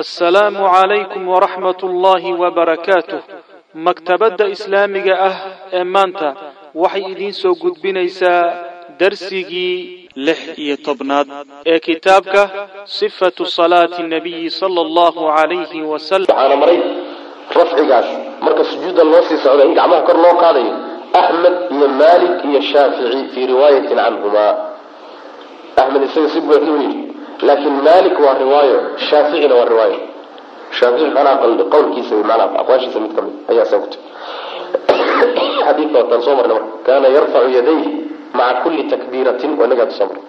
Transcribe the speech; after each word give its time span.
assalaamu 0.00 0.60
calaykum 0.74 1.24
waraxmat 1.32 1.80
ullaahi 1.88 2.32
wabarakaatuh 2.42 3.20
maktabadda 3.86 4.44
islaamiga 4.54 5.14
ah 5.28 5.36
ee 5.78 5.84
maanta 5.94 6.28
waxay 6.82 7.04
idiin 7.12 7.32
soo 7.42 7.54
gudbinaysaa 7.62 8.42
darsigii 9.00 9.76
lix 10.26 10.40
iyo 10.64 10.76
tobnaad 10.88 11.28
ee 11.72 11.78
kitaabka 11.88 12.42
sifatu 12.98 13.42
salaati 13.58 14.02
nabiyi 14.14 14.50
sala 14.60 14.80
allahu 14.86 15.20
calayhi 15.36 15.80
wasalam 15.92 16.58
maray 16.60 16.80
rafcigaas. 17.58 18.08
Marka 18.44 18.62
sujuudda 18.70 19.02
loo 19.12 19.22
sii 19.28 19.38
socda 19.44 19.64
in 19.68 19.74
gacmaha 19.78 20.02
kor 20.08 20.18
loo 20.24 20.34
qaadayo 20.42 20.72
axmed 21.20 21.54
iyo 21.74 21.88
maalik 22.00 22.36
iyo 22.48 22.60
shaafici 22.70 23.20
fii 23.32 23.46
riwaayatin 23.52 23.96
canhumaa. 23.96 24.52
Axmed 25.80 26.02
isaga 26.08 26.28
si 26.34 26.40
buuxda 26.40 26.72
u 26.72 26.78
yidhi 26.84 27.05
laakiin 27.42 27.76
maalik 27.86 28.16
waa 28.24 28.34
riwaayo 28.42 28.78
shaaficina 29.08 29.54
waa 29.54 29.64
riwaayo. 29.72 29.98
Shaafici 30.78 31.10
manaa 31.16 31.36
qowlkiisa 31.72 32.14
manaa 32.30 32.48
aqwaashiisa 32.60 32.98
mid 33.00 33.12
ka 33.16 33.22
mid 33.22 33.34
ayaa 33.50 33.64
saa 33.70 33.78
kutay. 33.82 34.00
Xadiidka 35.66 35.98
wataan 36.02 36.22
soo 36.26 36.34
marnay 36.38 36.56
marka 36.58 36.78
kaana 36.86 37.08
yarfacu 37.16 37.48
yadayhi 37.56 37.90
maca 38.38 38.60
kulli 38.62 38.82
takbiiratin 38.90 39.50
waa 39.58 39.66
inagaa 39.68 39.90
soo 39.98 40.06
marnay. 40.10 40.24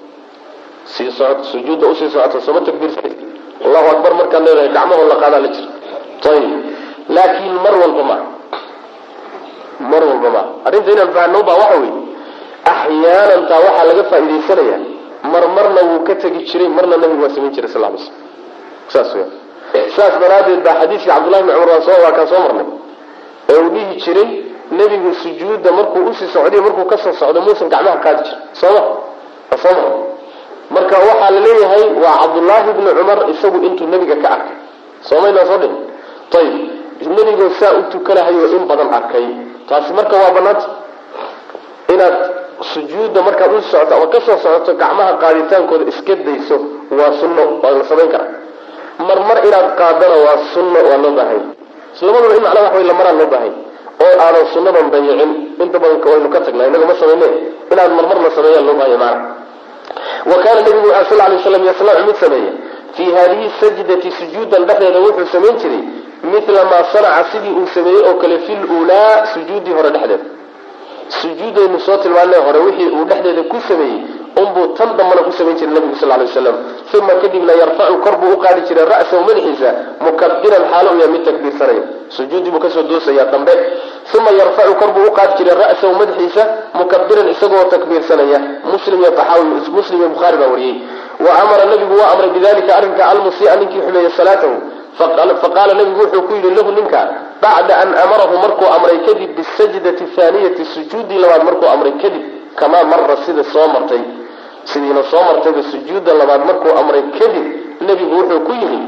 Sii 0.93 1.11
socod 1.17 1.43
sujuudda 1.52 1.88
u 1.88 1.95
sii 1.99 2.09
socota 2.13 2.39
sooma 2.45 2.61
takbiirsan 2.67 3.11
allahu 3.66 3.88
akbar 3.94 4.11
markaad 4.19 4.44
leedahay 4.47 4.69
gacmahoo 4.75 5.08
la 5.11 5.16
qaadaa 5.21 5.39
la 5.45 5.49
jira 5.55 5.69
ayib 6.31 6.52
laakiin 7.16 7.55
mar 7.66 7.73
walba 7.81 8.03
ma. 8.09 8.17
Mar 9.91 10.03
walba 10.09 10.30
ma. 10.35 10.41
Arrinta 10.67 10.89
inaan 10.95 11.11
fahanno 11.16 11.39
baa 11.47 11.58
waxa 11.61 11.77
weeye. 11.81 12.02
Axyaanan 12.71 13.41
taa 13.49 13.59
waxaa 13.66 13.85
laga 13.89 14.03
faa'idaysanayaa 14.11 14.80
mar 15.23 15.44
marna 15.55 15.81
wuu 15.89 16.03
ka 16.07 16.16
tegi 16.16 16.44
jiray 16.49 16.67
marna 16.70 16.98
nabigu 16.98 17.21
waa 17.23 17.30
samayn 17.35 17.52
jiray 17.55 17.70
sal 17.70 17.81
slm 17.84 17.98
saas 18.88 19.09
weya 19.16 19.89
saas 19.95 20.13
daraaddeed 20.21 20.62
baa 20.63 20.75
xadiiskii 20.81 21.09
cabdullahi 21.12 21.44
bni 21.44 21.53
cumar 21.53 21.81
soo 21.88 21.98
waa 22.03 22.12
kaan 22.17 22.27
soo 22.27 22.39
marnay. 22.45 22.66
Ee 23.49 23.58
uu 23.61 23.69
dhihi 23.69 23.95
jiray 24.06 24.30
nebigu 24.72 25.14
sujuudda 25.23 25.72
markuu 25.72 26.06
u 26.09 26.14
sii 26.14 26.28
socday 26.28 26.61
markuu 26.61 26.86
ka 26.86 26.97
soo 26.97 27.14
socdo 27.14 27.41
muusan 27.41 27.69
gacmaha 27.69 27.97
qaadi 28.06 28.23
jir 28.23 28.38
sooma 28.53 28.81
waa 29.52 29.58
soo 29.64 29.73
marnay 29.75 30.03
marka 30.75 30.95
waxaa 31.08 31.31
la 31.36 31.39
leeyahay 31.45 31.84
waa 32.03 32.16
cabdullaahi 32.22 32.72
bni 32.78 32.89
cumar 33.00 33.19
isagu 33.34 33.58
intuu 33.67 33.88
nebiga 33.88 34.16
ka 34.23 34.28
arkay. 34.36 34.56
Soomaynaa 35.09 35.45
soo 35.50 35.58
dhin 35.61 35.73
ayib 36.39 37.11
nebigoo 37.17 37.50
saa 37.59 37.73
u 37.80 37.81
tukanahayo 37.91 38.47
in 38.58 38.63
badan 38.69 38.94
arkay. 39.00 39.25
Taasi 39.69 39.94
marka 39.94 40.16
waa 40.22 40.31
banaanta 40.36 40.67
inaad 41.94 42.16
sujuudda 42.61 43.22
markaad 43.22 43.53
u 43.53 43.61
socoto 43.61 43.95
ama 43.95 44.08
ka 44.08 44.19
soo 44.22 44.38
socoto 44.44 44.73
gacmaha 44.73 45.13
qaaditaankooda 45.22 45.86
iska 45.91 46.16
dayso 46.16 46.58
waa 47.00 47.11
sunno 47.19 47.44
waa 47.63 47.72
la 47.72 47.83
samayn 47.83 48.09
karaa. 48.09 48.31
Mar 49.08 49.19
mar 49.30 49.38
inaad 49.47 49.67
qaadana 49.80 50.16
waa 50.25 50.38
sunno 50.53 50.80
waa 50.89 50.97
loo 51.03 51.11
baahanya 51.11 51.53
labadaba 52.02 52.35
in 52.35 52.41
macnaa 52.44 52.63
wax 52.63 52.73
way 52.75 52.83
lamaraan 52.89 53.17
loo 53.19 53.28
baahanya 53.33 53.59
oo 54.05 54.13
aadan 54.25 54.45
sunnadan 54.53 54.88
dayicin 54.94 55.31
inta 55.63 55.78
badan 55.80 56.02
waynu 56.11 56.30
ka 56.33 56.39
tagnaa 56.45 56.67
inaga 56.69 56.85
ma 56.89 56.95
samayne 57.02 57.28
inaad 57.72 57.91
marmar 57.97 58.17
la 58.25 58.30
sameeyaan 58.38 58.66
loo 58.67 58.75
bahanya 58.80 58.97
maana 58.97 59.22
wa 60.30 60.35
kaana 60.44 60.59
nabigu 60.61 60.89
a 60.94 61.05
sal 61.09 61.17
lay 61.31 61.39
slam 61.45 61.63
yasnacu 61.69 62.03
mid 62.09 62.16
sameeya 62.23 62.52
fii 62.95 63.09
hadihi 63.17 63.45
sajdati 63.59 64.09
sujuudan 64.19 64.66
dhexdeeda 64.67 65.00
wuxuu 65.05 65.25
samayn 65.35 65.55
jiray 65.61 65.83
mila 66.31 66.61
maa 66.72 66.83
sanaca 66.94 67.23
sidii 67.31 67.53
uu 67.59 67.67
sameeyey 67.75 68.02
oo 68.09 68.13
kale 68.22 68.38
fi 68.45 68.53
lulaa 68.69 69.25
sujuudii 69.33 69.73
hore 69.78 69.89
dhexdeeda 69.95 70.25
sujuudaynu 71.09 71.80
soo 71.80 71.97
tilmaanay 71.97 72.39
hore 72.45 72.59
wixii 72.59 72.89
uu 72.97 73.05
dhexdeeda 73.05 73.44
ku 73.44 73.58
sameeyey 73.67 74.02
unbuu 74.41 74.67
tan 74.77 74.89
dambana 74.97 75.22
ku 75.25 75.31
samayn 75.31 75.58
jiray 75.58 75.73
nabigu 75.73 75.95
sal 75.95 76.09
lay 76.09 76.19
waslam 76.27 76.55
uma 76.94 77.13
kadibna 77.22 77.53
yarfacu 77.53 77.97
kor 78.05 78.16
buu 78.22 78.33
u 78.33 78.38
qaadi 78.38 78.61
jiray 78.67 78.86
ra'sahu 78.86 79.23
madaxiisa 79.28 79.69
mukabiran 80.05 80.63
xaalo 80.72 80.89
u 80.94 81.09
mid 81.13 81.23
takbiirsanaya 81.25 81.83
sujuuddii 82.09 82.52
buu 82.52 82.59
ka 82.59 82.69
soo 82.69 82.83
doosaya 82.83 83.25
dambe. 83.25 83.52
Uma 84.17 84.31
yarfacu 84.31 84.75
kor 84.75 84.91
buu 84.95 85.08
u 85.09 85.11
qaadi 85.11 85.33
jiray 85.38 85.55
ra'sahu 85.63 85.94
madaxiisa 86.02 86.44
mukabiran 86.73 87.28
isagoo 87.33 87.63
takbiirsanaya 87.74 88.39
muslim 88.72 89.01
iyo 89.01 89.12
taxaawi 89.12 89.45
muslim 89.78 90.00
iyo 90.00 90.09
bukhaari 90.09 90.38
baa 90.38 90.47
wariyey. 90.53 90.75
Wa 91.25 91.31
amara 91.41 91.66
nabigu 91.66 91.94
waa 92.00 92.12
amray 92.13 92.29
bidalika 92.29 92.75
arrinka 92.78 93.06
almusia 93.09 93.56
ninkii 93.56 93.81
xumeeyey 93.81 94.12
salaatahu. 94.18 94.56
Faqaala 94.97 95.74
nabigu 95.74 96.00
wuxuu 96.01 96.22
ku 96.28 96.34
yidhi 96.35 96.50
lahu 96.57 96.72
ninka 96.72 97.01
bacda 97.42 97.74
an 97.84 97.90
amarahu 97.94 98.38
markuu 98.38 98.66
amray 98.66 99.00
kadib 99.06 99.36
bisajdati 99.36 100.06
thaaniyati 100.16 100.66
sujuudii 100.66 101.18
labaad 101.18 101.44
markuu 101.44 101.68
amray 101.68 101.92
kadib 102.02 102.24
kamaa 102.56 102.84
mara 102.84 103.18
sida 103.25 103.44
soo 103.44 103.68
martay. 103.68 104.02
Sidiina 104.66 105.03
soo 105.03 105.24
martayba 105.24 105.64
sujuudda 105.64 106.14
labaad 106.14 106.46
markuu 106.46 106.78
amray 106.80 107.03
kadib 107.20 107.46
nebigu 107.81 108.16
wuxuu 108.16 108.40
ku 108.40 108.52
yidhi 108.52 108.80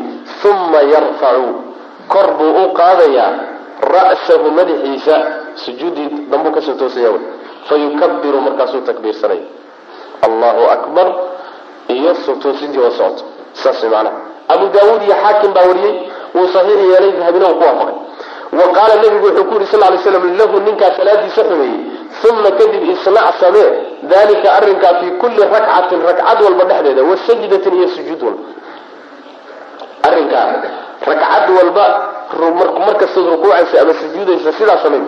uma 0.50 0.82
yarfacu 0.82 1.50
kor 2.08 2.28
buu 2.38 2.66
u 2.66 2.74
qaadayaa 2.74 3.34
ra'sahu 3.82 4.52
madaxiisa. 4.52 5.16
Sujuuddii 5.56 6.28
dambuu 6.32 6.52
ka 6.52 6.62
soo 6.62 6.74
toosaya 6.74 7.14
fayukabiru 7.70 8.42
markaasuu 8.42 8.82
takbiirsanaya 8.82 9.46
allahu 10.22 10.64
akbar. 10.76 11.08
Iyo 11.90 12.16
soo 12.26 12.34
oo 12.34 12.92
socoto 12.92 13.24
saas 13.54 13.84
macnaha 13.84 14.12
abu 14.48 14.66
daawuud 14.74 15.02
iyo 15.04 15.16
xaakim 15.16 15.54
baa 15.54 15.68
wariyey. 15.70 16.10
Wuu 16.36 16.48
saxiix 16.48 16.80
yeelay 16.92 17.12
dahabina 17.12 17.50
uu 17.50 17.58
ku 17.58 17.64
waafaqay 17.64 18.09
wa 18.58 18.66
qaala 18.76 18.96
nabigu 19.04 19.26
wuxuu 19.28 19.46
ku 19.46 19.54
yidhi 19.54 19.68
sal 19.72 19.80
lay 19.80 19.98
slam 20.04 20.38
lahu 20.40 20.60
ninkaa 20.68 20.92
salaadiisa 20.98 21.42
xumeeyey 21.50 21.80
uma 22.30 22.52
kadib 22.60 22.84
isnac 22.94 23.28
samee 23.42 23.70
dalika 24.12 24.48
arrinkaa 24.58 24.94
fii 25.00 25.12
kulli 25.22 25.42
rakcatin 25.54 26.00
ragcad 26.08 26.40
walba 26.46 26.64
dhexdeeda 26.70 27.04
wa 27.10 27.18
sajdatin 27.28 27.74
iyo 27.80 27.88
sujuud 27.96 28.22
walba. 28.28 28.44
Arrinkaa 30.08 30.48
ragcad 31.08 31.46
walba 31.58 31.86
markastaad 32.88 33.26
rukuucaysa 33.34 33.82
ama 33.82 33.94
sujuudaysa 33.94 34.52
sidaa 34.58 34.78
samay 34.84 35.02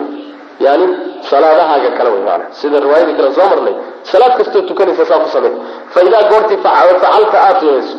yani 0.60 0.86
salaadahaaga 1.30 1.90
kale 1.98 2.10
wey 2.10 2.22
maana 2.28 2.44
sida 2.50 2.80
riwaayadii 2.80 3.14
kale 3.18 3.34
soo 3.34 3.46
marnay 3.52 3.74
salaad 4.02 4.32
kastoo 4.38 4.62
tukanaysa 4.62 5.04
saa 5.06 5.18
ku 5.18 5.28
samey 5.34 5.52
faidaa 5.94 6.22
goortii 6.30 6.56
facalta 6.64 7.06
aada 7.16 7.60
samayso 7.60 7.98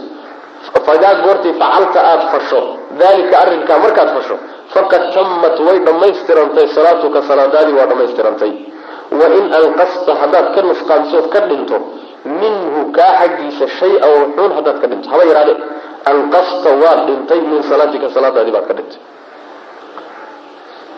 faidaa 0.85 1.13
goortii 1.23 1.53
facalta 1.61 1.99
aada 2.09 2.25
fasho 2.33 2.61
dalika 3.01 3.35
arrinkaa 3.43 3.79
markaad 3.79 4.09
fasho 4.15 4.35
faqad 4.73 5.03
tammat 5.13 5.59
way 5.67 5.79
dhammaystirantay 5.87 6.67
salaatuka 6.75 7.19
salaadaadii 7.29 7.73
waa 7.79 7.85
dhammaystirantay. 7.91 8.51
Wain 9.19 9.45
anqasta 9.53 10.11
haddaad 10.21 10.47
ka 10.55 10.61
nusqaansood 10.61 11.25
ka 11.33 11.39
dhinto 11.49 11.77
minhu 12.25 12.91
kaa 12.97 13.13
xaggiisa 13.19 13.67
shay-a 13.79 14.07
wuxuun 14.17 14.51
haddaad 14.57 14.77
ka 14.81 14.87
dhinto. 14.87 15.07
Haba 15.13 15.23
yaraade 15.29 15.53
anqasta 16.11 16.69
waad 16.83 16.99
dhintay 17.07 17.39
min 17.41 17.61
salaatika 17.63 18.09
salaadaadii 18.15 18.51
baad 18.55 18.67
ka 18.69 18.73
dhintay. 18.73 18.99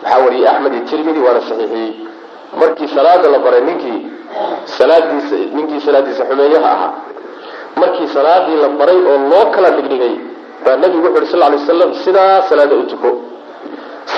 Maxaa 0.02 0.20
wariyey 0.24 0.48
axmed 0.52 0.72
iyo 0.74 0.84
tirmidi 0.90 1.20
waana 1.26 1.40
saxiixiyey. 1.48 1.92
Markii 2.60 2.88
salaada 2.96 3.28
la 3.34 3.38
baray 3.38 3.60
ninkii 3.68 3.98
salaadiisa 4.78 5.36
ninkii 5.56 5.80
salaadiisa 5.86 6.24
xumeeyaha 6.30 6.68
ahaa. 6.76 6.92
Markii 7.76 8.08
salaadii 8.16 8.56
la 8.64 8.68
baray 8.80 8.96
oo 9.10 9.18
loo 9.30 9.46
kala 9.54 9.70
dhigdhigay 9.76 10.14
baa 10.66 10.76
nabigu 10.82 11.06
wuxu 11.06 11.22
uhi 11.22 11.26
sal 11.32 11.40
lay 11.40 11.50
waslam 11.58 11.90
sidaa 12.04 12.42
salaada 12.48 12.74
u 12.74 12.84
tuko. 12.90 13.10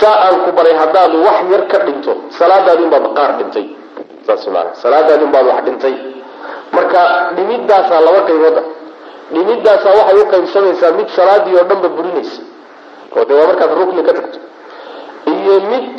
Saa 0.01 0.17
aan 0.27 0.37
ku 0.45 0.51
baray 0.57 0.75
haddaad 0.83 1.13
wax 1.27 1.39
yar 1.53 1.63
ka 1.69 1.79
dhinto 1.87 2.13
salaadaadi 2.39 2.83
unbaad 2.83 3.05
qaar 3.17 3.31
dhintay. 3.39 3.67
Saas 4.27 4.47
maana 4.49 4.73
wax 5.51 5.61
dhintay. 5.67 5.95
Marka 6.73 7.01
dhimidaasaa 7.37 8.01
laba 8.07 8.21
qaybooda 8.29 8.63
dhimidaasaa 9.33 9.93
waxay 9.99 10.19
u 10.23 10.27
qaybsamaysaa 10.33 10.93
mid 10.99 11.09
salaadii 11.19 11.55
oo 11.61 11.65
dhanba 11.71 11.89
burinaysa. 11.97 12.43
Oo 13.17 13.25
dee 13.29 13.37
waa 13.41 13.47
markaad 13.51 13.71
rukni 13.81 14.03
ka 14.09 14.13
tagto. 14.19 14.39
Iyo 15.33 15.55
mid 15.73 15.97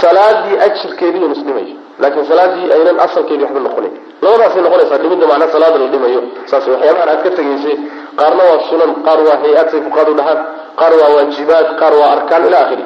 salaadii 0.00 0.56
ajirkeedii 0.66 1.24
un 1.26 1.32
isdhimayo 1.36 1.76
laakiin 2.02 2.26
salaadii 2.30 2.66
aynan 2.74 2.96
asalkeedii 3.06 3.44
waxba 3.46 3.60
noqonayn 3.66 3.94
labadaasay 4.22 4.62
noqonaysaa 4.66 4.98
dhimidda 5.02 5.26
macnaa 5.30 5.48
salaada 5.54 5.78
la 5.82 5.86
dhimayo. 5.92 6.20
Saas 6.50 6.64
waxyaabahan 6.72 7.08
aad 7.12 7.20
ka 7.24 7.30
tegaysay 7.38 7.76
qaarna 8.20 8.42
waa 8.48 8.60
sunan 8.70 8.90
qaar 9.06 9.18
waa 9.26 9.36
hay'ad 9.42 9.68
say 9.72 9.80
fuqaadu 9.86 10.12
dhahaan 10.18 10.38
qaar 10.80 10.92
waa 11.00 11.10
waajibaad 11.16 11.66
qaar 11.80 11.92
waa 12.00 12.10
arkaan 12.16 12.42
ila 12.48 12.58
akhiri 12.64 12.84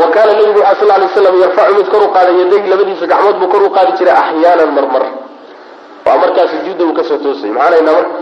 wa 0.00 0.06
kaana 0.14 0.32
nabigu 0.38 0.60
waxa 0.66 0.84
sal 0.86 1.00
lay 1.02 1.08
slam 1.14 1.34
yarfacu 1.42 1.72
mid 1.78 1.88
kor 1.92 2.02
u 2.06 2.08
qaada 2.16 2.30
yadayhi 2.40 2.68
labadiisa 2.72 3.06
gacmood 3.12 3.36
buu 3.40 3.48
kor 3.54 3.62
u 3.62 3.70
qaadi 3.76 3.92
jiray 3.98 4.14
axyaanan 4.22 4.70
marmar. 4.76 5.04
Waa 6.06 6.16
markaa 6.22 6.46
sujuudda 6.52 6.82
uu 6.88 6.94
ka 6.98 7.02
soo 7.08 7.18
toosay 7.24 7.50
maxaanaynaa 7.56 7.94
marka 7.98 8.14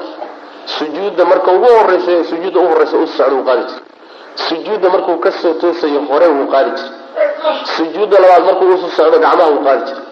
sujuudda 0.79 1.23
marka 1.31 1.49
ugu 1.57 1.69
horeysa 1.79 2.13
sujuudda 2.31 2.59
u 2.61 2.67
horeysa 2.73 2.97
u 2.97 3.07
socda 3.17 3.35
uu 3.37 3.45
qaadi 3.49 3.63
jiray. 3.69 3.83
Sujuudda 4.49 4.89
markuu 4.95 5.17
ka 5.25 5.31
soo 5.41 5.53
toosayo 5.61 6.01
hore 6.09 6.27
wuu 6.37 6.49
qaadi 6.55 6.71
jiray. 6.79 6.93
Sujuudda 7.77 8.17
labaad 8.23 8.43
markuu 8.49 8.67
usu 8.75 8.89
socdo 8.97 9.19
gacmaha 9.25 9.51
wuu 9.53 9.63
qaadi 9.69 9.83
jiray 9.89 10.05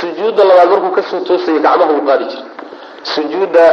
sujuudda 0.00 0.42
labaad 0.44 0.68
markuu 0.70 0.90
ka 0.96 1.02
soo 1.10 1.20
toosayo 1.28 1.58
gacmaha 1.66 1.92
wuu 1.92 2.06
qaadi 2.08 2.24
jiray. 2.30 2.44
Sujuudda 3.14 3.64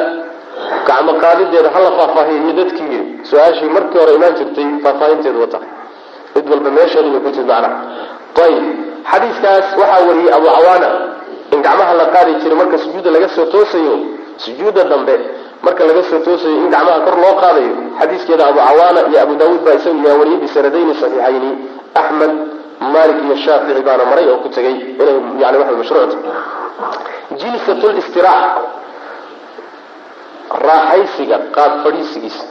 gacmo 0.87 1.11
qaadideeda 1.23 1.69
hala 1.75 1.89
faahfaahiyo 1.97 2.39
iyo 2.43 2.53
dadkii 2.59 2.99
su'aashii 3.29 3.69
markii 3.75 3.99
hore 4.01 4.13
imaan 4.17 4.33
jirtay 4.39 4.67
faahfaahinteedu 4.83 5.39
wata. 5.41 5.59
Mid 6.35 6.45
walba 6.51 6.69
meesheedi 6.77 7.09
bay 7.13 7.21
ku 7.25 7.29
jirta 7.35 7.53
macnaha 7.53 7.77
ayib 8.45 8.65
xadiiskaas 9.11 9.67
waxaa 9.81 10.01
wariyey 10.07 10.31
abu 10.37 10.45
cawaana 10.55 10.89
in 11.53 11.59
gacmaha 11.65 11.93
la 11.99 12.05
qaadi 12.15 12.31
jiray 12.41 12.57
marka 12.61 12.77
sujuudda 12.83 13.09
laga 13.15 13.27
soo 13.35 13.45
toosayo 13.53 13.95
sujuudda 14.37 14.83
dambe 14.91 15.15
marka 15.65 15.81
laga 15.89 16.03
soo 16.09 16.19
toosayo 16.25 16.55
in 16.61 16.69
gacmaha 16.73 16.99
kor 17.05 17.15
loo 17.23 17.33
qaadayo 17.41 17.73
xadiiskeeda 17.99 18.43
abu 18.51 18.59
cawaana 18.67 18.99
iyo 19.09 19.17
abu 19.25 19.33
daawuud 19.39 19.61
baa 19.65 19.75
isaga 19.79 20.09
yaa 20.09 20.17
wariyay 20.19 20.39
bisanadayni 20.43 20.93
saxiixayni. 21.01 21.51
Axmed 22.01 22.31
malik 22.79 23.17
iyo 23.25 23.35
shaafici 23.45 23.81
baana 23.87 24.05
maray 24.11 24.27
oo 24.31 24.37
ku 24.43 24.49
tegay 24.49 24.75
inay 25.01 25.15
yani 25.41 25.57
mashruucta 25.79 26.17
jilsat 27.39 27.81
listiraaxa 27.97 28.61
raaxaysiga 30.67 31.37
qaab 31.55 31.71
fadhiisigiisa 31.83 32.45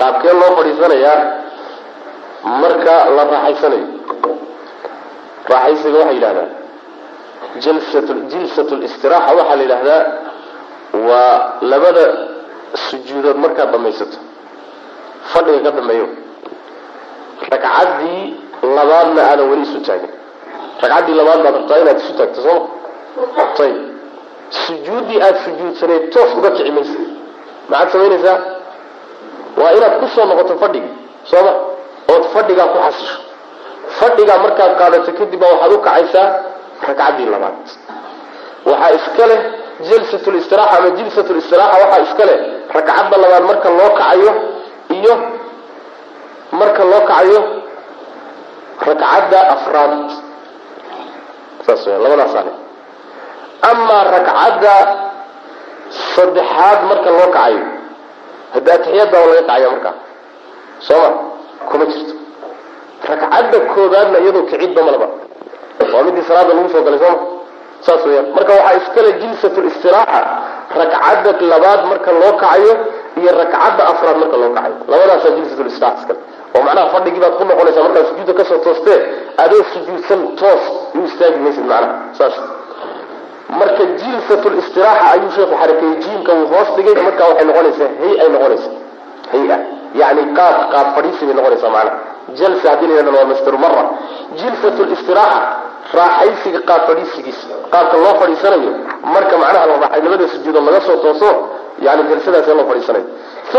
qaabkee 0.00 0.32
loo 0.40 0.50
fadhiisanayaa? 0.58 1.18
Marka 2.62 2.94
la 3.16 3.22
raaxaysanayo. 3.32 3.86
Raaxaysiga 5.52 5.96
waxaa 5.98 6.14
yidhahdaa 6.18 6.48
jilsat 8.32 8.70
listiraaxa 8.84 9.32
waxaa 9.38 9.56
la 9.56 9.62
yidhahdaa 9.66 10.02
waa 11.08 11.34
labada 11.70 12.04
sujuudood 12.88 13.36
markaad 13.44 13.70
dhamaysato 13.74 14.18
fadhiga 15.32 15.60
ka 15.66 15.70
dambeeyo. 15.78 16.06
Ragcaddii 17.52 18.22
labaadna 18.62 19.20
aadan 19.30 19.48
weli 19.50 19.62
isu 19.68 19.80
taagin. 19.86 20.12
Ragcaddii 20.82 21.14
labaad 21.20 21.40
baad 21.44 21.54
rabtaa 21.58 21.78
inaad 21.82 21.98
isu 22.02 22.12
taagto 22.18 22.40
sooma 22.46 22.64
ayib 23.64 23.76
sujuuddii 24.64 25.20
aada 25.26 25.38
sujuudsaneed 25.44 26.04
toos 26.14 26.30
uga 26.38 26.50
kici 26.56 26.70
maysa 26.76 26.98
maxaad 27.70 27.88
samaynaysaa 27.92 28.38
waa 29.60 29.70
inaad 29.78 29.94
ku 30.00 30.06
soo 30.14 30.24
noqoto 30.30 30.54
fadhigii 30.62 30.92
sooma 31.30 31.52
ood 32.12 32.24
fadhigaa 32.34 32.68
ku 32.72 32.78
xasisho. 32.84 33.18
Fadhigaa 33.98 34.38
markaad 34.44 34.72
qaadato 34.80 35.10
kadib 35.18 35.40
baa 35.42 35.50
waxaad 35.54 35.72
u 35.72 35.78
kacaysaa 35.86 36.26
ragcaddii 36.88 37.28
labaad. 37.34 37.56
Waxaa 38.70 38.90
iska 38.98 39.24
leh 39.30 39.40
jalsat 39.88 40.24
listiraxa 40.34 40.76
ama 40.78 40.90
jilsat 40.98 41.28
listiraxa 41.36 41.76
waxaa 41.82 42.00
iska 42.06 42.24
leh 42.28 42.38
ragcadda 42.76 43.16
labaad 43.24 43.44
marka 43.50 43.68
loo 43.78 43.90
kacayo 43.98 44.32
iyo 44.96 45.14
marka 46.60 46.82
loo 46.90 47.02
kacayo 47.10 47.40
ragcadda 48.88 49.38
afraad 49.54 49.92
saas 51.66 51.82
w 51.86 51.98
labadaasaa 52.04 52.44
leh 52.48 52.56
amaa 53.70 54.02
ragcadda 54.16 54.74
saddexaad 56.14 56.78
marka 56.90 57.08
loo 57.18 57.28
kacayo 57.36 57.62
hadda 58.54 58.70
atixiyaad 58.76 59.10
baa 59.14 59.24
laga 59.26 59.42
kacaya 59.42 59.68
markaa 59.74 59.94
sooma 60.88 61.10
kuma 61.70 61.84
jirto 61.92 62.14
ragcadda 63.10 63.56
koobaadna 63.74 64.18
iyadoo 64.24 64.44
kicidba 64.50 64.80
malaba 64.88 65.06
waa 65.92 66.02
midii 66.06 66.24
salaada 66.28 66.52
lagu 66.58 66.68
soo 66.74 66.82
galay 66.86 66.98
sooma 67.04 67.18
saas 67.86 68.02
weyaan 68.08 68.28
marka 68.36 68.52
waxaa 68.58 68.76
iskale 68.80 69.10
jilsat 69.22 69.54
listiraaxa 69.66 70.20
ragcadda 70.80 71.30
labaad 71.52 71.80
marka 71.92 72.10
loo 72.20 72.32
kacayo 72.42 72.74
iyo 73.20 73.30
ragcadda 73.40 73.82
afraad 73.92 74.16
marka 74.22 74.36
loo 74.42 74.50
kacayo. 74.56 74.76
Labadaasaa 74.90 75.30
jilsat 75.36 75.58
listiraxa 75.68 75.98
iskale 76.02 76.18
oo 76.56 76.62
macnaha 76.66 76.88
fadhigii 76.94 77.20
baad 77.24 77.34
ku 77.38 77.44
noqonaysaa 77.50 77.82
markaad 77.86 78.06
sujuudda 78.10 78.32
ka 78.38 78.44
soo 78.50 78.58
toostee 78.66 78.98
adoo 79.44 79.62
sujuudsan 79.72 80.20
toos 80.40 80.62
u 80.94 81.04
istaagi 81.08 81.38
maysid 81.44 81.64
macnaha. 81.72 81.94
Saas. 82.18 82.34
Marka 83.60 83.82
jilsat 84.00 84.42
listiraxa 84.58 85.04
ayuu 85.14 85.30
sheekhu 85.36 85.54
xarakeeyey 85.60 85.96
jiimka 86.04 86.32
uu 86.38 86.46
hoos 86.52 86.68
dhigay 86.76 86.94
markaa 87.06 87.26
waxay 87.30 87.46
noqonaysaa 87.50 87.88
hay 88.00 88.12
ay 88.22 88.28
noqonaysa 88.34 88.70
hay'a 89.32 89.56
yani 90.00 90.22
qaab 90.38 90.56
qaab 90.72 90.86
fadhiisi 90.96 91.22
bay 91.28 91.34
noqonaysaa 91.38 91.70
macnaha. 91.76 91.98
Jalsa 92.38 92.66
haddii 92.70 92.86
la 92.90 92.94
yidhahdo 92.98 93.18
waa 93.18 93.24
master 93.32 93.54
mara 93.64 93.82
jilsat 94.40 94.76
listiraxa 94.92 95.38
raaxaysiga 95.98 96.60
qaab 96.68 96.82
fadhiisigiisa 96.88 97.46
qaabka 97.72 97.96
loo 98.02 98.14
fadhiisanayo 98.20 98.72
marka 99.14 99.34
macnaha 99.42 99.64
la 99.70 99.74
raaxay 99.82 100.00
labada 100.04 100.26
sujuudood 100.32 100.64
laga 100.68 100.80
soo 100.88 100.96
tooso 101.04 101.28
yani 101.82 102.02
jalsadaas 102.10 102.46
loo 102.48 102.66
fadhiisanayo 102.70 103.04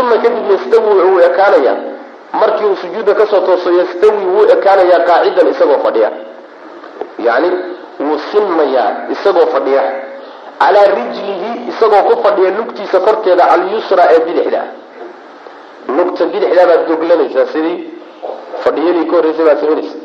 uma 0.00 0.16
kadib 0.22 0.50
yastawi 0.50 1.02
wuu 1.10 1.20
ekaanaya 1.28 1.74
markii 2.40 2.66
uu 2.66 2.76
sujuudda 2.76 3.14
ka 3.14 3.26
soo 3.26 3.40
tooso 3.46 3.70
yastawi 3.80 4.24
wuu 4.34 4.44
ekaanayaa 4.54 5.00
qaacidan 5.08 5.48
isagoo 5.48 5.78
fadhiya. 5.84 6.10
Yani 7.26 7.48
wuu 8.00 8.18
sinmayaa 8.32 8.90
isagoo 9.14 9.46
fadhiya. 9.54 9.82
Calaa 10.60 10.86
rijlihi 10.98 11.50
isagoo 11.70 12.02
ku 12.08 12.22
fadhiya 12.22 12.50
lugtiisa 12.58 13.00
korkeeda 13.00 13.44
alyusra 13.54 14.04
ee 14.14 14.20
bidixda. 14.26 14.62
Lugta 15.96 16.24
bidixdaa 16.32 16.66
baad 16.70 16.82
doglanaysaa 16.88 17.46
sidii 17.52 17.76
fadhiyadii 18.64 19.06
ka 19.10 19.16
horreysay 19.16 19.44
baad 19.48 19.58
samaynaysa 19.60 19.96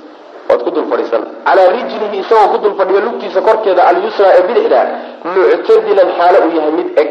waad 0.50 0.62
ku 0.64 0.72
dul 0.72 0.86
fadhiisan. 0.92 1.24
Calaa 1.46 1.70
rijlihi 1.78 2.18
isagoo 2.24 2.48
ku 2.54 2.58
dul 2.64 2.76
fadhiya 2.80 3.02
lugtiisa 3.08 3.42
korkeeda 3.42 3.82
alyusra 3.90 4.28
ee 4.38 4.44
bidixda 4.48 4.80
muctadilan 5.24 6.10
xaalo 6.18 6.38
uu 6.46 6.56
yahay 6.58 6.72
mid 6.80 6.90
eg 7.02 7.10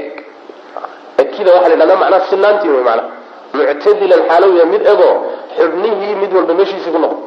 egkida 1.32 1.50
waxaa 1.54 1.68
la 1.68 1.74
yidhahdaa 1.74 1.96
macnaa 2.02 2.20
sinaantii 2.30 2.68
wey 2.74 2.84
macnaa. 2.84 3.08
Muctadilan 3.54 4.20
xaalo 4.28 4.46
uu 4.50 4.56
yahay 4.56 4.70
mid 4.72 4.82
egoo 4.92 5.14
xubnihii 5.56 6.14
mid 6.22 6.30
walba 6.36 6.54
meeshiisii 6.58 6.90
ku 6.94 6.98
noqdo. 6.98 7.18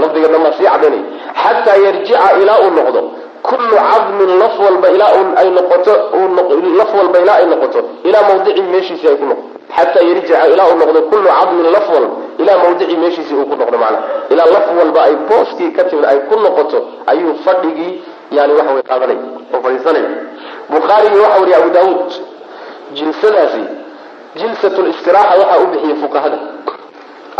Lafdiga 0.00 0.28
dambaa 0.28 0.52
sii 0.58 0.64
cadaynaya 0.64 1.02
xataa 1.42 1.76
yarjica 1.84 2.18
ilaa 2.42 2.58
uu 2.66 2.70
noqdo. 2.78 3.00
Kullu 3.42 3.76
cadmin 3.90 4.30
laf 4.42 4.54
walba 4.64 4.88
ilaa 4.96 5.12
ay 5.40 5.48
noqoto 5.56 5.92
laf 6.78 6.90
walba 6.98 7.18
ilaa 7.24 7.36
ay 7.40 7.46
noqoto 7.52 7.80
ilaa 8.08 8.22
mawdicii 8.28 8.62
meeshiisii 8.74 9.08
ay 9.08 9.16
ku 9.20 9.24
noqoto 9.30 9.48
xataa 9.76 10.02
yarjica 10.08 10.46
ilaa 10.52 10.66
uu 10.72 10.78
noqdo 10.82 11.00
kullu 11.10 11.28
cadmin 11.38 11.66
laf 11.74 11.86
walba 11.94 12.14
ilaa 12.42 12.58
mawdicii 12.64 12.96
meeshiisii 13.02 13.34
uu 13.40 13.46
ku 13.50 13.56
noqdo 13.60 13.76
macnaha 13.82 14.02
ilaa 14.32 14.46
laf 14.54 14.66
walba 14.78 15.00
ay 15.08 15.14
booskii 15.28 15.70
ka 15.76 15.82
timid 15.84 16.04
ay 16.12 16.18
ku 16.28 16.34
noqoto 16.44 16.78
ayuu 17.10 17.34
fadhigii 17.44 17.92
yani 18.36 18.52
waxa 18.58 18.72
way 18.76 18.82
qaadanay 18.90 19.18
oo 19.54 19.60
fadhiisanay. 19.64 20.04
Bukhaarigi 20.70 21.18
waxa 21.24 21.38
wariya 21.40 21.56
abu 21.60 21.70
daawuud 21.76 22.10
jilsadaasi 22.98 23.62
jilsat 24.40 24.76
listiraxa 24.88 25.34
waxaa 25.40 25.58
u 25.64 25.66
bixiyey 25.72 25.96
fuqahada. 26.02 26.38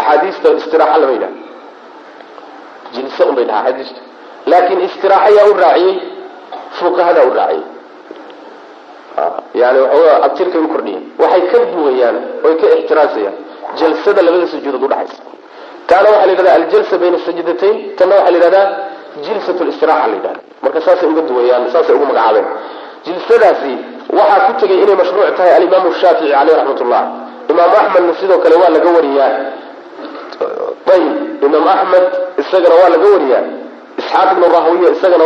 Axaadiista 0.00 0.48
istiraaxa 0.60 0.98
lama 1.02 1.12
yidhaha 1.16 1.34
jilse 2.94 3.22
un 3.28 3.34
bay 3.38 3.44
dhahaa 3.50 3.64
xadiistu 3.68 4.00
laakiin 4.50 4.80
istiraaxa 4.88 5.30
yaa 5.38 5.46
u 5.50 5.54
raaciyey 5.64 5.94
fuqahadaa 6.78 7.24
u 7.30 7.34
raaciyey. 7.38 7.64
Yani 9.60 9.78
waxoogaa 9.84 10.16
abtirkay 10.26 10.60
u 10.66 10.68
kordhiyeen 10.74 11.04
waxay 11.22 11.42
ka 11.52 11.58
duwayaan 11.74 12.16
oy 12.46 12.54
ka 12.60 12.66
ixtiraasayaan. 12.78 13.36
Jalsada 13.80 14.20
labada 14.26 14.46
sujuudood 14.52 14.82
udhaxaysa 14.88 15.22
taana 15.88 16.08
waxaa 16.12 16.26
la 16.26 16.32
yidhahdaa 16.32 16.54
aljalsa 16.60 16.94
bayna 17.02 17.18
sajdatayn 17.26 17.76
tanna 17.98 18.14
waxaa 18.18 18.32
la 18.34 18.38
yidhahdaa 18.38 18.66
jilsat 19.24 19.58
listiraxa 19.68 20.06
la 20.10 20.14
yidhahda 20.18 20.40
marka 20.64 20.80
saasay 20.86 21.08
uga 21.12 21.22
duwayaan 21.30 21.62
saasay 21.74 21.94
ugu 21.96 22.06
magacaabeen. 22.10 22.46
Jilsadaasi 23.06 23.72
waxaa 24.18 24.40
ku 24.46 24.52
tegay 24.60 24.78
inay 24.84 24.96
mashruuc 25.00 25.34
tahay 25.36 25.52
alimaamu 25.58 25.88
shaafici 26.00 26.32
caleyh 26.36 26.54
raxmat 26.58 26.80
ullah 26.84 27.02
imaamu 27.50 27.74
axmedna 27.82 28.12
sidoo 28.20 28.38
kale 28.44 28.54
waa 28.62 28.70
laga 28.76 28.88
wariyaa. 28.96 29.32
Ayib 30.94 31.42
imaam 31.46 31.66
axmed 31.74 32.04
isagana 32.42 32.74
waa 32.80 32.90
laga 32.94 33.08
wariyaa. 33.14 33.44
Isxaaq 34.00 34.28
ibnu 34.34 34.46
rahwiya 34.56 34.88
isagana 34.96 35.24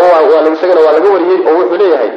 isagana 0.57 0.81
waa 0.87 0.93
laga 0.97 1.09
wariyey 1.15 1.39
oo 1.49 1.55
wuxuu 1.61 1.79
leeyahay 1.83 2.11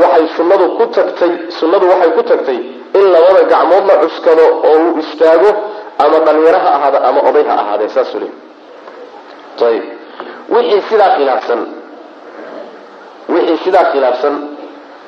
waxay 0.00 0.26
sunnadu 0.36 0.64
ku 0.78 0.84
tagtay 0.96 1.32
sunnadu 1.58 1.84
waxay 1.92 2.10
ku 2.16 2.22
tagtay 2.30 2.58
in 2.98 3.04
labada 3.14 3.42
gacmood 3.52 3.84
la 3.90 3.94
cuskado 4.02 4.44
oo 4.68 4.76
uu 4.86 4.98
istaago 5.02 5.50
ama 6.02 6.18
dhalinyaro 6.26 6.58
ha 6.64 6.70
ahaada 6.76 6.98
ama 7.08 7.20
oday 7.28 7.44
ha 7.48 7.54
ahaadee 7.62 7.88
saasuu 7.96 8.20
leey 8.22 8.32
ayib 9.68 9.84
wixii 10.54 10.82
sidaa 10.90 11.10
khilaafsan 11.16 11.60
wixii 13.34 13.58
sidaa 13.64 13.84
khilaafsan 13.92 14.34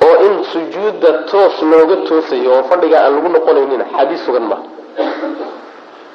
oo 0.07 0.15
in 0.27 0.35
sujuudda 0.53 1.11
toos 1.31 1.57
looga 1.71 1.97
toosayo 2.09 2.51
oo 2.57 2.63
fadhiga 2.71 2.97
aan 3.05 3.15
lagu 3.17 3.29
noqonaynin 3.37 3.83
xadiis 3.97 4.23
sugan 4.27 4.43
maaha 4.51 4.63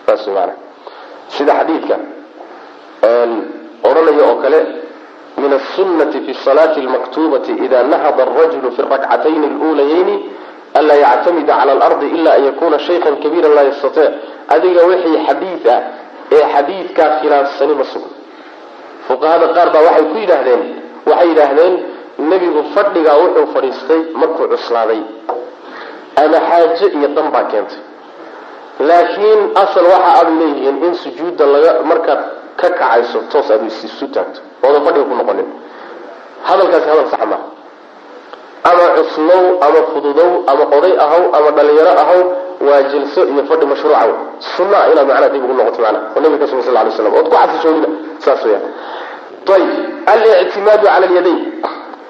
saas 0.07 0.27
maana 0.35 0.53
sida 1.35 1.53
xadiidka 1.59 1.95
odhanaya 3.89 4.23
oo 4.29 4.35
kale 4.43 4.59
min 5.37 5.51
asunati 5.59 6.19
fi 6.25 6.33
salaati 6.45 6.81
lmaktubati 6.81 7.51
ida 7.65 7.83
nahada 7.83 8.23
arajulu 8.23 8.71
fi 8.75 8.81
rakcatayni 8.81 9.47
luulayayni 9.59 10.15
anlaa 10.79 10.95
yactamida 11.05 11.53
cala 11.59 11.71
alardi 11.77 12.07
ila 12.17 12.31
an 12.37 12.43
yakuna 12.49 12.79
shaykhan 12.79 13.15
kabiira 13.23 13.49
laa 13.57 13.63
yastatic 13.69 14.09
adiga 14.55 14.81
wixii 14.89 15.17
xadiid 15.27 15.65
ah 15.75 15.79
ee 16.35 16.43
xadiidkaa 16.53 17.09
khilaafsani 17.21 17.73
ma 17.79 17.83
sugan 17.93 18.13
fuqahada 19.07 19.47
qaar 19.55 19.67
baa 19.73 19.81
waxay 19.87 20.05
ku 20.11 20.17
yidhaahdeen 20.23 20.61
waxay 21.09 21.27
yidhaahdeen 21.31 21.73
nebigu 22.17 22.63
fadhigaa 22.75 23.17
wuxuu 23.17 23.47
fadhiistay 23.53 24.01
markuu 24.13 24.47
cuslaaday. 24.47 25.01
Ama 26.15 26.37
xaajo 26.49 26.87
iyo 26.97 27.07
dan 27.15 27.31
baa 27.31 27.43
keentay. 27.51 27.81
Laakiin 28.79 29.41
asal 29.55 29.85
waxa 29.85 30.11
aad 30.19 30.29
leeyihiin 30.39 30.83
in 30.83 30.93
sujuudda 30.95 31.45
laga 31.45 31.71
markaad 31.83 32.19
ka 32.55 32.69
kacayso 32.69 33.19
toos 33.31 33.51
aad 33.51 33.63
isu 33.67 34.07
taagto. 34.07 34.39
Oodan 34.63 34.81
fadhiga 34.85 35.05
ku 35.09 35.15
noqonin. 35.15 35.47
Hadalkaasi 36.43 36.87
hadal 36.89 37.07
sax 37.13 37.23
maaha 37.31 37.53
ama 38.63 38.85
cuslow 38.97 39.43
ama 39.65 39.79
fududow 39.91 40.31
ama 40.47 40.63
oday 40.77 40.93
ahaw 41.05 41.23
ama 41.35 41.49
dhalinyaro 41.51 41.91
ahaw 42.03 42.19
waa 42.67 42.81
jilso 42.91 43.21
iyo 43.27 43.43
fadhi 43.49 43.65
mashruuca 43.65 44.07
sunna 44.55 44.77
inaad 44.91 45.07
macnaha 45.07 45.29
dib 45.33 45.43
ugu 45.43 45.53
noqoto 45.53 45.81
macnaha. 45.81 46.05
Oo 46.15 46.19
nabiga 46.23 46.39
ka 46.39 46.47
sugan 46.47 46.63
sal 46.63 46.73
lay 46.73 46.91
slam 46.95 47.13
ood 47.19 47.27
ku 47.29 47.35
xasishoonida 47.35 47.87
saas 48.23 48.41
weyaan 48.45 48.63
ayib 49.53 49.69
alictimaadu 50.13 50.85
cala 50.87 51.05
alyadayn 51.07 51.39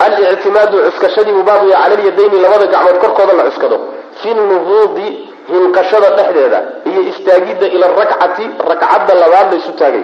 alictimaadu 0.05 0.77
cuskashadii 0.87 1.33
buu 1.37 1.43
baabuya 1.49 1.77
cala 1.81 1.93
alyadayni 1.97 2.37
labada 2.45 2.65
gacmood 2.73 2.97
korkooda 3.03 3.33
la 3.39 3.43
cuskado. 3.49 3.77
Fi 4.21 4.29
nuhuudi 4.33 5.07
hinqashada 5.51 6.09
dhexdeeda 6.17 6.59
iyo 6.89 7.01
istaagidda 7.11 7.67
ila 7.75 7.85
rakcati 7.99 8.45
rakcadda 8.69 9.13
labaad 9.23 9.47
laysu 9.53 9.71
taagay. 9.81 10.03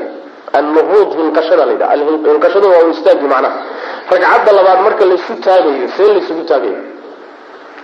Annuhuud 0.60 1.10
hinqashada 1.20 1.64
la 1.66 1.72
yidhaha. 1.74 1.96
Hinqashada 2.34 2.68
waa 2.74 2.90
istaagi 2.96 3.28
macnaha. 3.34 3.58
Ragcadda 4.12 4.52
labaad 4.58 4.80
marka 4.86 5.04
laysu 5.12 5.34
taagayo 5.46 5.88
see 5.96 6.10
laysugu 6.16 6.44
taagayo 6.52 6.80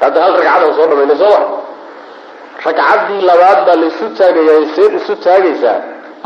hadda 0.02 0.20
hal 0.24 0.34
ragcadan 0.38 0.72
soo 0.78 0.88
dhamayna 0.92 1.16
soo 1.22 1.30
ma 1.34 1.40
ragcaddii 2.66 3.22
labaad 3.30 3.60
baa 3.68 3.76
laysu 3.84 4.06
taagayaa 4.20 4.66
seed 4.76 4.92
isu 5.00 5.14
taagaysaa 5.26 5.78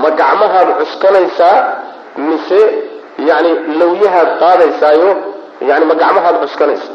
ma 0.01 0.09
gacmahaad 0.19 0.69
cuskanaysaa 0.79 1.55
mise 2.27 2.61
yani 3.29 3.51
lawyahaad 3.79 4.29
qaadaysaayo 4.41 5.11
yani 5.69 5.85
ma 5.85 5.95
gacmahaad 6.01 6.35
cuskanaysa 6.43 6.91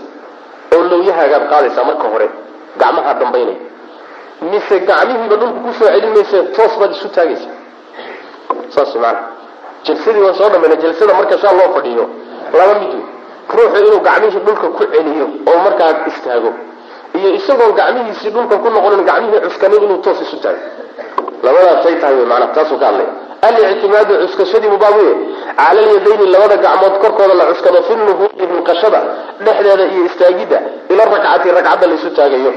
oo 0.75 0.83
lawyahaagaad 0.90 1.44
qaadaysaa 1.52 1.85
marka 1.90 2.06
hore 2.12 2.28
gacmahaa 2.80 3.14
dambaynaya 3.21 3.59
mise 4.50 4.76
gacmihiiba 4.90 5.37
dhulka 5.40 5.59
ku 5.64 5.71
soo 5.78 5.88
celinaysa 5.94 6.38
toos 6.56 6.75
baad 6.80 6.90
isu 6.97 7.09
taagaysaa. 7.16 7.54
Saas 8.75 8.94
maana 9.02 9.21
jalsadii 9.87 10.23
waan 10.26 10.35
soo 10.40 10.49
dhamayna 10.52 10.76
jalsada 10.83 11.12
marka 11.18 11.37
saa 11.42 11.52
loo 11.59 11.68
fadhiyo 11.76 12.04
laba 12.59 12.75
mid 12.80 12.92
ruuxu 13.56 13.78
inuu 13.87 14.00
gacmihii 14.09 14.40
dhulka 14.47 14.66
ku 14.76 14.83
celiyo 14.92 15.26
oo 15.50 15.59
markaa 15.66 15.90
istaago. 16.11 16.50
Iyo 17.18 17.28
isagoon 17.38 17.73
gacmihiisii 17.80 18.30
dhulka 18.35 18.56
ku 18.62 18.68
noqonin 18.75 19.04
gacmihii 19.11 19.40
cuskanin 19.47 19.83
inuu 19.87 19.99
toos 20.04 20.21
isu 20.25 20.37
taago. 20.44 20.62
Labadaasay 21.44 21.94
tahay 22.00 22.16
wy 22.21 22.26
maanaa 22.30 22.52
taasuu 22.56 22.78
ka 22.80 22.87
hadlaya 22.88 23.11
alictimaadu 23.47 24.13
cuskashadii 24.23 24.71
mubaabuye 24.77 25.15
cala 25.57 25.81
alyadayni 25.85 26.27
labada 26.35 26.57
gacmood 26.65 26.95
korkooda 27.03 27.35
la 27.35 27.45
cuskado 27.51 27.83
fi 27.89 27.95
nuhuudi 27.95 28.45
hinqashada 28.53 29.01
dhexdeeda 29.45 29.85
iyo 29.93 30.05
istaagidda 30.11 30.59
ila 30.93 31.05
rakcati 31.05 31.49
ragcadda 31.57 31.87
laysu 31.87 32.11
taagayo 32.19 32.53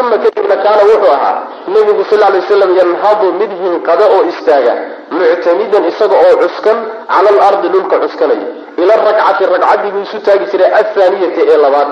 uma 0.00 0.18
kadibna 0.18 0.56
kaana 0.64 0.82
wuxuu 0.90 1.12
ahaa 1.16 1.38
nabigu 1.74 2.04
sal 2.10 2.18
lay 2.18 2.40
waslam 2.40 2.70
yanhadu 2.80 3.26
mid 3.40 3.50
hinqada 3.62 4.04
oo 4.14 4.22
istaaga 4.32 4.74
muctamidan 5.10 5.84
isaga 5.90 6.16
oo 6.26 6.36
cuskan 6.42 6.78
cala 7.08 7.28
alardi 7.34 7.68
dhulka 7.68 7.96
cuskanaya 8.04 8.48
ila 8.82 8.92
rakcati 8.96 9.44
ragcaddii 9.54 9.90
buu 9.94 10.02
isu 10.08 10.18
taagi 10.26 10.46
jiray 10.52 10.70
athaaniyati 10.80 11.40
ee 11.52 11.58
labaad 11.64 11.90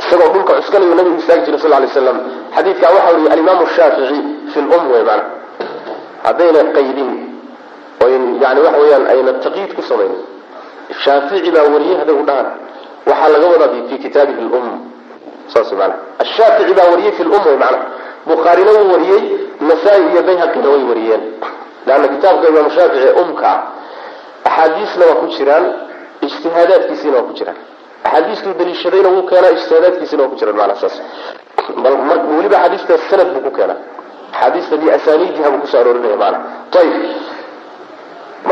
isagoo 0.00 0.32
dhulka 0.34 0.52
cuskanayu 0.58 0.94
nabigu 0.94 1.18
istaagi 1.22 1.42
jiray 1.46 1.60
sal 1.60 1.70
lay 1.70 1.88
slam 1.88 2.18
xadiidkaa 2.56 2.90
waxa 2.96 3.10
weriye 3.12 3.30
alimaamu 3.32 3.66
shaafici 3.76 4.20
fi 4.52 4.58
lum 4.60 4.82
wey 4.92 5.04
haddayna 6.24 6.60
qaydin 6.76 7.27
yani 8.00 8.60
waxa 8.66 8.78
weyaan 8.82 9.04
ayna 9.12 9.32
taqyiid 9.44 9.74
ku 9.76 9.82
samaynin 9.82 10.22
shaafici 11.04 11.50
baa 11.56 11.66
wariyey 11.74 11.96
hadday 12.00 12.14
u 12.14 12.24
dhahaan. 12.28 12.48
Waxaa 13.08 13.28
laga 13.34 13.46
wadaa 13.52 13.68
fi 13.88 13.98
kitaabihi 14.04 14.40
lum 14.52 14.66
saas 15.52 15.72
maana 15.72 15.94
ashaafici 16.22 16.72
baa 16.78 16.88
wariyey 16.92 17.12
fi 17.18 17.22
lum 17.24 17.44
maana 17.62 17.78
bukhaarina 18.26 18.70
wuu 18.78 18.92
wariyey 18.94 19.22
nasaa-i 19.68 20.02
iyo 20.12 20.22
bayhaqina 20.28 20.68
way 20.72 20.82
wariyeen. 20.90 21.22
Leanna 21.86 22.08
kitaabka 22.08 22.48
imaamu 22.48 22.70
shaafici 22.76 23.04
ee 23.08 23.14
umka 23.22 23.46
ah 23.52 23.60
axaadiisna 24.48 25.04
waa 25.10 25.14
ku 25.22 25.26
jiraan 25.36 25.64
ijtihaadaadkiisiina 26.26 27.16
waa 27.16 27.26
ku 27.28 27.32
jiraan. 27.38 27.56
Axaadiistuu 28.04 28.52
daliishadayna 28.58 29.08
wuu 29.14 29.22
keenaa 29.30 29.50
ijtihaadaadkiisina 29.56 30.22
waa 30.22 30.28
ku 30.32 30.36
jiraan 30.40 30.56
maanaa 30.60 30.76
saas. 30.82 30.96
Weliba 32.36 32.56
axaadiistaas 32.56 33.02
sanad 33.10 33.28
buu 33.34 33.40
ku 33.46 33.50
keenaa. 33.58 33.76
Axaadiista 34.34 34.76
biasaniidiha 34.82 35.48
buu 35.52 35.60
ku 35.62 35.66
soo 35.72 35.80
aroorinaya 35.80 36.16
maana 36.22 36.38
ayib 36.80 36.94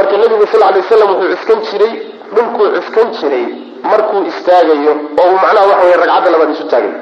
marka 0.07 0.17
nabigu 0.23 0.47
sal 0.53 0.61
lay 0.61 0.81
waslam 0.81 1.09
wuxuu 1.11 1.37
cuskan 1.37 1.61
jiray 1.71 1.93
dhulkuu 2.35 2.67
cuskan 2.77 3.07
jiray 3.19 3.45
markuu 3.91 4.21
istaagayo 4.31 4.93
oo 5.19 5.27
uu 5.31 5.39
macnaha 5.43 5.67
waxa 5.71 5.85
wey 5.87 5.97
ragcadda 6.01 6.31
labaad 6.31 6.51
isu 6.55 6.65
taagay. 6.73 6.93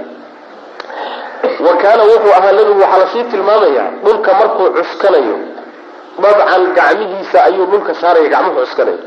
Wa 1.66 1.72
kaana 1.82 2.02
wuxuu 2.10 2.32
ahaa 2.38 2.52
nabigu 2.52 2.80
waxaa 2.80 2.98
la 3.02 3.06
sii 3.12 3.24
tilmaamayaa 3.32 3.88
dhulka 4.04 4.30
markuu 4.40 4.66
cuskanayo 4.76 5.36
dabcan 6.22 6.62
gacmihiisa 6.78 7.38
ayuu 7.48 7.66
dhulka 7.72 7.92
saaraya 8.00 8.28
gacmuhu 8.34 8.60
cuskanayo. 8.64 8.98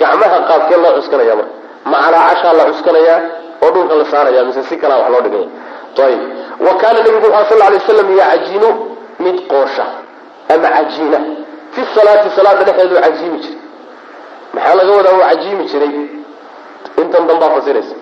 Gacmaha 0.00 0.38
qaabkee 0.48 0.76
loo 0.82 0.92
cuskanaya 0.98 1.34
marka? 1.36 1.52
Macalaa 1.92 2.24
cashaa 2.30 2.52
la 2.58 2.64
cuskanayaa 2.70 3.20
oo 3.64 3.70
dhulka 3.74 3.94
la 4.00 4.04
saaraya 4.12 4.44
mise 4.44 4.62
si 4.68 4.76
kalaa 4.82 4.98
wax 5.02 5.10
loo 5.12 5.20
dhigaya. 5.26 5.48
Ayib 6.06 6.20
wa 6.66 6.72
kaana 6.80 6.98
nabigu 6.98 7.26
wuxu 7.34 7.44
sal 7.48 7.58
lay 7.60 7.76
waslam 7.78 8.08
yacjinu 8.20 8.68
mid 9.24 9.36
qoosha. 9.52 9.84
Ama 10.54 10.68
cajiina 10.76 11.18
fi 11.74 11.80
salaati 11.94 12.28
salaada 12.36 12.64
dhexeedu 12.68 12.94
cajiimi 13.04 13.38
jiray. 13.44 13.58
Maxaa 14.54 14.74
laga 14.78 14.92
wadaa? 14.96 15.12
Uu 15.16 15.22
cajiimi 15.28 15.64
jiray. 15.72 15.92
Intan 17.02 17.26
dambaa 17.28 17.50
fasiraysa. 17.56 17.94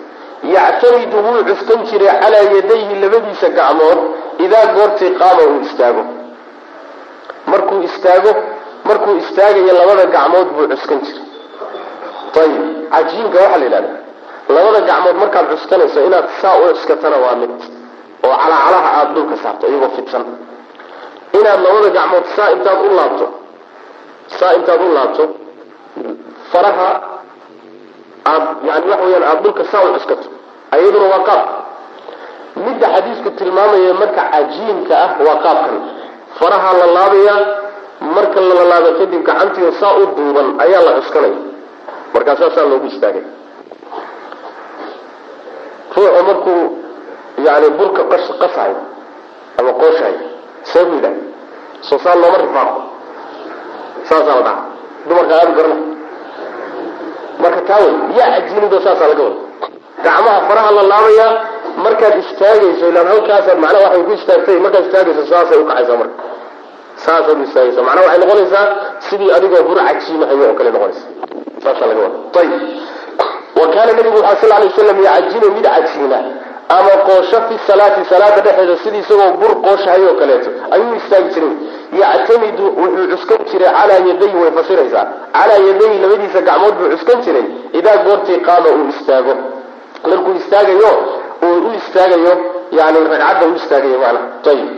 Yactamidu 0.55 1.17
wuu 1.25 1.43
cuskan 1.49 1.79
jiray 1.89 2.07
calaa 2.21 2.43
yadayhi 2.55 2.95
labadiisa 3.03 3.47
gacmood 3.57 3.99
idaa 4.45 4.65
goortii 4.75 5.11
qaama 5.19 5.41
uu 5.49 5.61
istaago. 5.67 6.03
Markuu 7.51 7.81
istaago 7.89 8.31
markuu 8.87 9.15
istaagayo 9.21 9.73
labada 9.79 10.05
gacmood 10.15 10.47
buu 10.55 10.67
cuskan 10.73 10.99
jiray. 11.05 11.25
Ayib 12.41 12.63
cajiinka 12.93 13.37
waxaa 13.43 13.57
la 13.61 13.65
yidhahda 13.65 13.91
labada 14.55 14.79
gacmood 14.89 15.15
markaad 15.21 15.45
cuskanayso 15.51 15.99
inaad 16.07 16.27
saa 16.41 16.55
u 16.61 16.73
cuskatana 16.75 17.17
waa 17.23 17.35
mid 17.41 17.51
oo 18.25 18.35
calacalaha 18.41 18.89
aada 18.97 19.11
dhulka 19.15 19.35
saarto 19.43 19.65
iyagoo 19.71 19.91
fidsan. 19.95 20.23
Inaad 21.39 21.59
labada 21.65 21.89
gacmood 21.97 22.25
saa 22.35 22.49
intaad 22.55 22.79
u 22.87 22.95
laabto 22.97 23.25
saa 24.39 24.53
intaad 24.57 24.81
u 24.81 24.93
laabto 24.93 25.23
faraha 26.51 26.89
aad 28.25 28.43
yani 28.67 28.85
waxa 28.91 29.05
weyaan 29.05 29.23
aada 29.23 29.41
dhulka 29.41 29.63
saa 29.71 29.83
u 29.87 29.93
cuskato 29.93 30.27
ayaduna 30.71 31.07
waa 31.13 31.23
qaab. 31.29 31.41
Midda 32.65 32.87
xadiisku 32.95 33.29
tilmaamaya 33.39 33.93
marka 33.93 34.21
cajiinka 34.31 34.93
ah 35.05 35.11
waa 35.25 35.37
qaabkan. 35.45 35.77
Faraha 36.39 36.69
la 36.79 36.85
laabaya 36.97 37.35
marka 38.15 38.39
la 38.41 38.63
laabo 38.71 38.89
kadib 38.99 39.23
gacantiio 39.27 39.71
saa 39.81 39.93
u 40.01 40.05
duuban 40.17 40.47
ayaa 40.63 40.81
la 40.87 40.91
cuskanaya. 40.99 41.39
Markaasaa 42.13 42.51
saa 42.55 42.65
loogu 42.69 42.87
istaagay. 42.87 43.25
Ruuxu 45.95 46.23
markuu 46.29 46.61
yani 47.45 47.69
burka 47.77 48.03
qasayo 48.41 48.77
ama 49.57 49.71
qooshayo 49.73 50.19
yidhaha 50.93 51.15
soo 51.81 51.99
saa 51.99 52.15
looma 52.15 52.37
rifaaqo 52.37 52.92
saasaa 54.13 54.35
la 54.39 54.43
dhaca 54.47 54.55
dumarka 55.07 55.33
aada 55.39 55.51
garana 55.57 55.77
marka 57.43 57.61
taa 57.69 57.79
wey 57.85 57.93
yaa 58.17 58.29
cajiinido 58.35 58.77
saasaa 58.85 59.07
laga 59.11 59.23
wada. 59.23 59.35
Gacmaha 60.05 60.39
faraha 60.49 60.71
la 60.77 60.83
laabayaa 60.91 61.31
markaad 61.85 62.13
istaagayso 62.23 62.85
ilaan 62.91 63.07
halkaasaad 63.11 63.57
macnaha 63.63 63.83
waxay 63.87 64.03
ku 64.07 64.11
istaagtay 64.19 64.57
markaad 64.65 64.83
istaagayso 64.87 65.23
saasay 65.31 65.57
ukacaysaa 65.63 65.97
marka. 66.01 66.15
Saasaad 67.05 67.37
u 67.39 67.43
istaagaysa 67.47 67.81
macnaha 67.87 68.05
waxay 68.07 68.19
noqonaysaa 68.23 68.65
sidii 69.07 69.31
adigoo 69.37 69.63
bur 69.67 69.77
cajiimahayo 69.87 70.43
oo 70.49 70.55
kale 70.59 70.69
noqonaysa. 70.75 71.05
Saasaa 71.63 71.87
laga 71.89 72.01
wada. 72.05 72.17
Ayib 72.39 72.53
wa 73.59 73.65
kaana 73.73 73.91
nabigu 73.97 74.17
waxaa 74.27 74.41
sal 74.41 74.49
lay 74.61 74.67
waslam 74.69 74.97
yacajinu 75.07 75.47
mid 75.57 75.65
cajiina 75.75 76.19
ama 76.77 76.93
qoosho 77.07 77.37
fi 77.47 77.55
salaati 77.67 78.01
salaada 78.11 78.41
dhexeeda 78.45 78.75
sidii 78.83 79.01
isagoo 79.05 79.31
bur 79.41 79.51
qooshahay 79.65 80.01
oo 80.09 80.15
kaleeto. 80.21 80.49
Ayuu 80.73 80.95
istaagi 81.01 81.29
jiray 81.35 81.53
yactamidu 82.01 82.65
wuxuu 82.81 83.07
cuskan 83.11 83.45
jiray 83.51 83.71
calaa 83.77 83.99
yaday 84.09 84.33
way 84.41 84.51
fasiraysaa. 84.57 85.05
Calaa 85.33 85.59
yaday 85.67 85.93
labadiisa 86.03 86.41
gacmood 86.41 86.75
buu 86.79 86.89
cuskan 86.93 87.21
jiray. 87.25 87.45
Idaa 87.73 87.97
goortii 88.05 88.39
qaama 88.47 88.69
uu 88.77 88.87
istaago. 88.93 89.33
Markuu 90.09 90.35
istaagayo 90.41 90.91
uu 91.45 91.57
u 91.67 91.73
istaagayo 91.79 92.33
yani 92.71 92.97
ragcadda 93.11 93.45
u 93.47 93.55
istaagayo 93.55 93.97
maana 93.99 94.19
ayib 94.51 94.69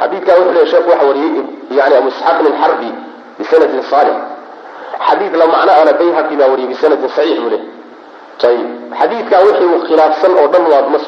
xadiidkaa 0.00 0.36
wuxuu 0.38 0.52
leeya 0.52 0.66
sheekhu 0.66 0.90
waxa 0.90 1.06
wariyey 1.06 1.44
yani 1.78 1.94
abu 1.96 2.08
isxaaq 2.08 2.38
min 2.46 2.54
xarbi 2.62 2.90
bisanadin 3.38 3.82
saalix. 3.90 4.16
Xadiid 5.08 5.34
la 5.40 5.46
macno 5.46 5.72
ana 5.82 5.92
bayhaqi 5.92 6.36
baa 6.36 6.48
wariyey 6.52 6.68
bisanadin 6.68 7.08
saxiix 7.08 7.40
buu 7.40 7.50
ayib 8.48 8.68
xadiidkaa 8.98 9.40
wixii 9.46 9.78
khilaafsan 9.88 10.32
oo 10.40 10.48
dhan 10.52 10.64
waa 10.72 10.82
ma 10.94 10.98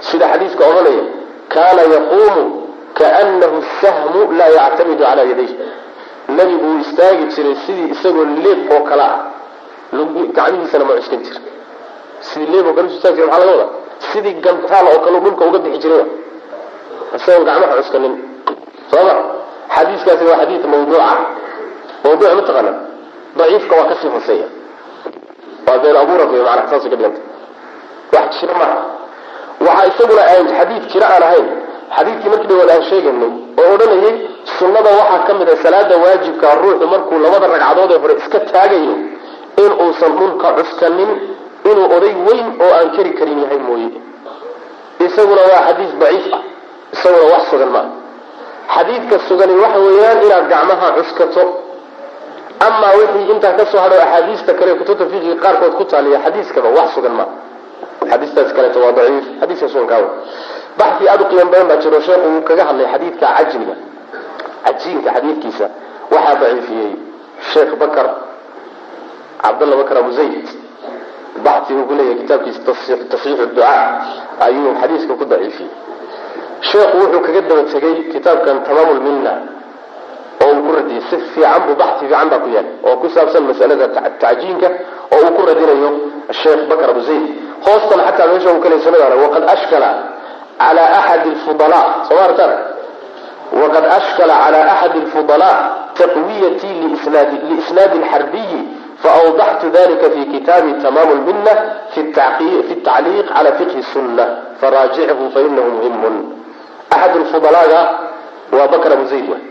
sida 0.00 0.24
xadiiska 0.32 0.64
odhanaya 0.70 1.19
kaana 1.54 1.82
yaquumu 1.94 2.44
kaanahu 2.98 3.58
sahmu 3.80 4.20
laa 4.38 4.50
yactamidu 4.58 5.02
calaa 5.04 5.26
yadayh 5.32 5.52
nebigu 6.36 6.66
wuu 6.70 6.80
istaagi 6.84 7.24
jiray 7.34 7.56
sidii 7.66 7.88
isagoo 7.94 8.24
leeb 8.44 8.60
oo 8.74 8.82
kale 8.88 9.02
ah. 9.02 9.18
Gacmihiisana 10.36 10.84
ma 10.88 10.92
cuskan 10.98 11.20
jira 11.26 11.40
sidii 12.28 12.50
leeb 12.52 12.66
oo 12.66 12.74
kale 12.76 12.88
istaagi 12.94 13.16
jira 13.16 13.26
maxaa 13.26 13.46
laga 13.46 13.52
wadaa? 13.52 13.70
Sidii 14.10 14.34
gantaal 14.44 14.86
oo 14.92 15.00
kale 15.04 15.16
dhulka 15.24 15.44
uga 15.48 15.58
bixi 15.64 15.78
jiray 15.82 16.04
isagoon 17.16 17.44
gacmaha 17.48 17.74
cuskanin. 17.80 18.14
Sooma 18.90 19.14
xadiiskaasi 19.74 20.24
waa 20.30 20.38
xadiid 20.40 20.64
mawduuca. 20.72 21.16
Mawduuc 22.04 22.32
mataqaana 22.38 22.72
daciifka 23.36 23.74
waa 23.76 23.88
ka 23.90 23.94
sii 24.00 24.08
hoseeya 24.14 24.48
waa 25.66 25.78
been 25.82 25.96
abuura 25.96 26.24
wey 26.32 26.42
maanaa 26.46 26.68
saasay 26.70 26.90
ka 26.90 26.96
dhiganta 26.96 27.20
wax 28.14 28.40
jira 28.40 28.54
maaha 28.60 28.78
waxaa 29.66 29.86
isaguna 29.90 30.22
aan 30.34 30.46
xadiid 30.58 30.82
jira 30.92 31.06
aan 31.14 31.22
ahayn. 31.28 31.48
Xadiidkii 31.96 32.30
markii 32.32 32.48
dhawaad 32.50 32.70
aan 32.74 32.82
sheegaynay 32.90 33.32
oo 33.60 33.68
odhanayay 33.74 34.14
sunnada 34.58 34.90
waxaa 35.00 35.24
ka 35.26 35.32
mid 35.38 35.48
a 35.48 35.56
salaada 35.64 35.94
waajibka 36.04 36.54
ruuxu 36.62 36.86
markuu 36.92 37.18
labada 37.24 37.46
ragcadood 37.54 37.90
ee 37.92 37.98
hore 38.02 38.14
iska 38.22 38.38
taagayo 38.52 38.94
in 39.62 39.70
dhulka 40.18 40.48
cuskanin 40.58 41.10
inuu 41.70 41.86
oday 41.96 42.14
weyn 42.28 42.46
oo 42.64 42.72
aan 42.78 42.90
keri 42.96 43.12
karin 43.18 43.38
yahay 43.44 43.58
mooye. 43.68 43.90
Isaguna 45.06 45.42
waa 45.50 45.62
xadiis 45.68 45.92
daciif 46.00 46.26
ah. 46.38 46.42
Isaguna 46.94 47.24
wax 47.32 47.42
sugan 47.50 47.70
maaha 47.76 47.90
xadiidka 48.74 49.16
sugani 49.28 49.54
waxa 49.62 49.78
weeyaan 49.86 50.18
inaad 50.26 50.46
gacmaha 50.52 50.86
cuskato 50.96 51.42
amaa 52.66 52.92
wixii 53.00 53.30
intaa 53.32 53.52
ka 53.58 53.64
hadho 53.84 53.96
axaadiista 54.04 54.52
kale 54.58 54.72
kutubta 54.80 55.04
fiqiga 55.12 55.36
qaarkood 55.44 55.72
ku 55.78 55.84
taaliya 55.84 56.18
xadiiskaba 56.24 56.68
wax 56.78 56.88
sugan 56.94 57.14
maaha 57.18 57.49
xadiistaas 58.10 58.52
kaleeto 58.56 58.78
waa 58.80 58.92
daciif 58.92 59.24
xadiiska 59.40 59.68
sugankaawa 59.68 60.08
baxi 60.78 61.08
aada 61.08 61.24
u 61.24 61.28
qiimo 61.28 61.44
badan 61.52 61.68
baa 61.68 61.76
jiro 61.82 62.00
sheekhu 62.00 62.28
uu 62.36 62.42
kaga 62.48 62.64
hadlay 62.68 62.86
xadiidka 62.92 63.26
cajmiga. 63.36 63.74
Cajiinka 64.64 65.10
xadiidkiisa 65.16 65.66
waxaa 66.12 66.34
daciifiyey 66.42 66.90
sheekh 67.52 67.72
bakar 67.82 68.06
cabdalla 69.42 69.76
bakar 69.76 69.96
abu 69.98 70.12
zayd. 70.12 70.46
Baxi 71.44 71.72
uu 71.74 71.84
ku 71.88 71.94
leeyahay 71.94 72.18
kitaabkiisa 72.22 72.60
tasxiixu 73.10 73.46
ducaa 73.46 73.84
ayuu 74.46 74.74
xadiiska 74.80 75.12
ku 75.20 75.24
daciifiyey. 75.24 75.70
Sheekhu 76.60 76.96
wuxuu 77.02 77.20
kaga 77.26 77.40
daba 77.48 77.62
tegey 77.72 77.94
kitaabkan 78.12 78.56
tamaam 78.66 78.90
lminna 78.98 79.32
oo 79.32 79.59
uu 80.54 80.62
ku 80.66 80.72
radiyey 80.78 81.02
si 81.10 81.16
fiican 81.34 81.60
buu 81.66 81.74
baxi 81.74 82.06
fiican 82.06 82.28
baa 82.32 82.40
ku 82.44 82.48
yaal 82.56 82.66
oo 82.88 82.96
ku 83.02 83.08
saabsan 83.14 83.42
masalada 83.50 83.86
tacjiinka 84.22 84.68
oo 85.14 85.20
uu 85.26 85.32
ku 85.36 85.42
radinayo 85.46 85.90
sheekh 86.42 86.68
bakar 86.70 86.90
abu 86.90 87.00
zayd. 87.08 87.26
Hoostan 87.66 88.00
xataa 88.06 88.26
meesha 88.32 88.50
uu 88.54 88.60
kaleysanadan 88.64 89.18
waqad 89.24 89.44
ashkala 89.54 89.90
cala 90.58 90.84
axadi 90.98 91.30
lfudalaa 91.36 91.88
soo 92.08 92.16
ma 92.20 92.26
waqad 93.62 93.84
ashkala 93.98 94.34
cala 94.44 94.60
axadi 94.72 94.98
lfudalaa 95.06 95.58
taqwiyatii 95.94 96.74
liisnaadi 97.48 97.98
lxarbiyi 98.04 98.60
faawdaxtu 99.02 99.70
dalika 99.70 100.10
fi 100.14 100.20
kitaabi 100.32 100.72
tamaam 100.82 101.10
lminna 101.20 101.52
fi 101.94 102.00
tacliiq 102.12 103.26
cala 103.34 103.52
fiqhi 103.58 103.82
sunna 103.92 104.24
faraajichu 104.60 105.30
fainahu 105.34 105.68
muhimun 105.76 106.16
axad 106.90 107.16
lfudalaaga 107.24 107.80
waa 108.52 108.68
bakr 108.68 108.92
abu 108.92 109.04
zayd 109.04 109.49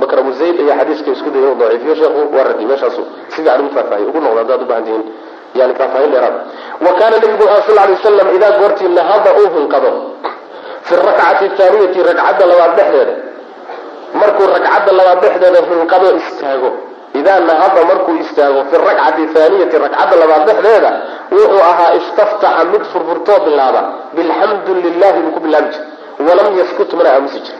bakr 0.00 0.18
abu 0.22 0.32
zayd 0.40 0.56
ayaa 0.64 0.76
xadiiska 0.80 1.10
isku 1.16 1.30
dayay 1.34 1.54
daciifiyo 1.60 1.94
sheekhu 2.00 2.20
waa 2.36 2.44
radi 2.48 2.64
meeshaasu. 2.70 3.02
Si 3.28 3.36
fiican 3.36 3.60
ugu 3.60 3.70
faahfaahiy 3.76 4.06
ugu 4.10 4.20
noqda 4.24 4.40
haddaad 4.42 4.62
ubaahan 4.66 5.02
yani 5.58 5.74
faahfaahin 5.78 6.10
dheeraad. 6.14 6.34
Wa 6.84 6.90
kaana 6.98 7.16
nabigu 7.16 7.44
wuxuu 7.44 7.62
sal 7.66 7.74
lay 7.78 7.90
waslam 7.96 8.28
idaa 8.36 8.52
goortii 8.60 8.88
nahada 8.98 9.30
uu 9.40 9.48
hinqado 9.56 9.90
fi 10.86 10.94
rakcati 11.06 11.46
thaaniyati 11.58 11.98
ragcadda 12.08 12.44
labaad 12.50 12.72
dhexdeeda. 12.78 13.14
Markuu 14.20 14.46
ragcadda 14.54 14.90
labaad 14.98 15.18
dhexdeeda 15.24 15.58
hinqado 15.70 16.06
istaago. 16.20 16.70
Idaa 17.20 17.40
nahada 17.50 17.80
markuu 17.90 18.14
istaago 18.24 18.60
fi 18.70 18.76
rakcati 18.88 19.22
thaaniyati 19.34 19.76
ragcadda 19.84 20.14
labaad 20.22 20.42
dhexdeeda 20.48 20.90
wuxuu 21.36 21.62
ahaa 21.70 21.90
istaftaxa 22.00 22.64
mid 22.72 22.82
furfurtoo 22.92 23.38
bilaaba. 23.46 23.80
Bilxamdu 24.16 24.72
lilahi 24.84 25.18
buu 25.24 25.32
ku 25.36 25.40
bilaabi 25.44 25.70
jir 25.74 25.82
walam 26.26 26.48
yaskut 26.60 26.90
mana 26.98 27.10
aamusi 27.16 27.40
jir 27.46 27.56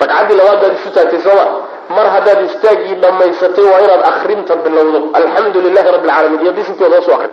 ragcaddii 0.00 0.36
labaad 0.40 0.58
baad 0.62 0.74
isu 0.78 0.90
taagtay 0.96 1.20
sooma 1.26 1.46
mar 1.96 2.06
haddaad 2.14 2.40
istaagii 2.48 2.94
dhammaysatay 3.02 3.64
waa 3.72 3.80
inaad 3.86 4.02
akrinta 4.10 4.54
bilowdo. 4.64 4.98
Alxamdu 5.18 5.58
lilahi 5.66 5.88
rabbi 5.94 6.08
alcaalamiin 6.08 6.40
iyo 6.44 6.52
bisinkeeda 6.58 6.96
hoosu 6.96 7.12
akri 7.16 7.30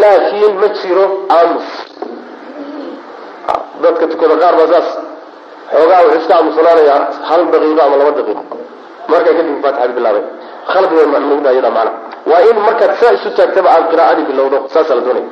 laakiin 0.00 0.54
ma 0.60 0.68
jiro 0.78 1.04
aamus. 1.36 1.68
Dadka 3.82 4.04
tukada 4.12 4.34
qaar 4.42 4.54
baa 4.58 4.68
saas. 4.72 4.88
Xoogaa 5.72 6.00
wuxuu 6.04 6.18
iska 6.20 6.34
aamusanaanayaa 6.38 7.00
hal 7.28 7.42
daqiiqo 7.52 7.82
ama 7.86 7.96
laba 8.00 8.12
daqiiqo. 8.18 8.44
Markaa 9.10 9.34
kadib 9.38 9.56
faatixadi 9.64 9.92
bilaabay. 9.98 10.24
Khalad 10.72 10.92
wey 10.98 11.06
mamnuuda 11.14 11.50
iyada 11.54 11.70
macna 11.76 11.92
waa 12.30 12.40
in 12.50 12.56
markaad 12.66 12.92
saa 13.00 13.12
isu 13.16 13.28
taagtaba 13.38 13.68
aad 13.74 13.84
qiraa'adii 13.92 14.26
bilowdo 14.30 14.58
saasaa 14.74 14.96
la 14.98 15.02
doonaya 15.06 15.28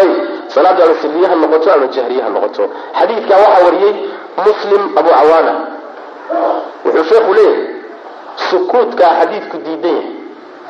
ayib 0.00 0.14
salaaddu 0.54 0.80
ama 0.86 0.94
sirriyaha 1.02 1.34
noqoto 1.42 1.68
ama 1.74 1.86
jahriyaha 1.96 2.28
noqoto. 2.36 2.62
Xadiidkaa 2.98 3.38
waxaa 3.44 3.62
wariyey 3.66 3.94
muslim 4.46 4.82
abu 5.00 5.10
cawaana 5.18 5.54
wuxuu 6.84 7.04
sheekhu 7.10 7.32
leeyahay 7.38 7.66
sukuudkaa 8.50 9.12
xadiidku 9.20 9.56
diidan 9.66 9.96
yahay 9.96 10.14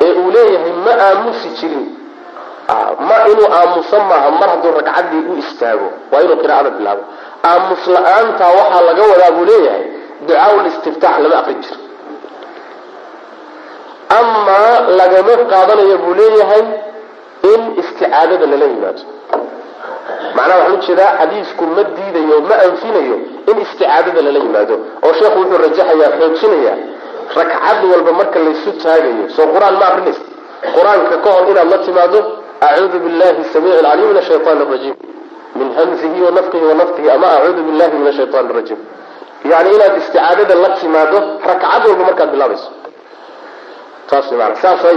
ee 0.05 0.12
uu 0.23 0.31
leeyahay 0.37 0.73
ma 0.87 0.92
aamusi 1.07 1.49
jirin. 1.61 1.87
Ma 3.09 3.16
inuu 3.33 3.49
aamusan 3.59 4.03
maaha 4.11 4.31
mar 4.40 4.49
hadduu 4.53 4.73
ragcaddii 4.79 5.23
u 5.33 5.37
istaago 5.42 5.88
waa 6.12 6.21
inuu 6.25 6.37
qiraa'ada 6.42 6.71
bilaabo. 6.79 7.03
Aamus 7.51 7.83
la'aantaa 7.95 8.51
waxaa 8.59 8.83
laga 8.88 9.03
wadaa 9.12 9.31
buu 9.37 9.45
leeyahay 9.51 9.85
ducaaul 10.27 10.66
istiftaax 10.71 11.16
lama 11.25 11.37
aqrin 11.42 11.61
jiro 11.64 11.81
amaa 14.19 14.81
lagama 15.01 15.35
qaadanayo 15.53 15.97
buu 16.05 16.14
leeyahay 16.21 16.62
in 17.53 17.61
isticaadada 17.81 18.47
lala 18.53 18.66
yimaado 18.73 19.03
macnaha 20.37 20.59
waxaan 20.61 20.75
u 20.79 20.83
jeedaa 20.87 21.11
xadiisku 21.21 21.64
ma 21.77 21.83
diidayo 21.97 22.37
ma 22.51 22.57
anfinayo 22.66 23.16
in 23.51 23.57
isticaadada 23.64 24.21
lala 24.27 24.38
yimaado 24.44 24.75
oo 25.07 25.12
sheekhu 25.18 25.38
wuxuu 25.42 25.59
rajaxayaa 25.64 26.11
xoojinayaa 26.21 26.77
ragcad 27.38 27.81
walba 27.92 28.12
marka 28.21 28.38
laysu 28.47 28.71
taagayo 28.85 29.25
soo 29.37 29.47
qur'aan 29.55 29.75
ma 29.81 29.87
akrinaysa 29.90 30.23
qur'aanka 30.77 31.16
ka 31.25 31.31
hor 31.35 31.44
inaad 31.53 31.68
la 31.75 31.79
timaado 31.87 32.18
acuudu 32.68 32.99
billahi 33.05 33.42
samiici 33.53 33.79
alcaliim 33.79 34.09
min 34.12 34.18
ashaytaan 34.23 34.59
arajiim 34.66 34.97
min 35.59 35.68
hamzihi 35.79 36.18
wa 36.27 36.31
nafqihi 36.38 36.64
wa 36.71 36.75
naftihi 36.81 37.09
ama 37.16 37.27
acuudu 37.37 37.61
billahi 37.68 37.92
min 38.01 38.07
ashaytaan 38.12 38.47
arajiim 38.53 38.81
yani 39.53 39.68
inaad 39.77 39.94
isticaadada 40.01 40.55
la 40.64 40.68
timaado 40.81 41.18
ragcad 41.51 41.83
walba 41.88 42.05
markaad 42.09 42.31
bilaabayso 42.35 42.71
saas 44.11 44.33
mana 44.33 44.55
saasa 44.62 44.88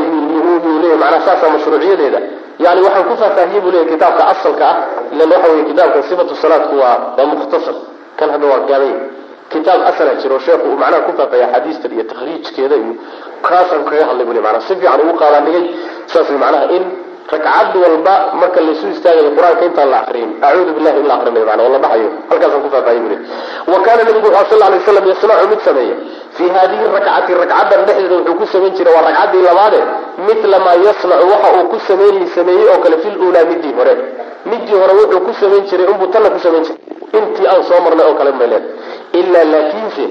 leya 0.83 0.95
manaa 1.03 1.21
saasaa 1.27 1.49
mashruuciyadeeda 1.55 2.19
yani 2.65 2.81
waxaan 2.85 3.05
ku 3.09 3.15
faahfaahiyey 3.21 3.61
buu 3.63 3.71
leya 3.75 3.85
kitaabka 3.91 4.23
asalka 4.33 4.65
ah 4.71 4.77
ilan 5.13 5.29
waxa 5.33 5.47
wey 5.53 5.63
kitaabka 5.69 5.99
sifatu 6.09 6.33
salaadku 6.43 6.75
waa 6.81 6.97
waa 7.17 7.25
mukhtasar. 7.33 7.75
Kan 8.17 8.29
hadda 8.33 8.45
waa 8.51 8.61
gaabay 8.69 8.93
kitaab 9.51 9.81
asala 9.89 10.15
jiro 10.21 10.37
sheekhu 10.45 10.65
uu 10.71 10.77
macnaha 10.81 11.03
ku 11.07 11.11
faafaya 11.19 11.47
xadiistan 11.53 11.91
iyo 11.95 12.03
takhriijkeeda 12.11 12.75
iyo 12.83 12.93
kaasaan 13.47 13.83
kaga 13.89 14.05
hadlay 14.09 14.25
buu 14.27 14.35
le 14.37 14.41
manaa 14.45 14.61
si 14.67 14.73
fiican 14.79 14.99
ugu 15.03 15.13
qaadaan 15.21 15.43
dhigay 15.47 15.63
saas 16.11 16.29
macnaha 16.43 16.65
in 16.77 16.83
ragcad 17.31 17.73
walba 17.83 18.15
marka 18.41 18.59
laysu 18.67 18.85
istaagayo 18.95 19.31
qur'aanka 19.37 19.63
intaan 19.69 19.89
la 19.93 19.97
akriyin 20.03 20.31
acuudu 20.47 20.71
billahi 20.77 20.97
in 21.01 21.07
la 21.09 21.13
akrinayo 21.19 21.45
mana 21.49 21.69
la 21.75 21.79
dhahayo 21.83 22.09
halkaasaan 22.31 22.61
ku 22.65 22.69
faahfaahiy 22.75 23.01
buu 23.03 23.11
le 23.13 23.17
wa 23.71 23.77
kaana 23.85 24.01
nabigu 24.07 24.27
wuxuu 24.35 24.59
sal 24.59 24.71
lay 24.73 24.79
slam 24.87 25.05
yasnacu 25.11 25.45
mid 25.51 25.59
sameeya 25.67 25.95
fii 26.35 26.49
hadihi 26.57 26.85
rakcati 26.95 27.33
ragcaddan 27.41 27.85
dhexdeeda 27.87 28.15
wuxuu 28.15 28.35
ku 28.39 28.45
samayn 28.53 28.73
jiray 28.77 28.93
waa 28.95 29.05
ragcaddii 29.07 29.43
labaade. 29.49 29.79
Mila 30.27 30.59
maa 30.65 30.77
yasnacu 30.87 31.25
waxa 31.33 31.49
uu 31.57 31.67
ku 31.71 31.77
samayn 31.87 32.27
sameeyey 32.35 32.67
oo 32.73 32.79
kale 32.83 32.97
fi 33.03 33.09
luulaa 33.19 33.45
midii 33.51 33.73
hore. 33.77 33.93
Midii 34.45 34.77
hore 34.81 34.93
wuxuu 34.99 35.21
ku 35.27 35.33
samayn 35.41 35.63
jiray 35.69 35.87
unbuu 35.91 36.07
tanna 36.13 36.29
ku 36.35 36.39
samayn 36.39 36.63
jiray. 36.67 36.81
Intii 37.17 37.47
aan 37.51 37.63
soo 37.69 37.79
marnay 37.85 38.05
oo 38.09 38.15
kale 38.19 38.31
mayleed 38.39 38.63
ilaa 39.19 39.45
laakiinse 39.53 40.03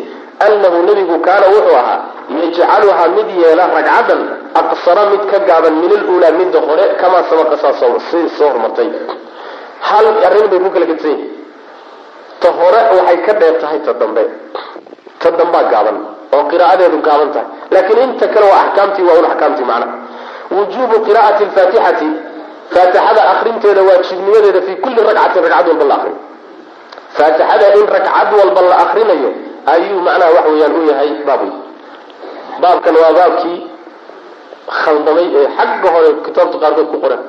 annahu 0.46 0.78
nebigu 0.88 1.16
kaana 1.26 1.46
wuxuu 1.54 1.76
ahaa 1.83 2.00
yajcaluhaa 2.38 3.09
mid 3.16 3.28
yeela 3.42 3.64
ragcaddan 3.76 4.20
aqsara 4.61 5.02
mid 5.12 5.22
ka 5.30 5.38
gaaban 5.48 5.74
min 5.83 5.92
aluulaa 5.98 6.33
midda 6.40 6.61
hore 6.68 6.85
kamaa 7.00 7.22
sabaqa 7.30 7.56
soo 7.80 8.48
hormartay 8.52 8.88
hal 9.88 10.06
arrin 10.28 10.46
bay 10.52 10.61
ku 10.64 10.70
kala 10.74 10.87
gedsan 10.90 11.11
yihiin 11.11 11.30
ta 12.42 12.48
hore 12.59 12.80
waxay 12.96 13.18
ka 13.26 13.33
dheer 13.40 13.54
tahay 13.62 13.80
ta 13.87 13.92
dambe 14.00 14.22
ta 15.20 15.28
dambaa 15.38 15.64
gaaban 15.72 15.96
oo 16.37 16.42
qiraa'adeedu 16.50 16.98
gaaban 17.09 17.30
tahay. 17.35 17.46
Laakiin 17.72 17.98
inta 18.06 18.26
kale 18.35 18.46
waa 18.52 18.61
axkaamtii 18.66 19.04
waa 19.09 19.18
un 19.20 19.26
axkaamtii 19.30 19.66
macnaha 19.70 19.94
wujuubu 20.56 20.96
qiraa'ati 21.06 21.42
alfaatixati 21.48 22.09
faatixada 22.74 23.22
akrinteeda 23.33 23.83
waajibnimadeeda 23.88 24.61
fii 24.66 24.76
kulli 24.85 25.00
ragcatin 25.09 25.42
ragcad 25.44 25.66
walba 25.70 25.85
la 25.90 25.94
akriyo 25.98 26.18
faatixada 27.18 27.66
in 27.78 27.87
ragcad 27.94 28.28
walba 28.40 28.61
la 28.70 28.76
akrinayo 28.85 29.30
ayuu 29.74 30.00
macnaha 30.06 30.30
wax 30.37 30.44
weeyaan 30.52 30.72
u 30.80 30.83
yahay 30.90 31.11
baab 31.28 31.42
baabkan 32.62 32.94
waa 33.02 33.12
baabkii 33.18 33.59
khaldamay 34.83 35.26
ee 35.38 35.46
xagga 35.59 35.88
hore 35.94 36.09
kitaabta 36.24 36.56
qaarkood 36.62 36.88
ku 36.92 36.98
qoran. 37.04 37.20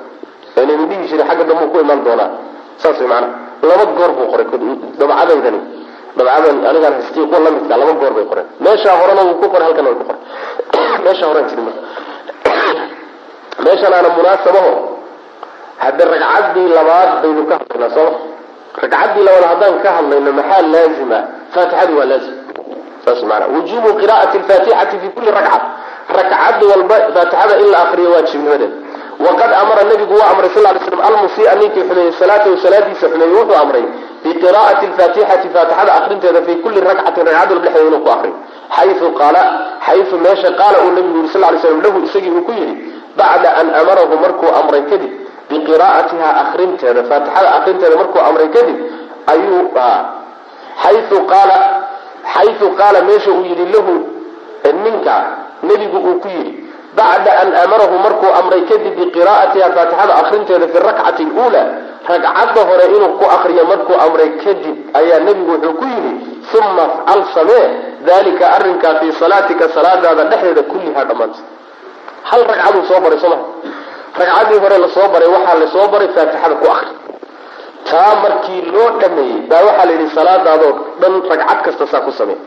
Eenaynu 0.60 0.84
dhihi 0.90 1.08
jiray 1.10 1.26
xagga 1.30 1.44
dambe 1.50 1.66
ku 1.72 1.78
imaan 1.84 2.02
doonaa. 2.06 2.30
Saas 2.82 2.98
way 3.02 3.08
macnaha 3.08 3.34
laba 3.70 3.86
goor 3.98 4.12
buu 4.18 4.28
qoray 4.32 4.46
dabcadaydani 5.00 5.60
dabcadan 6.24 6.66
anigaan 6.70 6.94
haystay 6.94 7.26
kuwa 7.26 7.40
lamidka 7.40 7.78
laba 7.78 7.94
goor 7.94 8.14
bay 8.14 8.26
qoreen. 8.26 8.48
Meeshaa 8.60 8.96
horena 9.02 9.22
wuu 9.28 9.36
ku 9.42 9.50
qoray 9.50 9.66
halkana 9.68 9.90
way 9.90 9.98
ku 10.00 10.06
qoray. 10.10 10.22
Meesha 11.06 11.26
horan 11.30 11.46
jiri 11.50 11.62
marka. 11.68 11.82
Meeshan 13.66 13.94
aana 13.94 14.10
munaasabaho 14.18 14.72
hadde 15.84 16.04
ragcaddii 16.14 16.68
labaad 16.78 17.10
baynu 17.22 17.42
ka 17.50 17.56
hadlaynaa 17.60 17.96
sooma 17.96 18.18
ragcaddii 18.82 19.24
labaad 19.28 19.46
haddaan 19.52 19.76
ka 19.84 19.90
hadlayno 19.98 20.32
maxaa 20.40 20.62
laazima? 20.74 21.20
Faatixadu 21.54 21.98
waa 21.98 22.06
laazim. 22.12 22.36
Saas 23.06 23.24
maana. 23.24 23.46
Wujubu 23.56 23.90
qiraa'ati 24.02 24.38
alfaatixati 24.38 24.96
fi 25.02 25.08
kulli 25.16 25.32
rakca 25.32 25.60
rakcad 26.18 26.64
walba 26.64 26.96
faatixada 27.16 27.60
in 27.60 27.68
la 27.72 27.78
akriyo 27.86 28.12
waajibnimadeed 28.12 28.72
waqad 29.20 29.54
amara 29.54 29.84
nabigu 29.84 30.14
waa 30.14 30.32
amray 30.34 30.50
sal 30.50 30.64
ly 30.64 30.80
slam 30.86 31.02
almusia 31.02 31.56
ninkii 31.56 31.84
xumeeyey 31.88 32.12
salaatahu 32.20 32.58
salaadiisa 32.58 33.10
xumeeyey 33.10 33.36
wuxuu 33.36 33.58
amray 33.64 33.86
biqiraa'ati 34.24 34.86
alfaatixati 34.86 35.50
faatixada 35.50 35.92
akrinteeda 36.00 36.42
fi 36.46 36.56
kulli 36.64 36.80
rakcatin 36.82 37.26
ragcad 37.26 37.52
walba 37.52 37.80
inuu 37.88 38.02
ku 38.06 38.10
akriyo 38.10 38.36
xayu 38.76 39.08
qaala 39.20 39.42
xayu 39.86 40.18
meesha 40.26 40.50
qaala 40.60 40.78
uu 40.86 40.92
nabigu 40.96 41.18
yiri 41.18 41.30
sal 41.34 41.44
ly 41.54 41.60
slam 41.60 41.82
lahu 41.82 41.98
isagii 42.06 42.30
uu 42.30 42.44
ku 42.46 42.52
yidhi 42.52 42.76
bacda 43.18 43.50
an 43.60 43.68
amarahu 43.82 44.16
markuu 44.24 44.52
amray 44.62 44.84
kadib 44.92 45.12
biqiraa'atiha 45.50 46.30
akrinteeda 46.44 47.04
faatixada 47.10 47.50
akrinteeda 47.58 47.96
markuu 48.02 48.22
amray 48.30 48.50
kadib 48.56 48.78
ayuu 49.34 49.62
xayu 50.84 51.18
qaala 51.32 51.58
xayu 52.34 52.68
qaala 52.80 53.00
meesha 53.10 53.32
uu 53.32 53.44
yidhi 53.50 53.66
lahu 53.74 53.94
ninka 54.84 55.16
nebigu 55.64 55.98
uu 55.98 56.20
ku 56.22 56.28
yidhi 56.28 56.54
bacda 56.96 57.32
an 57.42 57.50
amarahu 57.64 57.96
markuu 58.06 58.32
amray 58.40 58.62
kadib 58.70 58.94
biqiraa'atiha 59.00 59.68
faatixada 59.76 60.14
akrinteeda 60.22 60.68
fi 60.68 60.78
rakcati 60.78 61.24
luula 61.26 61.64
ragcadda 62.10 62.62
hore 62.70 62.86
inuu 62.96 63.18
ku 63.20 63.26
akriyo 63.36 63.64
markuu 63.72 63.96
amray 64.06 64.30
kadib 64.44 64.76
ayaa 65.00 65.20
nebigu 65.28 65.52
wuxuu 65.52 65.74
ku 65.80 65.86
yidhi 65.86 66.14
uma 66.58 66.84
afcal 66.84 67.22
samee. 67.34 67.68
Dalika 68.06 68.46
arrinkaa 68.58 68.96
fii 69.00 69.12
salaatika 69.22 69.70
salaadaada 69.76 70.24
dhexdeeda 70.32 70.64
kullihaa 70.72 71.04
dhammaanta 71.10 71.40
hal 72.30 72.42
ragcaduu 72.52 72.84
soo 72.90 73.00
baray 73.04 73.20
sooma 73.24 73.38
ragcaddii 74.20 74.60
hore 74.64 74.78
la 74.84 74.88
soo 74.96 75.08
baray 75.14 75.30
waxaa 75.36 75.56
la 75.62 75.68
soo 75.74 75.88
baray 75.94 76.08
faatixada 76.16 76.56
ku 76.62 76.66
akri 76.74 76.92
taa 77.90 78.14
markii 78.24 78.62
loo 78.74 78.90
dhameeyey 79.02 79.40
baa 79.50 79.62
waxaa 79.68 79.86
la 79.86 79.92
yidhi 79.96 80.08
salaadaadoo 80.18 80.74
dhan 81.02 81.14
ragcad 81.32 81.60
kasta 81.66 81.86
saa 81.92 82.02
ku 82.08 82.12
samee. 82.20 82.40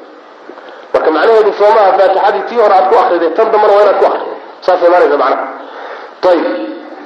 Marka 0.92 1.10
macnaheedu 1.16 1.52
soo 1.60 1.70
faatixadii 1.78 2.42
tii 2.50 2.58
hore 2.62 2.74
aad 2.78 2.86
ku 2.90 2.96
akriday 3.02 3.30
tan 3.38 3.46
dambana 3.52 3.72
waa 3.76 3.82
inaad 3.86 3.98
ku 4.02 4.06
akrido 4.10 4.34
saasay 4.66 4.88
imaanaysa 4.90 5.16
macnaha. 5.22 5.46
Ayib 6.30 6.46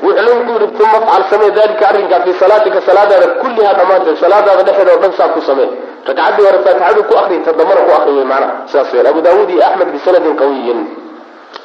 wuxuu 0.02 0.40
ku 0.46 0.52
yidhi 0.52 0.82
uma 0.84 0.98
afcal 0.98 1.22
samee 1.30 1.50
dalika 1.58 1.84
arrinkaa 1.90 2.20
fii 2.24 2.32
salaatika 2.42 2.80
salaadaada 2.88 3.26
kullihaa 3.42 3.74
dhammaanteed. 3.78 4.16
Salaadaada 4.24 4.62
dhexeeda 4.62 4.92
oo 4.94 5.00
dhan 5.02 5.12
saa 5.18 5.28
ku 5.34 5.40
samee. 5.48 5.68
Ragcaddii 6.08 6.44
hore 6.46 6.58
faatixaduu 6.64 7.04
ku 7.08 7.14
akriy 7.20 7.40
tan 7.44 7.54
dambana 7.58 7.80
ku 7.86 7.92
akri 7.98 8.12
wey 8.18 8.24
macnaha 8.32 8.52
sidaas 8.70 8.92
weyan 8.92 9.06
abu 9.12 9.20
daawuud 9.26 9.50
iyo 9.54 9.62
axmed 9.68 9.88
bisanadin 9.94 10.34
qawiyin 10.40 10.80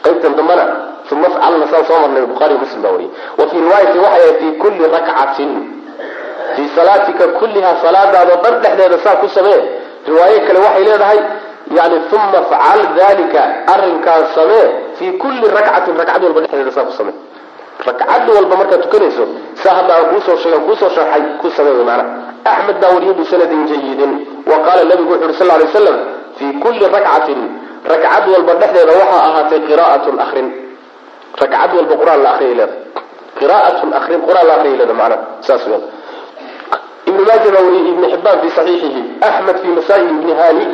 qaybtan 0.06 0.34
dambana 0.40 0.64
uma 1.12 1.28
afcalna 1.30 1.66
saan 1.72 1.86
soo 1.90 2.00
marnay 2.04 2.26
bukhari 2.32 2.56
muslim 2.64 2.82
baa 2.84 2.92
wariyay 2.96 3.12
wa 3.40 3.44
fii 3.50 3.60
riwaayati 3.66 3.98
waxay 4.06 4.22
ahayd 4.24 4.36
fii 4.42 4.52
kulli 4.64 4.84
rakcatin 4.96 5.52
fii 6.56 6.68
salaatika 6.76 7.24
kullihaa 7.40 7.76
salaadaadoo 7.86 8.38
dhan 8.44 8.56
dhexdeeda 8.64 8.98
saa 9.06 9.16
ku 9.22 9.28
samee. 9.36 9.62
Riwaayo 10.08 10.40
kale 10.48 10.60
waxay 10.66 10.84
leedahay 10.88 11.20
yani 11.78 11.96
uma 12.12 12.38
afcal 12.42 12.80
dalika 13.00 13.42
arrinkaas 13.74 14.28
samee 14.36 14.66
fii 14.98 15.12
kulli 15.22 15.48
rakcatin 15.58 15.96
ragcad 16.02 16.24
walba 16.24 16.42
dhexdeeda 16.42 16.72
saa 16.78 16.88
ku 16.90 16.94
samee 17.00 17.16
ragcad 17.88 18.30
walba 18.36 18.56
markaad 18.62 18.82
tukanayso 18.86 19.24
saa 19.64 19.74
hadda 19.80 19.94
aan 19.98 20.06
kuusoo 20.12 20.38
sheeg 20.44 20.62
kuusoo 20.68 20.90
sharxay 20.96 21.24
ku 21.42 21.50
samee 21.58 21.76
wy 21.80 21.84
maana 21.90 22.04
axmed 22.54 22.78
baa 22.82 22.92
wariyay 22.96 23.14
bisanadin 23.20 23.66
jayidin 23.72 24.12
wa 24.52 24.58
qaala 24.66 24.84
nabigu 24.90 25.12
wuxu 25.14 25.26
uhi 25.30 25.34
sal 25.40 25.48
lay 25.48 25.68
slam 25.76 25.98
fii 26.38 26.52
kulli 26.64 26.86
rakcatin 26.96 27.40
ragcad 27.92 28.26
walba 28.34 28.54
dhexdeeda 28.62 28.94
waxaa 29.02 29.22
ahaatay 29.30 29.60
qiraa'atun 29.70 30.16
akrin 30.26 30.48
ragcad 31.42 31.72
walba 31.78 31.94
qur'aan 32.02 32.22
la 32.26 32.30
akriyay 32.34 32.56
leeda 32.60 32.76
qiraa'atun 33.40 33.90
akrin 34.00 34.20
qur'aan 34.28 34.46
la 34.50 34.54
akriyay 34.58 34.78
leeda 34.82 34.94
macnaha 34.94 35.22
saas 35.48 35.64
weyan 35.68 35.84
ibnu 37.10 37.22
maaja 37.30 37.50
baa 37.56 37.64
wariyey 37.68 37.90
ibnu 37.94 38.06
xibaan 38.14 38.38
fi 38.44 38.50
saxiixihi 38.58 39.02
axmed 39.30 39.58
fi 39.64 39.68
masaa'il 39.78 40.10
ibni 40.16 40.34
hani 40.42 40.66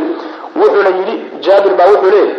wuxuuna 0.62 0.90
yidhi 1.00 1.16
jaabir 1.46 1.74
baa 1.80 1.88
wuxuu 1.94 2.12
leeyay 2.16 2.34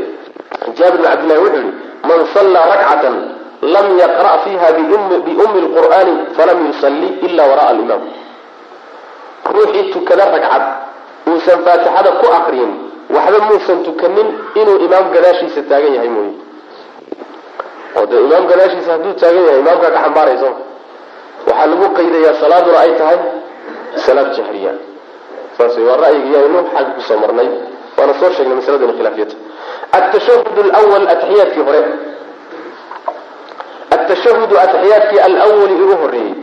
jaabir 0.78 0.98
bin 1.00 1.06
cabdillahi 1.10 1.40
wuxuu 1.44 1.58
yihi 1.58 1.72
man 2.08 2.20
sallaa 2.34 2.64
rakcatan 2.72 3.14
lam 3.62 3.86
yaqra' 3.98 4.38
fiiha 4.44 4.68
biumi 4.72 5.60
lqur'aani 5.66 6.14
falam 6.36 6.66
yusalli 6.66 7.08
ila 7.28 7.42
wara'a 7.50 7.68
alimaam 7.68 8.02
ruuxii 9.54 9.90
tukada 9.92 10.24
ragcad 10.32 10.64
uusan 11.28 11.58
faatixada 11.64 12.10
ku 12.20 12.26
akriyin 12.38 12.72
waxba 13.10 13.38
muusan 13.48 13.78
tukanin 13.84 14.28
inuu 14.54 14.78
imaam 14.86 15.10
gadaashiisa 15.12 15.62
taagan 15.68 15.94
yahay 15.98 16.08
mooye. 16.08 16.32
Oo 17.98 18.06
dee 18.06 18.20
imaam 18.26 18.44
gadaashiisa 18.46 18.90
hadduu 18.96 19.12
taagan 19.20 19.44
yahay 19.44 19.60
imaamkaa 19.60 19.90
ka 19.90 20.00
xambaarayso. 20.04 20.50
Waxaa 21.46 21.66
lagu 21.66 21.86
qaydayaa 21.98 22.34
salaaduna 22.40 22.78
ay 22.84 22.92
tahay 23.00 23.18
salaad 24.06 24.30
jahriya. 24.36 24.72
Saas 25.58 25.74
waa 25.86 25.96
ra'yiga 26.04 26.38
yaynu 26.38 26.58
xag 26.72 26.86
ku 26.94 27.00
soo 27.08 27.18
marnay. 27.18 27.48
Waana 27.98 28.14
soo 28.20 28.30
sheegnay 28.36 28.56
masaladuna 28.60 28.92
khilaafiyata 28.98 29.36
atashahud 29.92 30.46
lwal 30.70 31.06
atixiyaadkii 31.12 31.64
hore 31.66 31.80
atashahudu 33.96 34.58
atixiyaadkii 34.64 35.18
alwali 35.18 35.74
ugu 35.84 35.96
horeeyey 36.02 36.34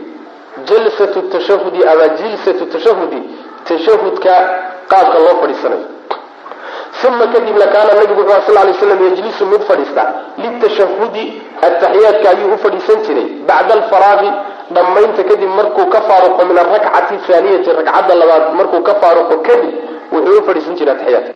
jalsatu 0.64 1.22
tashahudi 1.22 1.84
ama 1.92 2.08
jilsatu 2.08 2.66
tashahudi 2.66 3.22
tashahudka 3.68 4.32
qaabka 4.88 5.18
loo 5.18 5.36
fadhiisanayo 5.40 5.84
uma 7.08 7.26
kadibna 7.26 7.66
kaana 7.66 7.94
nabigu 7.94 8.20
wuxuu 8.20 8.54
sal 8.54 8.64
lay 8.66 8.74
slam 8.74 9.04
yajlisu 9.04 9.46
mid 9.46 9.62
fadhiista 9.68 10.04
litashahudi 10.42 11.42
ataxiyaadka 11.66 12.30
ayuu 12.30 12.54
u 12.54 12.58
fadhiisan 12.58 13.02
jiray 13.06 13.24
bacda 13.48 13.74
alfaraaqi 13.74 14.30
dhammaynta 14.70 15.22
kadib 15.30 15.48
markuu 15.58 15.86
ka 15.94 16.00
faaruqo 16.08 16.44
min 16.48 16.58
arakcati 16.58 17.16
thaaniyati 17.26 17.70
ragcadda 17.78 18.14
labaad 18.14 18.44
markuu 18.58 18.82
ka 18.88 18.94
faaruqo 19.02 19.36
kadib 19.48 19.70
wuxuu 20.12 20.38
u 20.38 20.42
fadhiisan 20.48 20.74
jiray 20.78 20.94
ataxiyaadka 20.94 21.32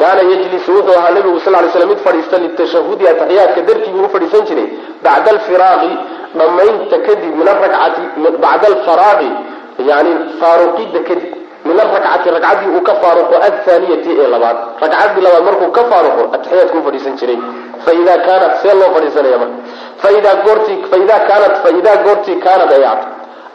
kaana 0.00 0.22
yajlisu 0.32 0.70
wuxuu 0.76 0.98
ahaa 0.98 1.10
nabigu 1.16 1.40
sal 1.44 1.52
lay 1.52 1.70
slam 1.74 1.88
mid 1.92 2.00
fadhiista 2.06 2.38
litashahudi 2.44 3.08
ataxiyaadka 3.12 3.60
dartii 3.68 3.92
buu 3.94 4.08
u 4.38 4.42
jiray 4.48 4.68
bacda 5.04 5.30
alfiraaqi 5.36 5.92
dhammaynta 6.38 6.96
kadib 7.06 7.32
min 7.40 7.48
arakcati 7.52 8.02
bacda 8.44 8.66
alfaraaqi 8.72 9.30
yani 9.90 10.12
faaruqidda 10.40 11.00
kadib 11.08 11.30
min 11.68 11.76
arakcati 11.84 12.30
ragcaddii 12.36 12.70
uu 12.76 12.82
ka 12.88 12.94
faaruqo 13.02 13.34
athaaniyati 13.48 14.10
ee 14.22 14.28
labaad 14.34 14.56
ragcaddii 14.82 15.22
labaad 15.26 15.44
markuu 15.48 15.70
ka 15.78 15.82
faaruqo 15.92 16.22
ataxiyaadku 16.36 16.78
u 16.88 17.16
jiray 17.20 17.38
faida 17.84 18.14
kaanat 18.26 18.52
see 18.62 18.74
loo 18.80 18.90
fadhiisanaya 18.94 19.38
marka 19.42 19.58
faida 20.02 20.30
goortii 20.44 20.78
faida 20.90 21.16
kaanat 21.28 21.54
faidaa 21.64 21.96
goortii 22.06 22.36
kaanad 22.46 22.72
ay 22.78 22.84
ato 22.92 23.06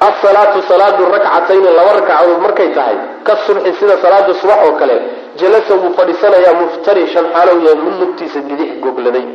asalaatu 0.10 0.58
salaadu 0.70 1.04
rakcatayni 1.16 1.70
laba 1.80 1.92
ragcadood 2.00 2.40
markay 2.46 2.70
tahay 2.78 2.98
ka 3.28 3.34
subxi 3.46 3.72
sida 3.80 3.96
salaada 4.04 4.34
subax 4.42 4.60
oo 4.68 4.74
kale 4.82 4.96
jalasa 5.40 5.74
wuu 5.82 5.94
fadhiisanayaa 5.98 6.54
muftarishan 6.62 7.26
xaalow 7.34 7.58
yahay 7.66 7.80
mid 7.86 7.96
lugtiisa 8.02 8.40
bidix 8.50 8.72
gogladay 8.84 9.26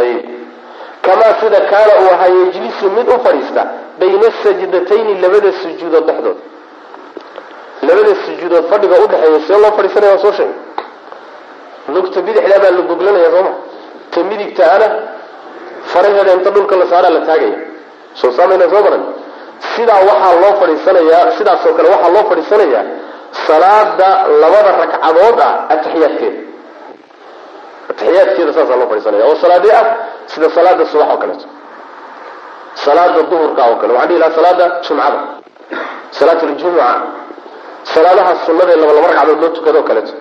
ayib 0.00 0.20
kamaa 1.06 1.32
sida 1.40 1.60
kaana 1.72 1.92
uu 2.02 2.10
ahaa 2.14 2.30
yejlisu 2.38 2.86
mid 2.96 3.08
u 3.14 3.18
fadhiista 3.26 3.62
bayna 4.00 4.28
sajdatayni 4.42 5.12
labada 5.24 5.50
sujuudood 5.62 6.04
dhexdood. 6.08 6.38
Labada 7.88 8.12
sujuudood 8.24 8.64
fadhiga 8.72 8.96
udhexeeya 9.04 9.40
see 9.46 9.58
loo 9.62 9.72
fadhiisanaya 9.78 10.18
soo 10.24 10.32
sheegay. 10.38 10.56
Lugta 11.94 12.18
bidixdaa 12.26 12.58
baa 12.64 12.70
la 12.78 12.82
goglanaya 12.90 13.30
sooma 13.34 13.52
ta 14.12 14.18
midigtaana 14.30 14.86
faraheeda 15.92 16.32
inta 16.38 16.50
dhulka 16.54 16.74
la 16.80 16.86
saaraa 16.92 17.10
la 17.16 17.20
taagaya. 17.28 17.58
Soo 18.20 18.30
saamayna 18.36 18.66
soo 18.72 18.82
baran 18.86 19.02
sidaa 19.74 20.00
waxaa 20.08 20.34
loo 20.42 20.52
fadhiisanayaa 20.60 21.30
sidaasoo 21.38 21.72
kale 21.76 21.88
waxaa 21.94 22.12
loo 22.16 22.24
fadhiisanayaa 22.30 22.84
salaada 23.46 24.08
labada 24.42 24.70
ragcadood 24.82 25.38
ah 25.40 25.52
ataxiyaadkeeda 25.74 26.40
ataxiyaadkeeda 27.90 28.52
saasaa 28.52 28.76
loo 28.76 28.88
fadhiisanaya. 28.90 29.24
Oo 29.26 29.36
salaadee 29.44 29.72
ah 29.80 29.86
sida 30.26 30.50
salaada 30.50 30.84
subax 30.86 31.08
oo 31.12 31.18
kaleeto 31.22 31.46
salaada 32.74 33.22
duhurka 33.30 33.62
oo 33.70 33.76
kale. 33.80 33.92
Waxaan 33.92 34.08
dhihi 34.08 34.20
lahaa 34.22 34.36
salaada 34.38 34.66
jumcada. 34.86 35.20
Salaat 36.10 36.42
ljumuca 36.42 36.88
salaadaha 37.94 38.32
sunada 38.46 38.72
ee 38.72 39.00
ragcadood 39.06 39.40
loo 39.42 39.52
tukado 39.56 39.78
o 39.80 39.82
kaleeto 39.82 40.12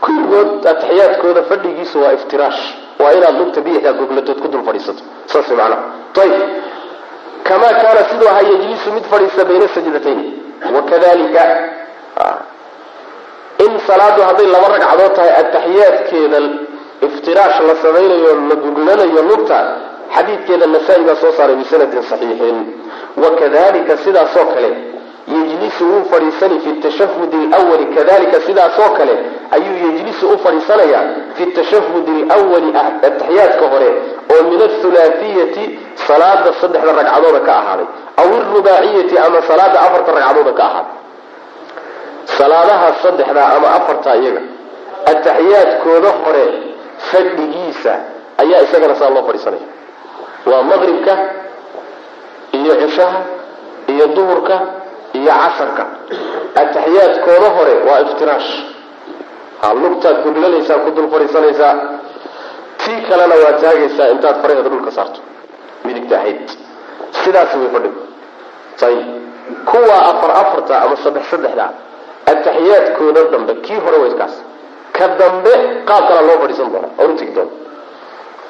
kulligood 0.00 0.66
ataxiyaadkooda 0.66 1.42
fadhigiisu 1.50 2.02
waa 2.02 2.12
iftiraash 2.18 2.60
waa 3.02 3.12
inaad 3.18 3.34
lugta 3.40 3.60
bidixdaa 3.60 3.92
goglatood 3.92 4.38
ku 4.42 4.48
dul 4.48 4.62
fadhiisato. 4.68 5.02
Saas 5.26 5.48
macnaha. 5.50 5.82
Ayib 6.22 6.42
kamaa 7.48 7.74
kaana 7.82 8.00
siduu 8.10 8.28
ahaa 8.28 8.46
yejlisu 8.52 8.92
mid 8.92 9.04
fadhiista 9.12 9.44
bayna 9.44 9.68
sajdatayn. 9.74 10.20
Wakadalika 10.74 11.42
in 13.64 13.72
salaadu 13.86 14.20
hadday 14.28 14.46
laba 14.54 14.68
ragcadood 14.74 15.12
tahay 15.16 15.32
ataxiyaadkeeda 15.42 16.38
iftiraash 17.06 17.58
la 17.68 17.74
samaynayo 17.84 18.30
la 18.50 18.54
goglanayo 18.64 19.22
lugta 19.30 19.58
xadiidkeeda 20.14 20.66
nasaa-i 20.74 21.02
baa 21.08 21.16
soo 21.22 21.32
saaray 21.38 21.56
bisanadin 21.62 22.02
saxiixin. 22.10 22.56
Wakadalika 23.22 23.96
sidaasoo 24.04 24.46
kale 24.54 24.70
yejlisu 25.34 25.84
wuu 25.92 26.04
fadhiisani 26.10 26.60
fi 26.64 26.70
tashahudi 26.72 27.36
lwali 27.36 27.86
kadalika 27.96 28.40
sidaasoo 28.46 28.90
kale 28.98 29.14
ayuu 29.56 29.76
yejlisu 29.86 30.28
u 30.34 30.38
fadhiisanayaa 30.44 31.04
fi 31.36 31.46
tashahudi 31.46 32.10
lwali 32.30 32.70
ataxiyaadka 33.06 33.64
hore 33.72 33.90
oo 34.34 34.42
min 34.50 34.60
athulaafiyati 34.68 35.64
salaada 36.06 36.52
saddexda 36.60 36.92
ragcadooda 36.92 37.40
ka 37.46 37.52
ahaaday 37.60 37.86
aw 38.20 38.28
irubaaciyati 38.40 39.18
ama 39.18 39.42
salaada 39.50 39.78
afarta 39.86 40.12
ragcadooda 40.16 40.52
ka 40.58 40.64
ahaaday 40.68 40.99
salaadaha 42.24 42.88
saddexda 43.02 43.42
ama 43.56 43.68
afarta 43.78 44.16
iyaga 44.16 44.42
ataxiyaadkooda 45.12 46.10
hore 46.24 46.44
fadhigiisa 47.10 47.92
ayaa 48.42 48.60
isagana 48.66 48.94
saa 48.94 49.10
loo 49.14 49.24
fadhiisanaya. 49.28 49.66
Waa 50.46 50.62
maqribka 50.62 51.12
iyo 52.52 52.72
cishaha 52.82 53.20
iyo 53.92 54.06
duhurka 54.16 54.56
iyo 55.18 55.32
casarka 55.42 55.84
ataxiyaadkooda 56.62 57.48
hore 57.56 57.74
waa 57.88 58.00
iftiraash 58.06 58.50
ha 59.62 59.74
lugtaad 59.74 60.16
goglanaysaa 60.24 60.78
ku 60.84 60.90
dul 60.90 61.08
fadhiisanaysaa. 61.14 61.74
Tii 62.80 63.00
kalena 63.08 63.34
waa 63.44 63.52
taagaysaa 63.62 64.08
intaad 64.14 64.36
faraheeda 64.42 64.68
dhulka 64.68 64.90
saarto. 64.90 65.20
Midigta 65.84 66.16
ahayd. 66.20 66.48
Way 67.26 67.68
fadhigu 67.74 68.00
ayib 68.86 69.08
kuwa 69.70 69.96
afar 70.10 70.30
afarta 70.30 70.74
ama 70.82 70.96
saddex 70.96 71.24
saddexda 71.30 71.66
ataxiyaadkooda 72.32 73.20
dambe 73.32 73.52
kii 73.64 73.78
hore 73.84 73.98
way 74.02 74.12
kaas 74.20 74.34
ka 74.96 75.08
dambe 75.20 75.52
qaab 75.88 76.02
kalaa 76.08 76.26
loo 76.28 76.38
fadhiisan 76.42 76.68
doonaa 76.72 76.92
oonu 77.02 77.14
tegi 77.20 77.32
doona 77.36 77.52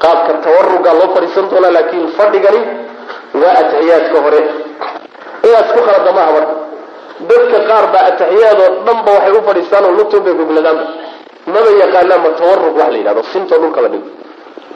qaabka 0.02 0.32
tawarugaa 0.44 0.94
loo 1.00 1.08
fadhiisan 1.14 1.46
doonaa 1.50 1.72
laakiin 1.76 2.08
fadhigani 2.18 2.60
waa 3.40 3.54
ataxiyaadka 3.60 4.18
hore. 4.24 4.40
Inaad 5.46 5.64
isku 5.66 5.80
khalada 5.86 6.12
marka 6.16 6.54
dadka 7.28 7.58
qaar 7.68 7.84
baa 7.92 8.04
ataxiyaadoo 8.10 8.70
dhanba 8.86 9.10
waxay 9.16 9.32
u 9.38 9.42
fadhiistaan 9.48 9.84
oo 9.84 9.94
lugtoon 9.98 10.22
bay 10.24 10.34
gogladaanba 10.40 10.84
maba 11.52 11.70
yaqaanaanba 11.82 12.28
tawarug 12.40 12.74
wax 12.80 12.90
la 12.92 12.98
yidhahdo 13.00 13.22
sintoo 13.32 13.58
dhulka 13.62 13.80
la 13.84 13.88
dhigo. 13.92 14.08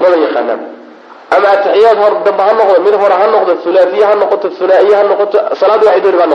Maba 0.00 0.16
yaqaanaanba 0.26 0.66
ama 1.34 1.46
ataxiyaad 1.56 1.98
hor 2.02 2.14
dambe 2.24 2.42
ha 2.46 2.52
noqdo 2.58 2.80
mid 2.86 2.94
hore 3.02 3.14
ha 3.20 3.26
noqdo 3.34 3.52
hulaafiye 3.64 4.04
ha 4.04 4.14
noqoto 4.22 4.48
hunaa'iye 4.58 4.94
ha 4.98 5.02
noqoto 5.10 5.38
salaad 5.60 5.82
waxay 5.84 6.00
dooni 6.04 6.18
ba 6.18 6.26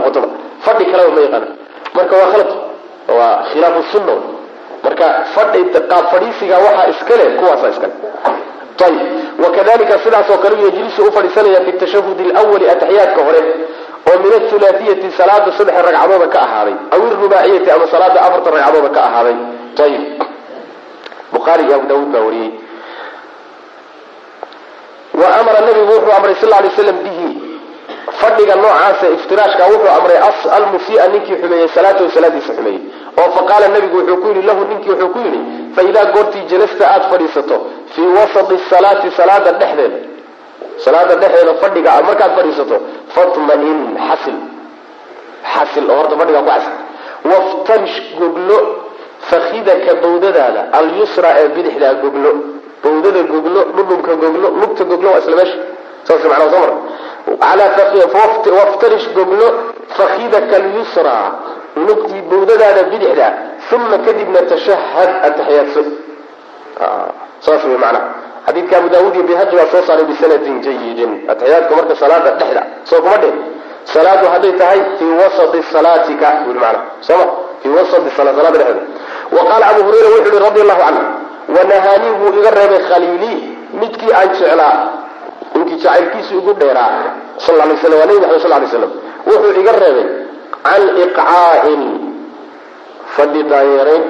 fadhi 0.65 0.85
kaleba 0.91 1.11
ma 1.15 1.21
yaqaanaan 1.25 1.53
marka 1.95 2.15
waa 2.21 2.29
khalad 2.31 2.51
waa 3.17 3.43
khilaafu 3.51 3.83
sunna. 3.91 4.15
Marka 4.83 5.05
fadhi 5.35 5.61
qaab 5.91 6.05
fadhiisiga 6.13 6.55
waxaa 6.65 6.87
iskale 6.93 7.25
kuwaasaa 7.39 7.69
iskale. 7.73 7.93
Ayib 8.85 8.99
wakadalika 9.43 9.99
sidaas 10.03 10.27
kale 10.43 10.55
yejlisu 10.63 11.01
u 11.07 11.11
fadhiisanaya 11.11 11.61
fi 11.65 11.71
tashahudi 11.81 12.23
lwali 12.23 12.69
ataxiyaadka 12.73 13.21
hore 13.27 13.41
oo 14.09 14.17
min 14.23 14.31
athulaatiyati 14.39 15.11
salaada 15.17 15.51
saddex 15.57 15.75
ragcadooda 15.85 16.27
ka 16.33 16.39
ahaaday 16.45 16.75
aw 16.93 16.99
irubaaciyati 17.07 17.71
ama 17.75 17.87
salaada 17.93 18.19
afarta 18.21 18.49
ragcadooda 18.55 18.89
ka 18.95 19.01
ahaaday. 19.07 19.35
Ayib 19.85 20.03
bukhaari 21.33 21.63
iyo 21.67 21.75
abu 21.75 21.85
daawuud 21.91 22.11
baa 22.13 22.19
wariyey. 22.27 22.51
Wa 25.13 25.27
amara 25.39 25.59
nabigu 25.65 25.91
wuxuu 25.93 26.13
amray 26.17 26.35
sal 26.41 26.49
lay 26.49 26.71
slam 26.75 26.97
bihi 27.03 27.28
fadhiga 28.21 28.55
noocaasa 28.55 29.07
iftiraashka 29.15 29.63
wuxuu 29.71 29.91
amray 29.97 30.17
almusia 30.57 31.07
ninkii 31.07 31.35
xumeeyey 31.41 31.67
salaatahu 31.75 32.09
salaadiisa 32.15 32.53
xumeeyey. 32.57 32.81
Oo 33.19 33.29
faqaala 33.37 33.67
nabigu 33.67 33.97
wuxuu 33.97 34.17
ku 34.21 34.27
yidhi 34.27 34.41
lahu 34.49 34.61
ninkii 34.71 34.89
wuxuu 34.91 35.09
ku 35.13 35.19
yidhi 35.25 35.39
faidaa 35.75 36.05
goortii 36.15 36.43
jalasta 36.51 36.83
aada 36.93 37.05
fadhiisato 37.11 37.57
fii 37.93 38.07
wasati 38.17 38.55
salaati 38.69 39.11
salaada 39.19 39.51
dhexdeeda 39.51 39.97
salaada 40.85 41.15
dhexdeeda 41.21 41.53
fadhiga 41.61 42.01
markaad 42.07 42.31
fadhiisato 42.37 42.75
fatma-in 43.15 43.79
xasil 44.09 44.37
xasil 45.53 45.85
oo 45.91 45.95
horta 45.99 46.15
fadhigaa 46.21 46.41
ku 46.47 46.51
xasil. 46.55 46.75
Waftarish 47.31 47.97
goglo 48.19 48.57
fakidaka 49.29 49.91
bawdadaada 50.03 50.61
alyusra 50.79 51.29
ee 51.41 51.47
bidixdaa 51.55 51.93
goglo 52.03 52.31
bawdada 52.83 53.21
goglo 53.33 53.61
dhudhunka 53.75 54.13
goglo 54.23 54.47
lugta 54.61 54.83
goglo 54.91 55.07
waa 55.13 55.19
isla 55.23 55.35
meesha. 55.39 55.57
Saas 56.07 56.23
macnaa 56.31 56.49
soo 56.53 56.59
mar 56.63 56.71
waftarish 58.57 59.07
goglo 59.13 59.47
fakidaka 59.97 60.55
alyusra 60.55 61.31
lugtii 61.75 62.21
bawdadaada 62.31 62.83
bidixda 62.83 63.33
uma 63.75 63.97
kadibna 64.05 64.41
tashahad 64.41 65.09
ataxiyaadso 65.27 65.81
saas 67.39 67.63
wey 67.65 67.77
macnaha 67.77 68.05
xadiidka 68.47 68.77
abu 68.77 68.89
daawud 68.89 69.15
iyo 69.15 69.23
bihaqi 69.23 69.55
baa 69.55 69.69
soo 69.71 69.81
saaray 69.87 70.05
bisanadin 70.05 70.61
jayidin 70.61 71.11
ataxiyaadka 71.31 71.75
marka 71.75 71.95
salaada 71.95 72.31
dhexda 72.39 72.63
soo 72.83 73.01
kuma 73.01 73.17
dhin 73.17 73.35
salaadu 73.83 74.25
hadday 74.33 74.53
tahay 74.53 74.79
fii 74.99 75.13
wasati 75.21 75.63
salaatika 75.73 76.27
bui 76.45 76.53
maana 76.53 76.79
sooma 77.01 77.25
fii 77.61 77.69
wasati 77.69 78.09
salaada 78.17 78.41
dhexdeeda 78.41 78.81
wa 79.31 79.41
qaala 79.49 79.65
abu 79.71 79.81
hurayra 79.87 80.07
wuxuu 80.15 80.31
yihi 80.33 80.43
radi 80.45 80.61
allahu 80.61 80.81
canhu 80.85 81.03
wanahaanii 81.55 82.13
wuu 82.21 82.33
iga 82.39 82.51
reebay 82.59 82.81
khaliilii 82.89 83.39
midkii 83.81 84.13
aan 84.19 84.29
jeclaa 84.39 84.77
ninkii 85.59 85.77
jacaylkiisi 85.83 86.33
ugu 86.39 86.53
dheeraa 86.61 87.03
sal 87.45 87.55
lay 87.59 87.77
slam 87.81 87.99
waa 88.01 88.07
nebi 88.09 88.19
maxamed 88.23 88.41
sal 88.45 88.53
lay 88.63 88.69
slam 88.73 88.91
wuxuu 89.27 89.59
iga 89.61 89.71
reebay 89.83 90.07
can 90.67 90.83
iqcaa'in 91.05 91.81
fadhi 93.15 93.41
daayeerayn 93.51 94.03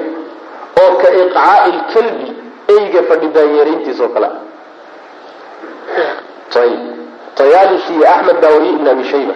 oo 0.82 0.90
ka 1.02 1.08
iqcaa'i 1.22 1.70
lkalbi 1.78 2.26
eyga 2.74 3.00
fadhi 3.10 3.28
daayeerayntiis 3.36 4.00
oo 4.04 4.08
kale. 4.14 4.28
Ayib 6.60 6.80
tayaalisi 7.38 7.92
iyo 7.96 8.06
axmed 8.14 8.36
baa 8.42 8.50
wariyey 8.54 8.74
ibn 8.76 8.86
abi 8.92 9.04
shayba 9.12 9.34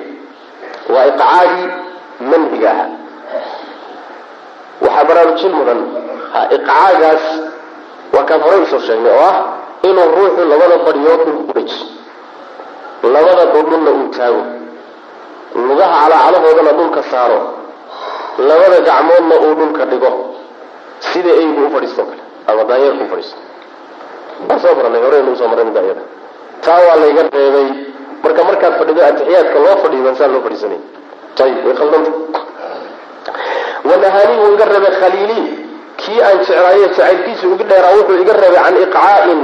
waa 0.94 1.04
iqcaagii 1.10 1.68
manhiga 2.30 2.68
ahaa 2.74 2.88
waxaa 4.84 5.04
baraarujin 5.08 5.52
mudan 5.58 5.80
iqcaagaas 6.56 7.24
waa 8.14 8.24
kaan 8.28 8.40
horey 8.44 8.60
u 8.62 8.66
soo 8.72 8.80
sheegnay 8.86 9.12
oo 9.14 9.22
ah 9.30 9.36
inuu 9.88 10.08
ruuxu 10.18 10.42
labada 10.52 10.76
badhiyood 10.86 11.20
dhulka 11.26 11.52
ku 11.54 11.62
labada 13.14 13.44
dhudhunna 13.52 13.90
uu 13.98 14.08
taago. 14.16 14.42
Lugaha 15.54 15.96
calaacalahoodana 16.02 16.72
dhulka 16.78 17.02
saaro. 17.10 17.40
Labada 18.48 18.78
gacmoodna 18.88 19.34
uu 19.44 19.54
dhulka 19.60 19.84
dhigo. 19.90 20.10
Sida 21.08 21.30
eygu 21.40 21.60
u 21.66 21.70
fadhiisto 21.74 22.02
kale 22.08 22.22
ama 22.50 22.62
daayeerku 22.68 23.04
fadhiisto. 23.12 23.38
Waa 24.48 24.58
soo 24.62 24.74
baranay 24.78 25.02
horeynu 25.04 25.30
u 25.32 25.36
soo 25.40 25.48
marray 25.50 25.64
midda 25.68 25.80
iyada 25.86 26.02
taa 26.64 26.80
waa 26.86 26.96
layga 27.02 27.22
reebay. 27.36 27.68
Marka 28.22 28.42
markaad 28.48 28.74
fadhido 28.80 29.00
atixiyaadka 29.08 29.58
loo 29.64 29.76
fadhiyo 29.84 30.14
saa 30.18 30.28
loo 30.32 30.40
fadhiisanay. 30.46 30.80
Ayib 31.44 31.58
way 31.66 31.74
khaldanta. 31.78 32.10
Wanahaanii 33.88 34.38
wuu 34.42 34.54
iga 34.54 34.64
reebay 34.72 34.94
khaliilii 35.00 35.46
kii 36.00 36.20
aan 36.26 36.38
jeclaaye 36.46 36.86
jacaylkiisa 36.88 37.46
ugu 37.52 37.64
dheeraa 37.70 37.94
wuxuu 37.98 38.18
iga 38.22 38.32
reebay 38.42 38.62
can 38.64 38.76
iqcaa'in 38.84 39.40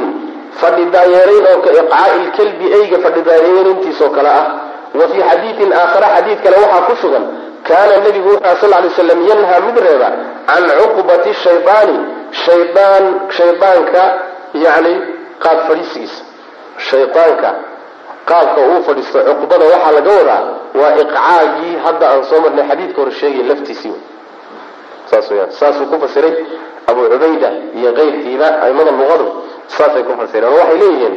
fadhi 0.61 0.85
daayeerayn 0.95 1.45
oo 1.53 1.61
ka 1.65 1.71
iqcaa'i 1.81 2.19
lkalbi 2.27 2.67
eyga 2.79 2.99
fadhi 3.05 3.23
daayeerayntiisoo 3.23 4.11
kale 4.11 4.29
ah. 4.29 4.47
Wa 4.95 5.09
fii 5.09 5.23
xadiidin 5.31 5.73
aakhara 5.73 6.07
xadiid 6.17 6.39
kale 6.43 6.57
waxaa 6.57 6.87
ku 6.87 6.97
sugan 7.03 7.25
kaana 7.69 7.97
nebigu 8.05 8.29
wuxuu 8.35 8.57
sal 8.61 8.71
lay 8.71 8.91
slam 8.91 9.21
yanhaa 9.31 9.61
mid 9.67 9.77
reeba 9.87 10.09
can 10.47 10.65
cuqbati 10.81 11.35
shaydaani 11.45 11.97
shaydaan 12.45 13.05
shaydaanka 13.39 14.03
yani 14.55 14.95
qaab 15.39 15.59
fadhiisigiisa 15.69 16.25
shaydaanka 16.91 17.51
qaabka 18.31 18.61
uu 18.71 18.83
fadhiisto 18.89 19.19
cuqbada 19.29 19.65
waxaa 19.73 19.93
laga 19.99 20.11
wadaa 20.19 20.43
waa 20.81 20.93
iqcaagii 21.03 21.75
hadda 21.85 22.07
aan 22.11 22.25
soo 22.31 22.41
marnay 22.41 22.65
xadiidka 22.71 23.01
hore 23.03 23.13
sheegay 23.21 23.43
laftiisii 23.51 23.95
saasuu 25.59 25.87
ku 25.91 26.01
fasiray 26.01 26.35
abu 26.91 27.03
cubayda 27.13 27.51
iyo 27.79 27.93
keyrkiiba 27.93 28.49
aimada 28.65 28.91
luqadu 28.91 29.27
saasay 29.77 30.03
ku 30.09 30.13
fasireen 30.21 30.53
oo 30.53 30.59
waxay 30.61 30.79
leeyihiin 30.83 31.15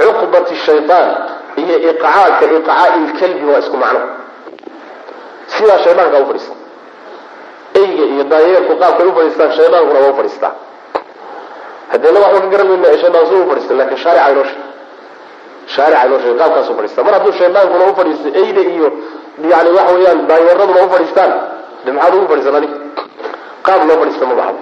cuqbati 0.00 0.54
shaydaan 0.66 1.08
iyo 1.62 1.76
iqcaaka 1.90 2.44
iqcaai 2.56 2.98
lkalbi 3.08 3.44
waa 3.50 3.58
isku 3.64 3.76
macno. 3.82 4.00
Sidaa 5.54 5.78
shaydaanka 5.84 6.16
u 6.22 6.26
fadhiista. 6.30 6.54
Eyga 7.80 8.04
iyo 8.14 8.24
daayeerku 8.32 8.72
qaabkay 8.82 9.06
u 9.06 9.12
fadhiistaan 9.16 9.50
shaydaankuna 9.58 9.98
waa 10.04 10.10
u 10.12 10.16
fadhiistaa 10.20 10.52
hadeena 11.92 12.18
waxba 12.24 12.40
ka 12.44 12.46
garan 12.52 12.66
mayna 12.70 12.98
shaydaan 13.02 13.26
suu 13.30 13.40
u 13.44 13.48
fadhiista 13.50 13.72
laakiin 13.78 13.98
shaarica 14.04 14.30
inoo 14.32 14.44
sheeg 14.50 14.60
shaarica 15.74 16.02
inoo 16.06 16.18
sheeg 16.24 16.36
qaabkaasu 16.40 16.72
fadhiista 16.78 17.00
mar 17.06 17.12
hadduu 17.16 17.32
shaydaankuna 17.40 17.84
u 17.90 17.94
fadhiisto 17.98 18.28
eyda 18.42 18.60
iyo 18.74 18.88
yani 19.52 19.70
waxa 19.76 19.92
weeyaan 19.96 20.20
daayeeraduna 20.30 20.80
u 20.86 20.90
fadhiistaan 20.94 21.32
de 21.84 21.90
maxaad 21.96 22.14
ugu 22.16 22.26
fadhiisan 22.32 22.54
adig 22.60 22.70
qaab 23.66 23.80
loo 23.88 23.96
fadhiista 24.02 24.24
ma 24.30 24.34
bahaba 24.40 24.60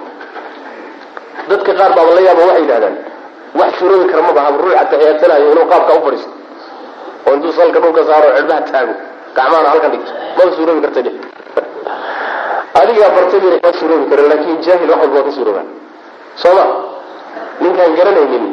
dadka 1.49 1.71
qaar 1.79 1.91
baaba 1.97 2.11
la 2.17 2.21
yaaba 2.27 2.41
waxay 2.49 2.61
yidhahdaan 2.63 2.95
wax 3.55 3.71
suroobi 3.79 4.05
kara 4.11 4.21
ma 4.27 4.31
bahaba 4.37 4.57
ruux 4.63 4.75
ataxiyaadsanayo 4.83 5.51
inuu 5.51 5.65
qaabka 5.71 5.93
u 5.97 6.01
fadhiisto. 6.05 6.31
Oo 7.27 7.33
intuu 7.35 7.51
salka 7.51 7.79
dhulka 7.79 8.03
saaro 8.09 8.27
cirbaha 8.37 8.61
taago. 8.71 8.93
Gacmahana 9.35 9.69
halkan 9.69 9.91
dhigto 9.93 10.11
maba 10.37 10.51
suuroobi 10.57 10.81
karta 10.85 11.01
adigaa 12.81 13.09
bartay 13.15 13.39
bayna 13.43 13.59
kaa 13.63 13.73
suuroobi 13.79 14.05
karan 14.11 14.27
laakin 14.31 14.57
jaahil 14.65 14.89
wax 14.91 14.99
walba 15.01 15.15
waa 15.17 15.23
ka 15.27 15.31
suurooba 15.37 15.61
soo 16.41 16.53
ma 16.57 16.65
ninkaan 17.61 17.95
garanaynin 17.97 18.45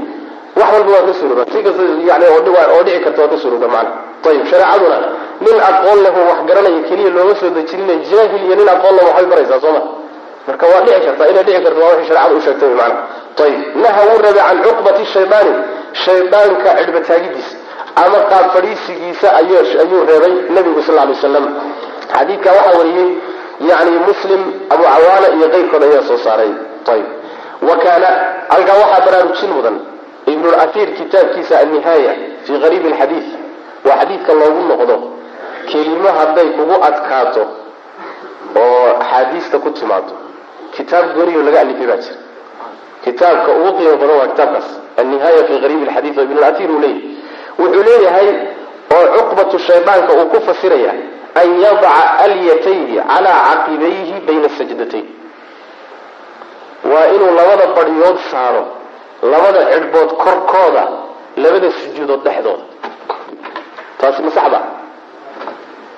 wax 0.58 0.68
walba 0.74 0.90
waa 0.96 1.06
ka 1.08 1.12
suurooba 1.20 1.42
si 1.52 1.58
kasta 1.66 1.82
yani 2.08 2.24
oo 2.32 2.82
dhici 2.86 3.00
karta 3.04 3.20
waa 3.22 3.28
ka 3.32 3.36
suurooba 3.42 3.66
macana 3.68 3.90
ayib 4.30 4.46
shareecaduna 4.50 4.96
nin 5.44 5.56
aqoon 5.68 5.98
leh 6.04 6.12
oo 6.20 6.24
wax 6.30 6.38
garanaya 6.48 6.80
keliya 6.88 7.10
looma 7.16 7.34
soo 7.40 7.50
dejinina 7.56 7.94
jaahil 8.10 8.42
iyo 8.46 8.54
nin 8.60 8.68
aqoon 8.74 8.94
leh 8.96 9.04
waxbay 9.08 9.26
baraysaa 9.32 9.60
soo 9.64 9.72
ma 9.76 9.82
marka 10.48 10.64
waa 10.72 10.80
dhici 10.86 11.00
karta 11.06 11.22
inay 11.30 11.44
dhici 11.48 11.60
karto 11.64 11.80
waa 11.84 11.90
waxay 11.92 12.06
shareecada 12.08 12.34
u 12.34 12.40
sheegtay 12.46 12.72
maana 12.80 12.96
ayib 13.44 13.76
naha 13.84 14.00
wuu 14.08 14.18
reebay 14.24 14.42
can 14.48 14.58
cuqbati 14.66 15.04
shaydaani 15.14 15.52
shaydaanka 16.04 16.70
cidhba 16.78 17.00
taagidiisa 17.08 17.56
ama 18.04 18.18
qaab 18.30 18.46
fadhiisigiisa 18.54 19.26
ayuu 19.36 20.04
reebay 20.10 20.34
nabigu 20.56 20.82
sal 20.86 20.94
lay 20.98 21.08
wasalam 21.14 21.46
xadiidka 22.16 22.50
waxaa 22.58 22.78
wariyey 22.78 23.10
yani 23.70 23.92
muslim 24.08 24.40
abu 24.74 24.82
cawaana 24.82 25.28
iyo 25.36 25.46
keyrkood 25.54 25.82
ayaa 25.88 26.02
soo 26.08 26.18
saaray. 26.26 26.52
Ayib 26.92 27.06
wa 27.68 27.76
kaana 27.84 28.08
halkaa 28.52 28.76
waxaa 28.82 29.04
baraarujin 29.06 29.50
mudan 29.56 29.76
ibnulaiir 30.32 30.88
kitaabkiisa 30.98 31.54
annihaaya 31.62 32.12
fii 32.44 32.58
qariibi 32.64 32.88
alxadiid 32.92 33.26
waa 33.86 33.96
xadiidka 34.00 34.32
loogu 34.40 34.62
noqdo 34.70 34.96
kelimo 35.70 36.08
hadday 36.18 36.48
kugu 36.56 36.76
adkaato 36.88 37.42
oo 38.62 38.88
axaadiista 39.02 39.58
ku 39.64 39.70
timaado 39.70 40.12
kitaab 40.76 41.14
gooniyo 41.16 41.42
laga 41.46 41.60
alifay 41.64 41.86
baa 41.90 41.96
jira 42.04 42.16
kitaabka 43.04 43.50
ugu 43.58 43.70
qiimo 43.78 43.96
badan 44.00 44.16
waa 44.20 44.26
kitaabkaas. 44.32 44.68
annihaaya 45.00 45.44
fii 45.48 45.58
qariibi 45.62 45.84
alxadiid 45.88 46.18
oo 46.18 46.24
ibnulaiir 46.24 46.70
uu 46.70 46.80
leeyahy 46.80 47.00
wuxuu 47.58 47.82
leeyahay 47.88 48.28
oo 48.96 49.06
cuqbatu 49.18 49.58
shaydaanka 49.66 50.12
uu 50.18 50.26
ku 50.32 50.38
fasiraya 50.46 50.92
an 51.40 51.48
yadaca 51.64 52.18
alyatayhi 52.24 52.96
calaa 53.10 53.38
caqibayhi 53.48 54.14
bayna 54.26 54.48
sajdatayn 54.58 55.06
waa 56.92 57.06
inuu 57.14 57.30
labada 57.38 57.66
badhyood 57.76 58.18
saaro 58.30 58.64
labada 59.32 59.60
cidhbood 59.72 60.10
korkooda 60.24 60.84
labada 61.36 61.70
sujuudood 61.78 62.22
dhexdooda. 62.26 62.64
Taasi 63.98 64.22
ma 64.22 64.30
saxda? 64.30 64.60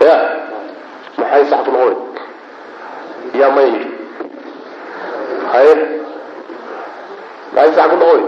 Ya 0.06 0.16
maxay 1.18 1.44
sax 1.50 1.60
ku 1.64 1.70
noqon 1.74 1.96
yaa 3.40 3.50
may 3.56 3.70
haye 5.52 5.74
maxay 7.56 7.72
sax 7.76 7.88
ku 7.90 7.96
noqon 8.02 8.22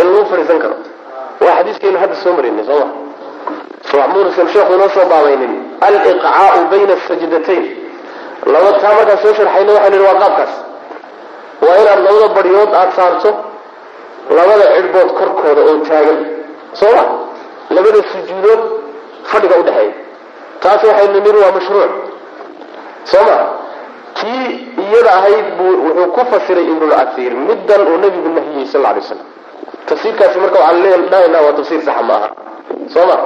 in 0.00 0.06
lagu 0.12 0.24
fadhiisan 0.30 0.58
karo. 0.62 0.76
Waa 1.40 1.54
xadiiskaynu 1.58 1.98
hadda 2.02 2.14
soo 2.22 2.32
maraynay 2.36 2.64
soo 2.68 2.78
ma. 2.82 2.86
Somamuusan 3.90 4.48
sheekhu 4.52 4.72
inoo 4.76 4.88
soo 4.96 5.06
baabaynin 5.12 5.52
aliqcaau 5.86 6.60
bayna 6.72 6.94
sajdatayn 7.08 7.64
laba 8.52 8.70
taa 8.82 8.92
markaan 8.98 9.18
soo 9.22 9.32
sharxayna 9.38 9.72
waxaan 9.76 9.94
idhi 9.94 10.04
waa 10.08 10.18
qaabkaas. 10.22 10.52
Waa 11.64 11.76
inaad 11.82 12.00
labada 12.06 12.28
baryood 12.36 12.70
aada 12.80 12.92
saarto 12.98 13.30
labada 14.36 14.64
cidhbood 14.76 15.10
korkooda 15.18 15.60
oo 15.68 15.76
taagan. 15.88 16.18
Soo 16.80 16.92
ma? 16.96 17.04
Labada 17.76 17.98
sujuudood 18.12 18.60
fadhiga 19.30 19.56
udhexeeya 19.62 19.94
taas 20.62 20.80
waxaynu 20.88 21.18
niri 21.26 21.38
waa 21.44 21.52
mashruuc. 21.56 21.92
Soo 23.10 23.22
ma 23.28 23.36
tii 24.24 24.48
iyada 24.88 25.10
ahayd 25.20 25.46
buu 25.60 25.72
wuxuu 25.84 26.08
ku 26.16 26.22
fasiray 26.32 26.64
ibnulcasiir 26.72 27.32
middan 27.48 27.80
uu 27.92 27.96
nabigu 28.02 28.28
nahiyey 28.36 28.66
sal 28.72 28.84
alay 28.90 29.04
slam 29.04 29.20
tafsiirkaasi 29.88 30.38
marka 30.42 30.58
waxaan 30.64 30.80
leedhahaynaa 30.84 31.42
waa 31.46 31.56
tafsiir 31.60 31.82
saxa 31.88 32.02
ma 32.10 32.16
soo 32.94 33.04
ma? 33.10 33.16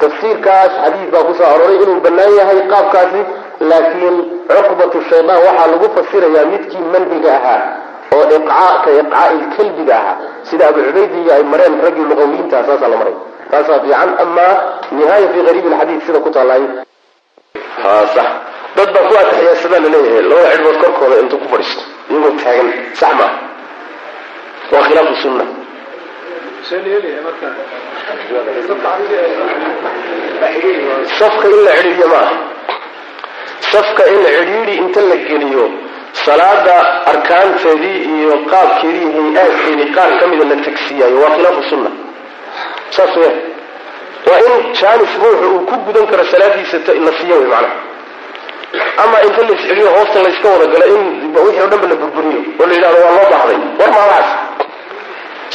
Tafsiirkaas 0.00 0.72
xadiis 0.84 1.08
baa 1.12 1.24
ku 1.28 1.32
soo 1.38 1.44
aroray 1.54 1.76
inuu 1.84 2.00
bannaan 2.04 2.32
yahay 2.40 2.60
qaabkaasi 2.72 3.20
laakiin 3.70 4.16
cuqbatu 4.48 4.98
shaydaan 5.10 5.40
waxaa 5.46 5.66
lagu 5.72 5.86
fasirayaa 5.96 6.44
midkii 6.52 6.84
manhiga 6.94 7.30
ahaa 7.38 7.60
oo 8.16 8.24
iqcaaka 8.36 8.90
iqcaai 9.00 9.34
lkalbiga 9.44 9.94
ahaa. 10.00 10.16
Sida 10.48 10.64
abu 10.72 10.80
cubaydiya 10.86 11.32
ay 11.36 11.42
mareen 11.52 11.74
raggii 11.84 12.06
luqawiyiinta 12.10 12.56
saasaa 12.68 12.88
la 12.92 12.96
maray. 13.00 13.16
Taasaa 13.50 13.78
fiican 13.84 14.10
amaa 14.24 14.54
nihaaya 14.96 15.28
fi 15.34 15.38
qariib 15.46 15.66
lxadiid 15.72 16.00
sida 16.06 16.18
ku 16.24 16.30
taalaay 16.36 16.62
ha 17.82 17.92
sax 18.14 18.28
dad 18.76 18.88
baa 18.94 19.04
ku 19.08 19.14
ataxiyaasadaa 19.22 19.80
la 19.84 19.88
leeyahay 19.94 20.22
labada 20.30 20.50
cidhbood 20.54 20.76
korkooda 20.84 21.16
intuu 21.22 21.38
ku 21.42 21.48
fadhiisto. 21.52 21.82
Iyagoo 22.10 22.32
taagan 22.42 22.68
sax 23.00 23.12
maaha 23.20 23.38
waa 24.72 24.82
khilaafu 24.86 25.14
sunna. 25.22 25.44
Safka 31.18 31.46
in 31.48 31.64
la 31.64 31.72
cidhiidyo 31.76 32.06
maaha 32.08 32.34
safka 33.72 34.02
in 34.12 34.20
cidhiidhi 34.24 34.74
inta 34.82 35.00
la 35.10 35.16
geliyo 35.28 35.64
salaada 36.24 36.76
arkaanteedii 37.12 37.98
iyo 38.16 38.32
qaabkeedii 38.50 39.08
hay'aadkeedii 39.16 39.88
qaar 39.96 40.10
ka 40.20 40.24
mida 40.30 40.44
la 40.50 40.56
tagsiyaayo 40.66 41.16
waa 41.22 41.30
khilaafu 41.36 41.62
sunna. 41.70 41.90
Saas 42.96 43.12
weya 43.16 43.32
waa 44.28 44.38
in 44.48 44.72
jaanis 44.80 45.12
ruuxu 45.22 45.46
uu 45.54 45.60
ku 45.68 45.74
gudan 45.86 46.06
karo 46.10 46.24
salaadiisa 46.32 46.76
la 47.06 47.12
siiyo 47.18 47.36
wey 47.40 47.48
macnaha 47.52 47.74
ama 49.04 49.16
inta 49.26 49.42
la 49.48 49.52
isceliyo 49.58 49.88
hoosta 49.96 50.22
layska 50.22 50.48
wada 50.48 50.66
galo 50.72 50.86
in 50.94 51.02
wixii 51.46 51.62
o 51.64 51.66
dhan 51.70 51.80
ba 51.80 51.86
la 51.92 51.96
burburiyo 52.02 52.40
oo 52.60 52.66
la 52.66 52.74
yidhahdo 52.74 52.98
waa 53.04 53.14
loo 53.18 53.30
baahday 53.32 53.58
war 53.80 53.90
maadaas 53.96 54.28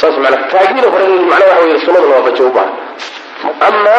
saas 0.00 0.16
mana 0.24 0.36
taagida 0.52 0.88
hore 0.94 1.04
macnaa 1.30 1.48
waxa 1.50 1.64
wey 1.68 1.78
sunada 1.86 2.06
waafajiya 2.14 2.48
u 2.48 2.52
baahan 2.56 2.74
ama 3.68 3.96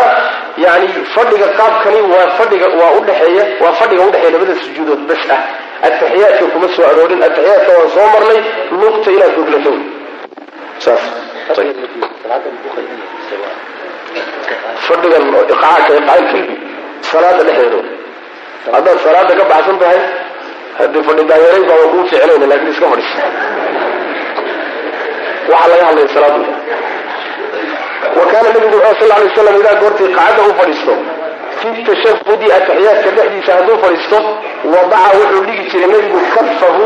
yani 0.57 0.87
fadhiga 1.15 1.47
qaabkani 1.59 1.99
waa 2.13 2.27
fadhiga 2.39 2.67
waa 2.79 2.91
udhexeeya 2.99 3.45
waa 3.63 3.71
fadhiga 3.79 4.03
udhexeeya 4.09 4.31
labada 4.35 4.55
sujuudood 4.65 5.01
bas 5.09 5.23
ah. 5.37 5.41
Ataxiyaadka 5.87 6.45
kuma 6.53 6.67
soo 6.75 6.85
aroorin 6.89 7.21
ataxiyaadka 7.27 7.71
waan 7.77 7.89
soo 7.95 8.07
marnay 8.13 8.39
lugta 8.81 9.09
inaad 9.15 9.35
goglato 9.37 9.71
saas. 10.85 11.03
Fadhigan 14.87 15.23
iqcaaka 15.53 15.91
iqcaal 15.99 16.23
kalbi 16.31 16.55
salaada 17.11 17.43
dhexdeeda 17.47 17.96
haddaad 18.75 18.97
salaada 19.05 19.33
ka 19.39 19.43
baxsan 19.51 19.77
tahay 19.83 19.99
haddii 20.79 21.03
fadhi 21.07 21.23
daayarayn 21.31 21.65
baa 21.69 21.87
kuu 21.93 22.05
ficlayna 22.11 22.45
laakiin 22.51 22.71
iska 22.75 22.87
fadhiso 22.93 23.17
waxaa 25.51 25.67
laga 25.71 25.85
hadlaya 25.89 26.07
salaadu 26.15 26.45
wa 28.19 28.25
kaana 28.31 28.47
nabigu 28.55 28.77
wuxuu 28.77 29.07
sal 29.09 29.19
lay 29.21 29.29
slam 29.35 29.55
idaa 29.61 29.75
goortii 29.83 30.09
qacada 30.17 30.41
u 30.51 30.53
fadhiisto 30.59 30.93
fi 31.59 31.69
tashahudi 31.89 32.47
ataxiyaadka 32.57 33.09
dhexdiisa 33.17 33.51
hadduu 33.57 33.77
fadhiisto 33.83 34.17
wadaca 34.73 35.09
wuxuu 35.21 35.43
dhigi 35.47 35.63
jiray 35.71 35.89
nabigu 35.93 36.19
kafahu 36.35 36.85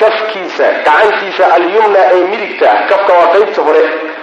kafkiisa 0.00 0.64
gacantiisa 0.86 1.44
alyumna 1.54 2.00
ee 2.14 2.24
midigta 2.32 2.68
kafka 2.90 3.12
waa 3.18 3.26
qaybta 3.34 3.60
hore 3.66 3.82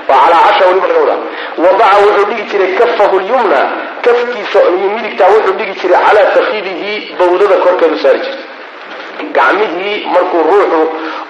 waa 0.09 0.17
calaa 0.25 0.67
weliba 0.69 0.87
laga 0.87 0.99
wadaa 1.01 1.19
wadaca 1.65 1.97
wuxuu 2.05 2.25
dhigi 2.29 2.43
jiray 2.51 2.71
kafahu 2.81 3.19
lyumna 3.19 3.59
kafkiisa 4.05 4.59
midigta 4.95 5.25
wuxuu 5.33 5.53
dhigi 5.59 5.73
jiray 5.81 5.99
calaa 6.07 6.27
fakidihi 6.35 6.93
bawdada 7.19 7.55
korkeedu 7.65 7.97
saari 8.03 8.19
jirtay 8.19 9.29
gacmihii 9.37 9.95
markuu 10.13 10.43
ruuxu 10.51 10.81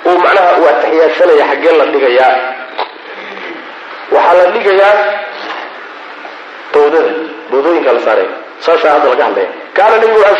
uu 0.09 0.17
macnaha 0.23 0.51
uu 0.59 0.67
ataxiyaadsanaya 0.73 1.45
xaggee 1.51 1.73
la 1.79 1.85
dhigayaa. 1.93 2.35
Waxaa 4.13 4.33
la 4.39 4.45
dhigayaa 4.55 4.93
bawdada 6.73 7.11
bawdooyinka 7.51 7.91
la 7.95 7.99
saaraya 8.05 8.31
saasaa 8.65 8.91
hadda 8.95 9.09
laga 9.13 9.23
hadlaya. 9.27 9.49
Kaana 9.77 9.95
nabigu 10.01 10.19
waa 10.23 10.35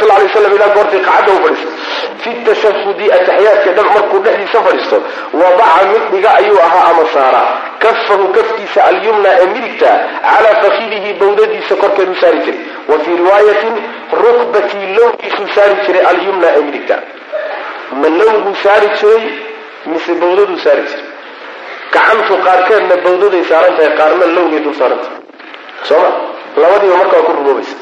ku 27.28 27.32
rugoobaysa 27.38 27.76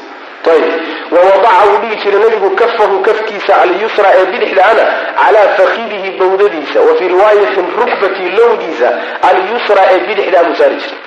wawadaca 1.14 1.64
wuu 1.70 1.78
dhigi 1.82 1.96
jiray 2.02 2.20
nabigu 2.24 2.50
kafahu 2.50 2.98
kafkiisa 3.06 3.60
alyusra 3.62 4.08
ee 4.18 4.24
bidixdaana 4.32 4.84
calaa 5.24 5.48
fakidihi 5.58 6.10
bawdadiisa 6.20 6.80
wa 6.80 6.94
fii 6.98 7.08
riwaayatin 7.08 7.66
rukbatii 7.80 8.28
lowgiisa 8.38 8.88
alyusra 9.30 9.82
ee 9.92 9.98
bidixdaa 10.08 10.44
buu 10.44 10.54
saari 10.60 10.76
jiray. 10.76 10.98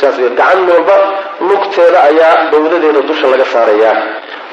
Saas 0.00 0.16
gacan 0.20 0.68
walba 0.70 0.96
lugteeda 1.48 2.02
ayaa 2.10 2.36
bawdadeeda 2.52 3.00
dusha 3.08 3.26
laga 3.32 3.44
saarayaa 3.44 3.96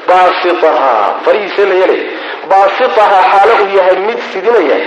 baasitahaa 0.08 1.14
farihiisee 1.24 1.66
la 1.70 1.74
yeelay 1.80 2.00
baasitahaa 2.50 3.22
xaalo 3.32 3.52
uu 3.64 3.76
yahay 3.78 3.96
mid 4.08 4.18
fidinaya. 4.32 4.78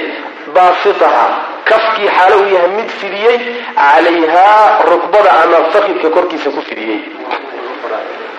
Baasitahaa 0.56 1.30
kafkii 1.70 2.10
xaalo 2.18 2.36
uu 2.44 2.50
yahay 2.56 2.70
mid 2.80 2.90
fidiyey 3.00 3.38
calayhaa 3.76 4.84
rukbada 4.92 5.32
ama 5.44 5.58
fakidka 5.74 6.10
korkiisa 6.10 6.50
ku 6.56 6.62
fidiyey 6.70 7.00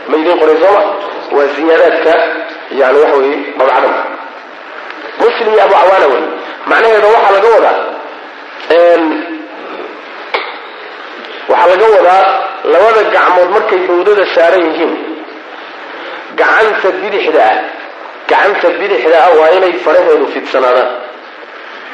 ma 0.09 0.15
idiin 0.21 0.39
qoray 0.43 0.57
sooma 0.63 0.83
waa 1.37 1.47
ziyaadaadka 1.57 2.13
yani 2.81 2.99
waxa 3.03 3.17
weye 3.23 3.37
dabcadan 3.59 3.95
muslim 5.21 5.49
iyo 5.55 5.63
abu 5.67 5.75
cawaana 5.81 6.07
wey 6.13 6.23
macnaheeda 6.71 7.09
waxaa 7.15 7.33
laga 7.37 7.49
wadaa 7.57 7.77
waxaa 11.51 11.69
laga 11.73 11.87
wadaa 11.97 12.25
labada 12.73 13.03
gacmood 13.15 13.49
markay 13.57 13.79
bawdada 13.89 14.25
saaran 14.35 14.63
yihiin. 14.71 14.93
Gacanta 16.39 16.89
bidixda 17.03 17.41
ah 17.51 17.57
gacanta 18.31 18.69
bidixda 18.81 19.17
ah 19.27 19.31
waa 19.39 19.51
inay 19.57 19.73
faraheedu 19.85 20.27
fidsanaadaan. 20.35 20.91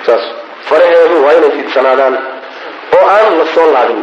Saas 0.07 0.25
faraheedu 0.69 1.17
waa 1.25 1.35
inay 1.39 1.51
fidsanaadaan 1.59 2.15
oo 2.97 3.07
aan 3.17 3.33
la 3.41 3.47
soo 3.55 3.69
laabin 3.75 4.01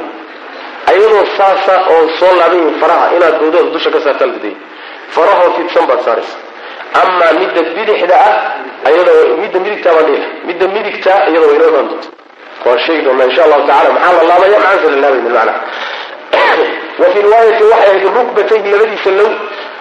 ayadoo 0.92 1.26
saasa 1.38 1.74
oo 1.94 2.02
soo 2.20 2.34
laaban 2.40 2.58
yihiin 2.62 2.80
faraha 2.84 3.06
inaad 3.18 3.36
bawdada 3.42 3.70
dusha 3.76 3.90
ka 3.96 4.00
saartaan 4.06 4.32
diday 4.36 4.56
farahoo 5.16 5.50
fidsan 5.58 5.86
baad 5.90 6.02
saaraysa 6.08 6.36
amaa 7.02 7.32
midda 7.42 7.62
bidixda 7.78 8.16
ah 8.30 8.36
ayadoo 8.90 9.38
midda 9.44 9.60
midigta 9.66 9.90
baan 9.96 10.06
dhihi 10.10 10.24
midda 10.48 10.66
midigta 10.76 11.12
iyadoo 11.32 11.50
waynoo 11.52 11.70
imaan 11.74 11.88
doonto 11.92 12.10
waan 12.66 12.80
sheegi 12.86 13.02
doonaa 13.08 13.28
insha 13.30 13.44
allahu 13.48 13.64
tacala 13.70 13.90
maxaa 13.96 14.14
la 14.20 14.24
laabaya? 14.32 14.58
Maxaan 14.64 14.80
se 14.84 14.90
la 14.96 15.00
laabaynin 15.04 15.34
macna? 15.38 15.54
Wa 17.02 17.06
fii 17.14 17.22
riwaayatin 17.28 17.68
waxay 17.72 17.90
ahayd 17.90 18.04
rukbatayhi 18.18 18.72
labadiisa 18.74 19.12
low. 19.20 19.30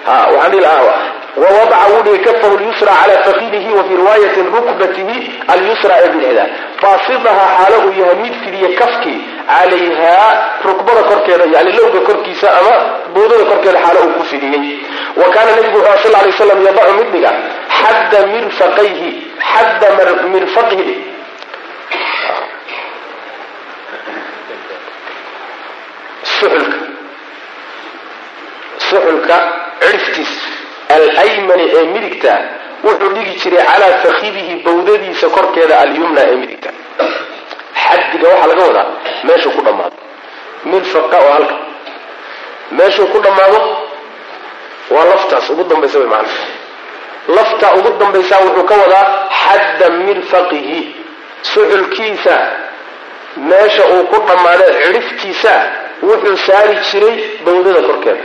Ha 0.06 0.14
waxaan 0.34 0.50
dhihi 0.52 0.62
lahaa 0.66 0.94
wawadaca 1.42 1.86
wuu 1.92 2.02
dhigay 2.06 2.22
kafahu 2.26 2.56
lyusra 2.62 2.92
calaa 3.00 3.22
fakidihi 3.26 3.70
wa 3.78 3.82
fii 3.88 3.96
riwaayatin 4.02 4.46
rukbatihi 4.56 5.16
alyusra 5.52 5.94
ee 6.04 6.08
bidixda. 6.14 6.44
Baasidaha 6.82 7.44
xaalo 7.56 7.76
uu 7.86 7.92
yahay 8.00 8.16
mid 8.24 8.34
fidiya 8.44 8.70
kafkii 8.80 9.18
calayhaa 9.54 10.28
rukbada 10.68 11.02
korkeeda 11.10 11.44
yani 11.54 11.70
lowga 11.78 12.00
korkiisa 12.08 12.48
ama 12.58 12.74
boodada 13.14 13.44
korkeeda 13.50 13.78
xaalo 13.84 14.00
uu 14.06 14.12
ku 14.18 14.22
fidiyey. 14.30 14.78
Wa 15.20 15.26
kaana 15.34 15.50
nabigu 15.56 15.78
wuxuu 15.78 16.02
sal 16.02 16.12
lay 16.24 16.32
slam 16.38 16.60
yadacu 16.66 16.92
mid 17.12 17.26
xadda 17.80 18.18
mirfaqayhi 18.34 19.10
xadda 19.52 19.88
mirfaqihi 20.34 20.94
suxulka. 26.22 26.78
Suxulka 28.88 29.36
ciriftiisa 29.80 30.48
alaymani 30.94 31.64
ee 31.78 31.84
midigta 31.94 32.32
wuxuu 32.84 33.12
dhigi 33.16 33.34
jiray 33.42 33.64
calaa 33.70 33.98
fakidihi 34.04 34.54
bawdadiisa 34.66 35.26
korkeeda 35.36 35.74
alyumna 35.84 36.20
ee 36.30 36.36
midigta 36.42 36.70
xaddiga 38.20 38.28
waxaa 38.34 38.46
laga 38.48 38.62
wadaa 38.68 38.86
meeshuu 39.24 39.50
ku 39.56 39.62
dhammaado. 39.66 39.96
Mirfaqa 40.70 41.16
oo 41.24 41.32
halka. 41.36 41.54
Meeshuu 42.76 43.06
ku 43.12 43.18
dhammaado 43.24 43.60
waa 44.94 45.04
laftaas 45.10 45.50
ugu 45.50 45.64
dambaysa 45.70 45.98
way 45.98 46.06
macana 46.06 46.28
lafta 47.36 47.66
ugu 47.78 47.90
dambaysaa 48.00 48.40
wuxuu 48.44 48.64
ka 48.70 48.74
wadaa 48.82 49.06
xadda 49.42 49.86
mirfaqihi 50.06 50.78
suxulkiisa. 51.42 52.36
Meesha 53.48 53.84
uu 53.94 54.04
ku 54.10 54.16
dhammaadee 54.28 54.72
cidhiftiisa 54.82 55.54
wuxuu 56.08 56.36
saari 56.46 56.74
jiray 56.90 57.16
bawdada 57.44 57.80
korkeeda. 57.88 58.24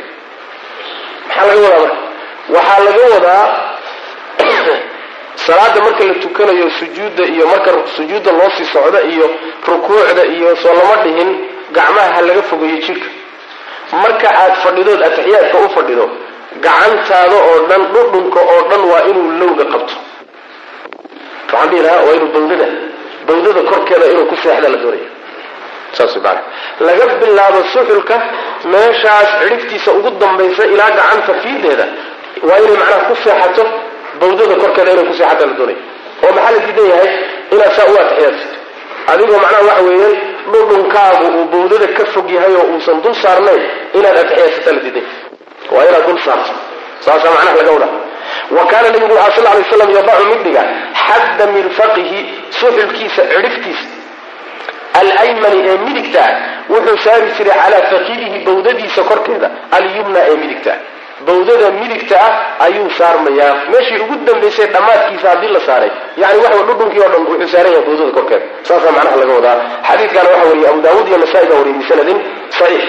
Maxaa 1.28 1.46
laga 1.50 1.62
wadaa 1.66 1.80
marka? 1.80 1.98
Waxaa 2.56 2.80
laga 2.88 3.04
wadaa 3.16 3.46
salaada 5.36 5.82
marka 5.82 6.04
la 6.04 6.14
tukanayo 6.24 6.70
sujuudda 6.80 7.24
iyo 7.26 7.48
marka 7.48 7.72
sujuudda 7.96 8.32
loo 8.32 8.50
sii 8.58 8.66
socda 8.74 9.02
iyo 9.02 9.30
rukuucda 9.68 10.24
iyo 10.26 10.56
soo 10.56 10.74
lama 10.74 10.96
dhihin 11.04 11.30
gacmaha 11.72 12.10
ha 12.16 12.22
laga 12.22 12.42
fogeeyo 12.50 12.78
jidhka. 12.86 13.10
Marka 13.92 14.28
aad 14.42 14.54
fadhidood 14.64 15.02
ataxiyaadka 15.04 15.58
u 15.58 15.70
fadhido 15.76 16.06
gacantaada 16.62 17.36
oo 17.50 17.58
dhan 17.70 17.82
dhudhunka 17.94 18.40
oo 18.40 18.62
dhan 18.70 18.82
waa 18.92 19.04
inuu 19.10 19.32
lowga 19.40 19.66
qabto. 19.74 19.94
Waxaan 21.52 21.70
dhihi 21.70 21.82
lahaa 21.86 22.04
waa 22.08 22.16
inuu 22.18 22.32
bawdada 22.36 22.68
bawdada 23.28 23.62
korkeeda 23.72 24.06
inuu 24.12 24.26
ku 24.26 24.36
seexda 24.44 24.70
la 24.70 24.78
doonaya 24.78 25.10
saas 25.98 26.16
laga 26.80 27.06
bilaabo 27.22 27.60
suxulka 27.74 28.16
meeshaas 28.72 29.30
cidhiftiisa 29.42 29.92
ugu 29.92 30.10
dambaysa 30.22 30.64
ilaa 30.74 30.92
gacanta 30.98 31.34
fiideeda 31.42 31.86
waa 32.48 32.60
inay 32.64 32.78
macnaha 32.82 33.02
ku 33.10 33.16
seexato 33.24 33.64
bawdada 34.22 34.55
korkeeda 34.63 34.91
inay 34.95 35.05
ku 35.09 35.13
seexata 35.20 35.45
la 35.49 35.53
doonaya 35.59 35.80
oo 36.26 36.32
maxaa 36.38 36.51
la 36.55 36.59
diidan 36.66 36.88
yahay 36.93 37.09
inaad 37.53 37.72
saa 37.78 37.88
u 37.93 37.95
ataxiyaadsato 38.03 38.57
adigoo 39.13 39.39
macnaha 39.43 39.63
waxa 39.70 39.84
weeyaan 39.89 40.16
dhudhunkaagu 40.53 41.26
uu 41.38 41.45
bawdada 41.55 41.88
ka 41.97 42.03
fog 42.13 42.28
yahay 42.38 42.53
oo 42.59 42.66
uusan 42.74 42.97
dul 43.03 43.16
saarnayn 43.24 43.61
inaad 43.97 44.18
ataxiyaadsataa 44.24 44.74
la 44.78 44.82
diidan 44.86 45.05
waa 45.76 45.84
inaad 45.89 46.05
dul 46.09 46.20
saarto. 46.28 46.53
Saasaa 47.05 47.32
macnaha 47.36 47.55
laga 47.59 47.72
wadaa. 47.78 47.93
Wa 48.57 48.63
kaana 48.72 48.88
nabigu 48.93 49.16
waxaa 49.22 49.36
sal 49.43 49.55
lay 49.57 49.63
slam 49.72 49.89
yadacu 49.97 50.24
mid 50.32 50.41
dhiga 50.45 50.63
xadda 51.05 51.45
mirfaqihi 51.55 52.20
suxulkiisa 52.59 53.22
cidhiftiisa 53.34 53.88
alaymani 54.99 55.59
ee 55.70 55.78
midigtaa 55.86 56.30
wuxuu 56.74 56.97
saari 57.05 57.28
jiray 57.38 57.57
calaa 57.63 57.84
fakidihi 57.91 58.38
bawdadiisa 58.47 59.01
korkeeda 59.09 59.47
alyumna 59.78 60.20
ee 60.30 60.36
midigtaa 60.43 60.78
bawdada 61.28 61.67
midigta 61.80 62.15
ah 62.28 62.34
ayuu 62.65 62.89
saarmayaa. 62.97 63.53
Meeshii 63.71 63.99
ugu 64.03 64.15
dambaysay 64.28 64.67
dhammaadkiisa 64.76 65.28
haddii 65.32 65.51
la 65.55 65.59
saaray. 65.67 65.91
Yani 66.21 66.39
waxa 66.45 66.63
dhudhunkii 66.69 66.99
o 67.05 67.09
dhan 67.13 67.21
wuxuu 67.30 67.47
saaran 67.53 67.71
yahay 67.73 67.86
bawdada 67.88 68.11
korkeeda 68.17 68.45
saasaa 68.67 68.91
macnaha 68.97 69.15
laga 69.21 69.34
wadaa. 69.39 69.57
Xadiidkaana 69.88 70.30
waxa 70.34 70.47
weriye 70.49 70.67
abu 70.71 70.82
daawuud 70.86 71.07
iyo 71.09 71.17
nasaa-i 71.23 71.47
baa 71.49 71.57
wariyay 71.61 71.80
bisanadin 71.82 72.19
saxiix. 72.57 72.84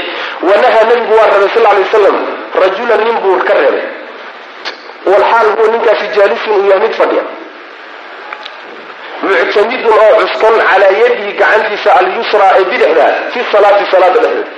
Wanahaa 0.48 0.84
nabigu 0.90 1.12
waa 1.18 1.28
reebay 1.32 1.50
sal 1.54 1.62
lay 1.66 1.80
waslam 1.84 2.16
rajulan 2.62 3.00
nin 3.06 3.16
buu 3.22 3.38
ka 3.48 3.54
reebay. 3.60 3.84
Walxaal 5.10 5.46
huwa 5.56 5.68
ninkaasi 5.74 6.06
jaalisun 6.16 6.52
uu 6.58 6.66
yahay 6.70 6.80
mid 6.88 6.94
fadhiya. 7.00 7.24
Muctamidun 9.22 9.92
oo 10.04 10.14
cuskan 10.20 10.54
calaa 10.68 10.92
yadihi 11.02 11.32
gacantiisa 11.40 11.90
alyusra 12.00 12.46
ee 12.58 12.64
bidixda 12.70 13.06
fi 13.32 13.40
salaati 13.52 13.84
salaada 13.92 14.18
dhexdeeda 14.24 14.50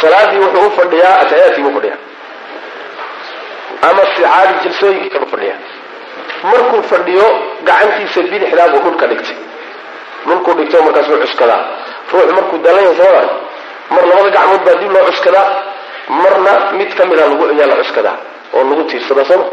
salaadii 0.00 0.38
wuxuu 0.44 0.66
u 0.66 0.70
fadhiyaa 0.78 1.14
ataxiyaadkii 1.22 1.62
buu 1.64 1.74
fadhiyaa 1.76 1.98
ama 3.82 4.02
sicaadi 4.14 4.54
jilsooyinkii 4.62 5.10
kala 5.10 5.26
fadhiya 5.26 5.54
markuu 6.42 6.82
fadhiyo 6.82 7.26
gacantiisa 7.64 8.22
bidixdaa 8.22 8.68
buu 8.68 8.80
dhulka 8.84 9.06
dhigtay. 9.06 9.36
Dhulkuu 10.26 10.54
dhigto 10.58 10.82
markaasuu 10.82 11.20
cuskadaa. 11.22 11.60
Ruux 12.12 12.32
markuu 12.38 12.58
dallanya 12.58 12.94
sooma 13.00 13.22
mar 13.90 14.04
labada 14.10 14.30
gacmood 14.36 14.62
baa 14.66 14.76
dib 14.80 14.92
loo 14.92 15.04
cuskadaa 15.10 15.48
marna 16.08 16.52
mid 16.78 16.94
ka 16.94 17.06
mida 17.06 17.28
lagu 17.28 17.44
ayaa 17.52 17.66
la 17.66 17.76
cuskadaa 17.82 18.16
oo 18.54 18.64
lagu 18.70 18.82
tiirsadaa 18.90 19.24
sooma 19.24 19.46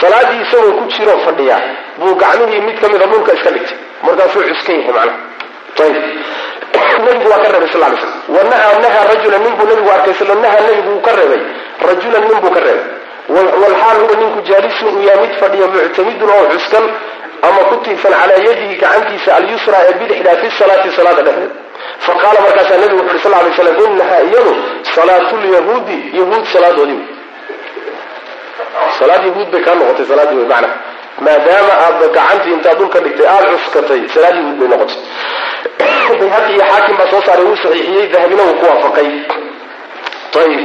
salaadii 0.00 0.42
isagoo 0.44 0.72
ku 0.78 0.84
jiroo 0.94 1.18
fadhiya 1.26 1.56
buu 1.98 2.14
gacmihii 2.22 2.60
mid 2.68 2.80
ka 2.80 2.88
mida 2.88 3.06
dhulka 3.06 3.32
iska 3.34 3.50
dhigtay. 3.50 3.78
Markaasuu 4.02 4.42
cuskan 4.48 4.76
yahay 4.80 4.92
macnaha 4.92 5.34
nabigu 7.04 7.30
waa 7.30 7.38
ka 7.38 7.48
reebay 7.52 7.68
slam 7.68 7.94
wanahaa 8.28 8.78
nahaa 8.82 9.04
rajulan 9.14 9.42
nin 9.42 9.54
buu 9.58 9.66
nabigu 9.66 9.90
arkay 9.90 10.14
sl 10.14 10.30
nahaa 10.42 10.60
nabigu 10.66 10.90
wuu 10.90 11.00
ka 11.00 11.12
reebay 11.16 11.42
rajulan 11.80 12.22
nin 12.28 12.38
buu 12.40 12.50
ka 12.50 12.60
reebay 12.60 12.88
walxaal 13.28 13.96
huwa 14.02 14.16
ninku 14.20 14.40
jaalisun 14.48 14.88
uu 14.96 15.02
yahay 15.08 15.20
mid 15.26 15.34
fadhiya 15.40 15.66
muctamidun 15.66 16.30
oo 16.30 16.44
cuskan 16.52 16.84
ama 17.42 17.60
ku 17.68 17.76
tiirsan 17.84 18.12
calaa 18.20 18.40
yadihi 18.48 18.74
gacantiisa 18.82 19.36
alyusra 19.36 19.78
ee 19.88 19.94
bidixdaa 20.00 20.36
fi 20.42 20.50
salaati 20.58 20.90
salaada 20.96 21.22
dhexdeed. 21.26 21.52
Faqaala 22.06 22.40
markaasaa 22.46 22.78
nabigu 22.82 23.02
wuxu 23.02 23.14
uhi 23.16 23.22
sal 23.22 23.32
lay 23.32 23.52
slam 23.56 23.92
inahaa 23.94 24.22
iyadu 24.28 24.52
salaatulyahuudi 24.94 25.98
yahuud 26.18 26.44
salaadoodii. 26.54 27.02
Salaad 28.98 29.22
yahuud 29.28 29.48
bay 29.52 29.62
kaa 29.66 29.74
noqotay 29.80 30.06
salaadii 30.10 30.36
wey 30.40 30.48
macna. 30.52 30.68
Maadaama 31.24 31.72
aadba 31.84 32.06
gacantii 32.16 32.52
intaad 32.56 32.78
dhulka 32.78 32.98
dhigtay 33.04 33.26
aada 33.34 33.48
cuskatay 33.62 34.00
salaad 34.14 34.36
yahuud 34.40 34.56
bay 34.60 34.68
noqotay. 34.72 34.98
Bayhaqi 36.20 36.52
iyo 36.56 36.64
xaakim 36.70 36.96
baa 37.00 37.08
soo 37.12 37.22
saaray 37.26 37.44
wuu 37.48 37.56
saxiixiyey 37.62 38.06
dahabina 38.12 38.42
wuu 38.48 38.56
ku 38.60 38.64
waafaqay. 38.70 39.08
Ayib 40.42 40.62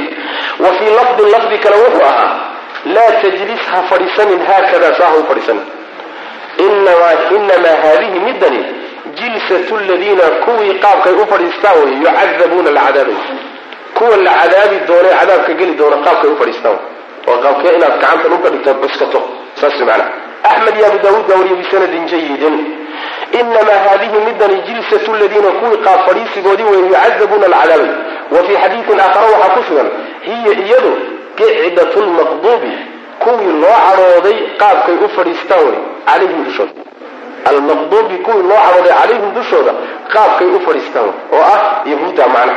wa 0.62 0.70
fii 0.78 0.90
lafdin 0.98 1.28
lafdi 1.34 1.56
kale 1.64 1.76
wuxuu 1.82 2.04
ahaa 2.10 2.30
laa 2.84 3.12
tajlis 3.22 3.62
ha 3.72 3.82
fadhiisanin 3.90 4.40
haakada 4.46 4.94
saa 4.98 5.10
ha 5.12 5.16
u 5.22 5.24
fadhiisanin 5.28 5.66
inamaa 7.36 7.76
haadihi 7.82 8.20
midani 8.20 8.64
jilsatu 9.14 9.76
ladiina 9.88 10.22
kuwii 10.44 10.74
qaabkay 10.84 11.12
u 11.12 11.26
fadhiistaan 11.26 11.78
wey 11.84 11.94
yucadabuuna 11.94 12.70
la 12.70 12.80
cadaabay 12.80 13.14
kuwa 13.94 14.16
la 14.16 14.32
cadaabi 14.42 14.76
doonay 14.88 15.12
cadaabka 15.20 15.52
geli 15.52 15.74
doona 15.74 15.96
qaabkay 15.96 16.30
u 16.30 16.36
fadhiistaan 16.36 16.78
waa 17.26 17.38
qaabkee 17.44 17.74
inaad 17.76 17.94
gacanta 18.00 18.28
dhulka 18.28 18.48
dhigto 18.50 18.74
cuskato 18.74 19.20
saas 19.60 19.80
macna 19.80 20.04
axmed 20.50 20.76
iyo 20.76 20.86
abu 20.86 20.98
daawuud 21.04 21.26
baa 21.28 21.36
wariyay 21.40 21.56
bisanadin 21.62 22.06
jayidin 22.12 22.56
inamaa 23.40 23.80
haadihi 23.86 24.18
midani 24.26 24.62
jilsatu 24.68 25.14
ladiina 25.14 25.50
kuwii 25.60 25.76
qaab 25.86 26.00
fadhiisigoodii 26.08 26.68
wey 26.72 26.80
yucadabuuna 26.80 27.48
la 27.48 27.56
cadaabay 27.62 27.90
wa 28.34 28.44
fii 28.46 28.56
xadiidin 28.62 29.00
aakhara 29.00 29.26
waxaa 29.34 29.54
ku 29.56 29.62
sugan 29.68 29.88
hiya 30.28 30.52
iyadu 30.66 30.92
qicdatu 31.40 31.98
lmaqduubi 32.08 32.72
kuwii 33.24 33.52
loo 33.62 33.76
cadhooday 33.86 34.36
qaabkay 34.62 34.96
u 35.04 35.08
fadhiistaan 35.16 35.64
wey 35.68 35.78
calayhim 36.08 36.44
dushooda 36.48 36.72
almaqduubi 37.50 38.16
kuwii 38.26 38.44
loo 38.50 38.60
cadhooday 38.66 38.92
calayhim 39.00 39.30
dushooda 39.38 39.72
qaabkay 40.14 40.48
u 40.56 40.60
fadhiistaan 40.66 41.04
wey 41.08 41.16
oo 41.38 41.42
ah 41.54 41.60
yahuudda 41.92 42.24
macna 42.34 42.54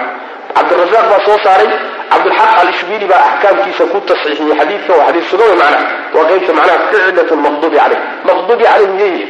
cabdirasaaq 0.55 1.05
baa 1.11 1.21
soo 1.27 1.37
saaray 1.45 1.69
cabdulxaq 2.11 2.51
alishbili 2.61 3.05
baa 3.11 3.21
axkaamkiisa 3.29 3.83
ku 3.93 3.97
tasxiixiyey 4.09 4.55
xadiidka 4.59 4.91
waa 4.99 5.05
xadiis 5.07 5.25
sugan 5.31 5.47
wey 5.51 5.57
macnaha 5.63 5.85
waa 6.15 6.25
qaybta 6.31 6.51
macnaha 6.57 6.77
qicdatu 6.91 7.33
lmaqduubi 7.39 7.77
calayh 7.81 7.99
maqduubi 8.29 8.63
calayhim 8.69 8.99
yeyi 9.03 9.21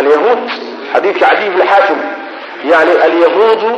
alyahuud 0.00 0.42
xadiidka 0.92 1.24
cadiy 1.30 1.48
bni 1.54 1.64
xaatim 1.72 1.98
yani 2.72 2.92
alyahuudu 3.06 3.70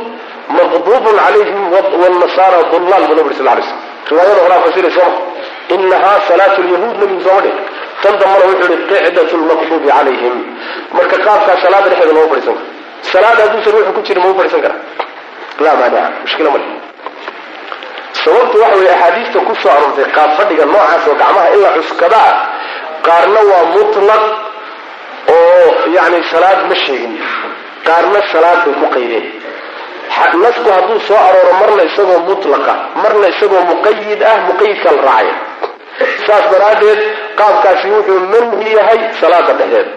maqduubun 0.59 1.17
calayhim 1.25 1.61
wlnasaara 2.03 2.59
dullaal 2.73 3.05
buu 3.09 3.17
nabi 3.21 3.35
sal 3.39 3.47
lay 3.51 3.63
slm 3.69 3.90
riwaayada 4.11 4.41
horaa 4.45 4.61
fasira 4.67 4.91
sooma 4.97 5.19
inahaa 5.75 6.19
salaatu 6.29 6.63
lyahuud 6.69 6.97
nabigu 7.01 7.21
sooma 7.27 7.41
dhig 7.45 7.57
tan 8.03 8.15
dambana 8.21 8.45
wuxuu 8.51 8.73
ihi 8.75 8.83
qicdatu 8.91 9.35
lmaqduubi 9.43 9.89
calayhim. 9.97 10.37
Marka 10.97 11.17
qaabkaa 11.27 11.57
salaada 11.65 11.89
dhexeeda 11.91 12.13
lama 12.17 12.29
fadhiisan 12.33 12.55
karo. 12.55 12.67
Salaada 13.13 13.41
hadduusan 13.45 13.73
wuxuu 13.77 13.93
ku 13.97 14.01
jira 14.07 14.21
ma 14.25 14.29
u 14.31 14.35
fadhiisan 14.39 14.61
kara. 14.65 14.77
Laa 15.65 15.75
maanica 15.81 16.03
mushkila 16.23 16.51
male 16.55 16.67
sababtu 18.25 18.57
waxa 18.63 18.77
weye 18.81 18.91
axaadiista 18.95 19.39
ku 19.47 19.53
aroortay 19.75 20.07
qaab 20.17 20.31
fadhiga 20.39 20.65
noocaas 20.73 21.05
oo 21.11 21.15
gacmaha 21.21 21.49
in 21.57 21.63
cuskadaa 21.77 22.31
qaarna 23.07 23.41
waa 23.51 23.65
mutlaq 23.77 24.23
oo 25.37 25.67
yani 25.97 26.19
salaad 26.33 26.61
ma 26.69 26.75
sheegin. 26.85 27.15
Qaarna 27.87 28.21
salaad 28.33 28.59
bay 28.65 28.75
ku 28.81 28.87
qaydeen 28.95 29.27
nasku 30.43 30.69
hadduu 30.77 31.01
soo 31.09 31.17
arooro 31.29 31.53
marna 31.61 31.83
isagoo 31.91 32.21
mutlaqa 32.31 32.75
marna 33.03 33.27
isagoo 33.35 33.63
muqayid 33.73 34.21
ah 34.31 34.37
muqayidkaa 34.49 34.93
la 34.97 35.03
raacaya. 35.09 35.35
Saas 36.27 36.45
daraaddeed 36.53 37.01
qaabkaasi 37.41 37.87
wuxuu 37.95 38.21
manhi 38.33 38.69
yahay 38.79 39.01
salaada 39.21 39.53
dhexdeeda 39.61 39.93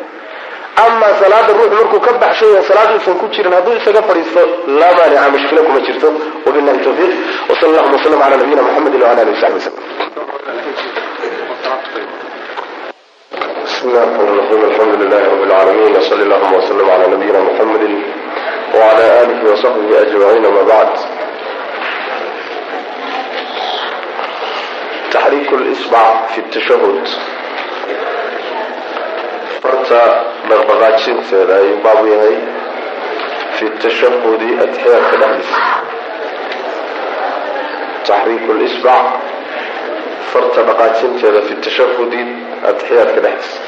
amaa 0.86 1.14
salaada 1.22 1.51
ruux 1.59 1.72
markuu 1.80 1.99
ka 2.05 2.11
baxshay 2.24 2.49
oo 2.57 2.64
salaad 2.70 2.89
uusan 2.95 3.16
ku 3.22 3.26
jirin 3.34 3.53
hadduu 3.57 3.74
isaga 3.80 4.01
fadhiisto 4.09 4.41
laa 4.80 4.93
maanica 4.97 5.30
mushkila 5.36 5.61
kuma 5.68 5.80
jirto. 5.88 6.07
Wabillahi 6.45 6.80
tawfiiq. 6.86 7.11
Wsal 7.49 7.70
allahuma 7.70 7.95
wasalam 7.97 8.20
cala 8.24 8.36
nabiyina 8.41 8.61
muxamedin 8.68 9.01
wala 9.03 9.22
alihi 9.22 9.36
wasaxbi 9.36 9.59
wasalm 9.59 9.78
bismi 13.66 13.91
llahi 13.93 14.07
rahmaan 14.07 14.38
raxiim 14.39 14.64
alxamdu 14.70 14.95
lilahi 15.03 15.26
rabi 15.32 15.45
lcaalamiin 15.49 15.95
wsali 16.01 16.24
allahuma 16.28 16.57
wslm 16.61 16.88
cala 16.89 17.05
nabiyina 17.14 17.39
muxamedin 17.47 17.93
وعلى 18.74 19.21
آله 19.21 19.51
وصحبه 19.53 20.01
أجمعين 20.01 20.41
ما 20.47 20.61
بعد 20.63 20.88
تحريك 25.11 25.53
الإصبع 25.53 26.28
في 26.28 26.38
التشهد 26.38 27.07
فرت 29.63 29.93
بربغاتشين 30.49 31.24
سيدا 31.24 31.59
يبابيهي 31.61 32.38
في 33.55 33.61
التشهد 33.65 34.59
أتحيات 34.61 35.13
الأحدث 35.13 35.49
تحريك 38.05 38.41
الإصبع 38.49 39.11
فرت 40.34 40.59
بقاتشين 40.59 41.17
في 41.17 41.51
التشهد 41.51 42.28
أتحيات 42.65 43.17
الأحدث 43.17 43.59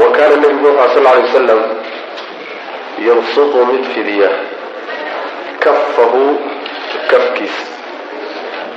وكان 0.00 0.32
النبي 0.32 0.64
صلى 0.88 0.98
الله 0.98 1.10
عليه 1.10 1.24
وسلم 1.24 1.81
yabsutu 3.08 3.66
mid 3.66 3.84
fidiya. 3.94 4.30
Kafahu 5.62 6.24
kafkiisa 7.10 7.64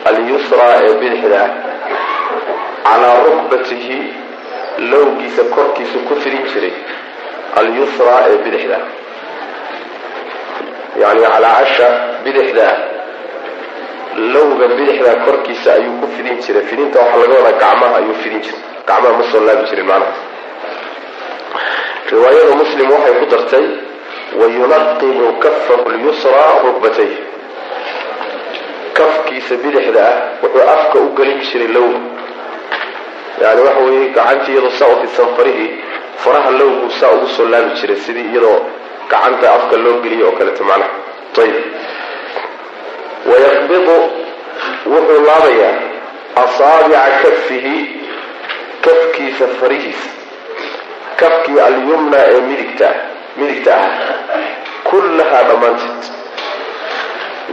alyusraa 0.09 0.75
ee 0.87 0.93
bidixda. 1.01 1.41
Calaa 2.87 3.17
rukbatihi 3.27 3.99
lowgiisa 4.91 5.43
korkiisu 5.55 5.99
ku 6.07 6.13
fidin 6.23 6.43
jiray. 6.53 6.73
Alyusraa 7.59 8.21
ee 8.31 8.37
bidixda. 8.45 8.77
Yani 11.01 11.21
calaa 11.33 11.55
casha 11.59 11.87
bidixda. 12.23 12.67
Lowga 14.33 14.67
bidixda 14.77 15.11
korkiisa 15.25 15.69
ayuu 15.77 15.97
ku 16.01 16.07
fidin 16.17 16.37
jiray. 16.45 16.63
Fidinta 16.69 16.99
waxaa 16.99 17.17
laga 17.21 17.35
wadaa 17.39 17.59
gacmaha 17.63 17.95
ayuu 17.99 18.15
fidin 18.23 18.41
jiray. 18.45 18.61
Gacmaha 18.87 19.13
ma 19.17 19.23
soo 19.31 19.41
laabi 19.47 19.63
jirin 19.69 19.85
macnaha. 19.91 20.13
Riwaayada 22.11 22.53
muslim 22.61 22.87
waxay 22.93 23.13
ku 23.19 23.25
dartay 23.33 23.65
wayunaqibu 24.39 25.33
kafahu 25.43 25.89
lyusraa 25.89 26.51
rukbatay 26.65 27.11
kafkiisa 28.93 29.55
bidixda 29.63 30.01
ah 30.09 30.17
wuxuu 30.43 30.69
afka 30.75 30.99
u 30.99 31.09
gelin 31.17 31.39
jiray 31.49 31.67
lowga 31.67 31.99
yani 33.41 33.61
waxa 33.67 33.81
weeye 33.87 34.09
gacantii 34.17 34.51
iyadoo 34.53 34.69
saa 34.79 34.87
u 34.87 35.27
farihii 35.37 35.71
faraha 36.23 36.51
lowgu 36.51 36.91
saa 36.99 37.11
ugu 37.15 37.27
soo 37.27 37.47
laabi 37.53 37.71
jiray 37.79 37.97
sidii 38.05 38.27
iyadoo 38.31 38.59
gacanta 39.09 39.53
afka 39.57 39.77
loo 39.77 39.97
geliyo 40.03 40.27
oo 40.27 40.35
kaleeto 40.37 40.63
macnaha 40.63 40.91
ayib 41.41 41.55
wayaqbidu 43.31 43.97
wuxuu 44.93 45.21
laabayaa 45.27 45.75
asaabica 46.43 47.01
kafihi 47.23 47.75
kafkiisa 48.85 49.47
farihiisa 49.59 50.09
kafkii 51.19 51.59
alyumna 51.67 52.17
ee 52.33 52.41
midigta 52.41 52.89
midigta 53.37 53.73
ah 53.75 53.89
kullahaa 54.89 55.43
dhammaanteed 55.49 56.03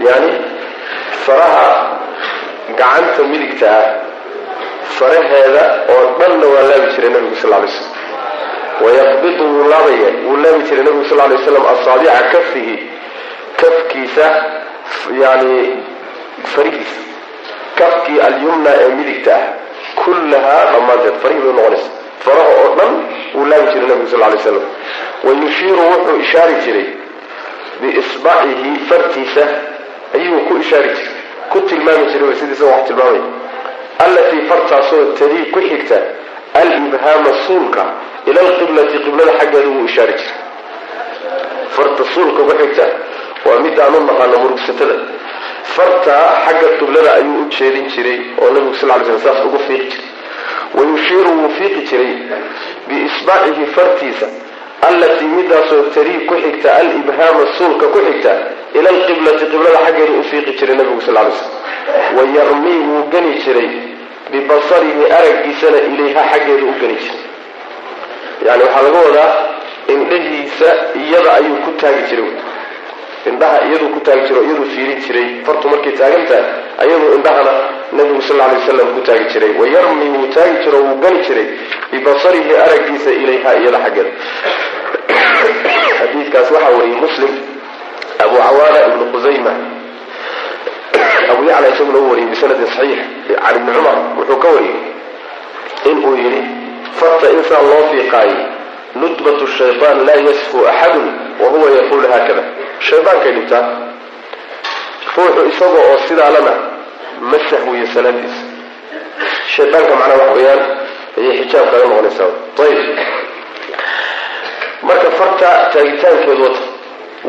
yani 0.07 0.33
faraha 1.27 1.67
gacanta 2.81 3.23
midigta 3.33 3.71
ah 3.81 3.89
faraheeda 4.99 5.65
oo 5.95 6.03
dhanna 6.21 6.47
waa 6.55 6.65
laabi 6.71 6.89
jiray 6.97 7.11
nabigu 7.17 7.37
sal 7.43 7.51
lay 7.51 7.69
slam 7.77 7.91
wayaqbidu 8.85 9.45
wuu 9.55 9.69
laabaya 9.75 10.11
wuu 10.27 10.37
laabi 10.45 10.63
jiray 10.69 10.85
nabigu 10.89 11.05
sal 11.11 11.19
lay 11.33 11.39
slam 11.47 11.65
asaabica 11.75 12.19
kafihi 12.35 12.75
kafkiisa 13.63 14.27
yani 15.23 15.57
farihiisa. 16.55 17.01
Kafkii 17.79 18.21
alyumna 18.21 18.71
ee 18.81 18.89
midigta 18.99 19.35
ah 19.37 19.45
kullahaa 20.05 20.65
dhammaanteed 20.73 21.17
farihii 21.23 21.43
bay 21.43 21.53
noqonaysa 21.59 21.91
faraha 22.25 22.53
oo 22.63 22.71
dhan 22.79 22.93
wuu 23.35 23.47
laabi 23.51 23.67
jiray 23.73 23.89
nabigu 23.91 24.09
sal 24.13 24.21
lay 24.21 24.39
slam 24.45 24.61
wayushiiru 25.27 25.83
wuxuu 25.93 26.17
ishaari 26.25 26.55
jiray 26.65 26.87
biisbacihi 27.81 28.71
fartiisa 28.89 29.45
ayuu 30.17 30.41
ku 30.49 30.53
ishaari 30.65 30.89
jiray 30.99 31.17
ku 31.53 31.59
tilmaami 31.69 32.05
jiray 32.13 32.35
sidiisa 32.41 32.65
wax 32.73 32.83
tilmaamaya 32.89 33.23
allatii 34.05 34.43
fartaasoo 34.51 35.05
tadii 35.19 35.45
ku 35.55 35.61
xigta 35.69 35.99
alibhaama 36.61 37.33
suulka 37.47 37.83
ila 38.31 38.41
alqiblati 38.47 38.97
qiblada 39.05 39.33
xaggeeda 39.41 39.69
wuu 39.75 39.85
ishaari 39.91 40.13
jiray. 40.21 40.39
Farta 41.77 42.05
suulka 42.15 42.43
ku 42.49 42.53
xigta 42.61 42.87
waa 43.47 43.59
midaan 43.65 43.95
u 43.95 44.01
naqaano 44.09 44.37
murugsatada. 44.45 44.97
Farta 45.75 46.15
xagga 46.47 46.69
qiblada 46.81 47.11
ayuu 47.19 47.39
u 47.43 47.49
jeedin 47.57 47.87
jiray 47.95 48.19
oo 48.43 48.49
nabigu 48.55 48.75
sal 48.81 48.91
ly 48.99 49.05
slam 49.07 49.21
saas 49.25 49.41
ugu 49.47 49.59
fiiqi 49.67 49.87
jiray 49.93 50.12
wayushiiru 50.79 51.31
wuu 51.41 51.51
fiiqi 51.59 51.81
jiray 51.91 52.13
biisbacihi 52.89 53.67
fartiisa 53.77 54.27
allatii 54.89 55.31
midaasoo 55.39 55.83
tarii 55.95 56.21
ku 56.29 56.35
xigta 56.45 56.75
alibhaama 56.81 57.45
suulka 57.59 57.87
ku 57.95 57.99
xigta 58.07 58.33
ila 58.79 58.89
alqiblati 58.95 59.45
qiblada 59.53 59.79
xaggeeda 59.87 60.13
u 60.21 60.25
fiiqi 60.31 60.53
jiray 60.61 60.77
nabigu 60.77 61.01
sal 61.07 61.15
lay 61.15 61.33
slam 61.39 62.17
wayarmii 62.19 62.79
wuu 62.91 63.03
geni 63.13 63.33
jiray 63.45 63.71
bibasarihi 64.33 65.05
araggiisana 65.19 65.79
ilayha 65.93 66.23
xaggeeda 66.33 66.65
u 66.73 66.75
geni 66.81 66.97
jiray 67.05 67.21
yani 68.47 68.63
waxaa 68.67 68.83
laga 68.87 68.99
wadaa 69.09 69.33
indhahiisa 69.95 70.69
iyada 71.03 71.31
ayuu 71.39 71.57
ku 71.65 71.71
taagi 71.81 72.03
jiray 72.11 72.31
indhaha 73.31 73.59
iyaduu 73.69 73.89
ku 73.95 74.01
taagi 74.07 74.23
jiro 74.29 74.41
iyaduu 74.47 74.67
fiirin 74.75 74.99
jiray 75.07 75.29
fartu 75.47 75.67
markay 75.73 75.93
taagan 76.01 76.25
tahay 76.31 76.45
ayaduu 76.83 77.11
indhahana 77.19 77.53
nabigu 77.97 78.23
sal 78.29 78.37
lay 78.41 78.51
wasalam 78.59 78.89
ku 78.97 79.01
taagi 79.09 79.25
jiray. 79.33 79.53
Wayarmii 79.61 80.11
wuu 80.17 80.27
taagi 80.37 80.57
jiro 80.65 80.79
wuu 80.87 80.97
gani 81.05 81.21
jiray 81.29 81.47
bibasarihi 81.93 82.53
araggiisa 82.65 83.11
ilayha 83.23 83.51
iyada 83.61 83.79
xaggeeda 83.85 84.11
xadiidkaas 85.99 86.49
waxaa 86.55 86.73
wariyey 86.79 86.99
muslim 87.05 87.33
abu 88.25 88.37
cawaana 88.45 88.79
ibnu 88.89 89.05
qusayma 89.15 89.53
abu 91.33 91.43
yacla 91.51 91.69
isaguna 91.75 91.99
u 91.99 92.11
wariyey 92.11 92.29
bisanadin 92.33 92.67
saxiix 92.75 93.01
can 93.45 93.55
ibni 93.59 93.73
cumar 93.77 93.97
wuxuu 94.19 94.39
ka 94.45 94.49
wariyey 94.57 94.79
inuu 95.91 96.15
yidhi 96.23 96.43
farta 96.99 97.27
insaan 97.37 97.65
loo 97.71 97.83
fiiqaayo 97.91 98.37
nudbatu 99.03 99.45
shaytaan 99.59 99.99
laa 100.07 100.21
yasfu 100.29 100.59
axadun 100.73 101.07
wa 101.43 101.47
huwa 101.53 101.69
yaquulu 101.77 102.07
haakada 102.13 102.43
shaydaankay 102.89 103.33
dhibtaa 103.37 103.65
ruuxu 105.17 105.43
isaga 105.53 105.79
oo 105.89 105.99
sidaalana 106.09 106.53
ma 107.31 107.39
sahwiyo 107.51 107.87
salaadiisa 107.95 108.43
shaydaanka 109.55 109.95
macnaha 110.01 110.21
wax 110.23 110.31
weeyaan 110.37 110.63
ayay 111.19 111.35
xijaab 111.41 111.67
kaga 111.73 111.85
noqonaysaa. 111.91 112.31
Ayib 112.65 112.81
marka 114.89 115.11
farta 115.19 115.49
taagitaankeedu 115.73 116.43
wata 116.43 116.61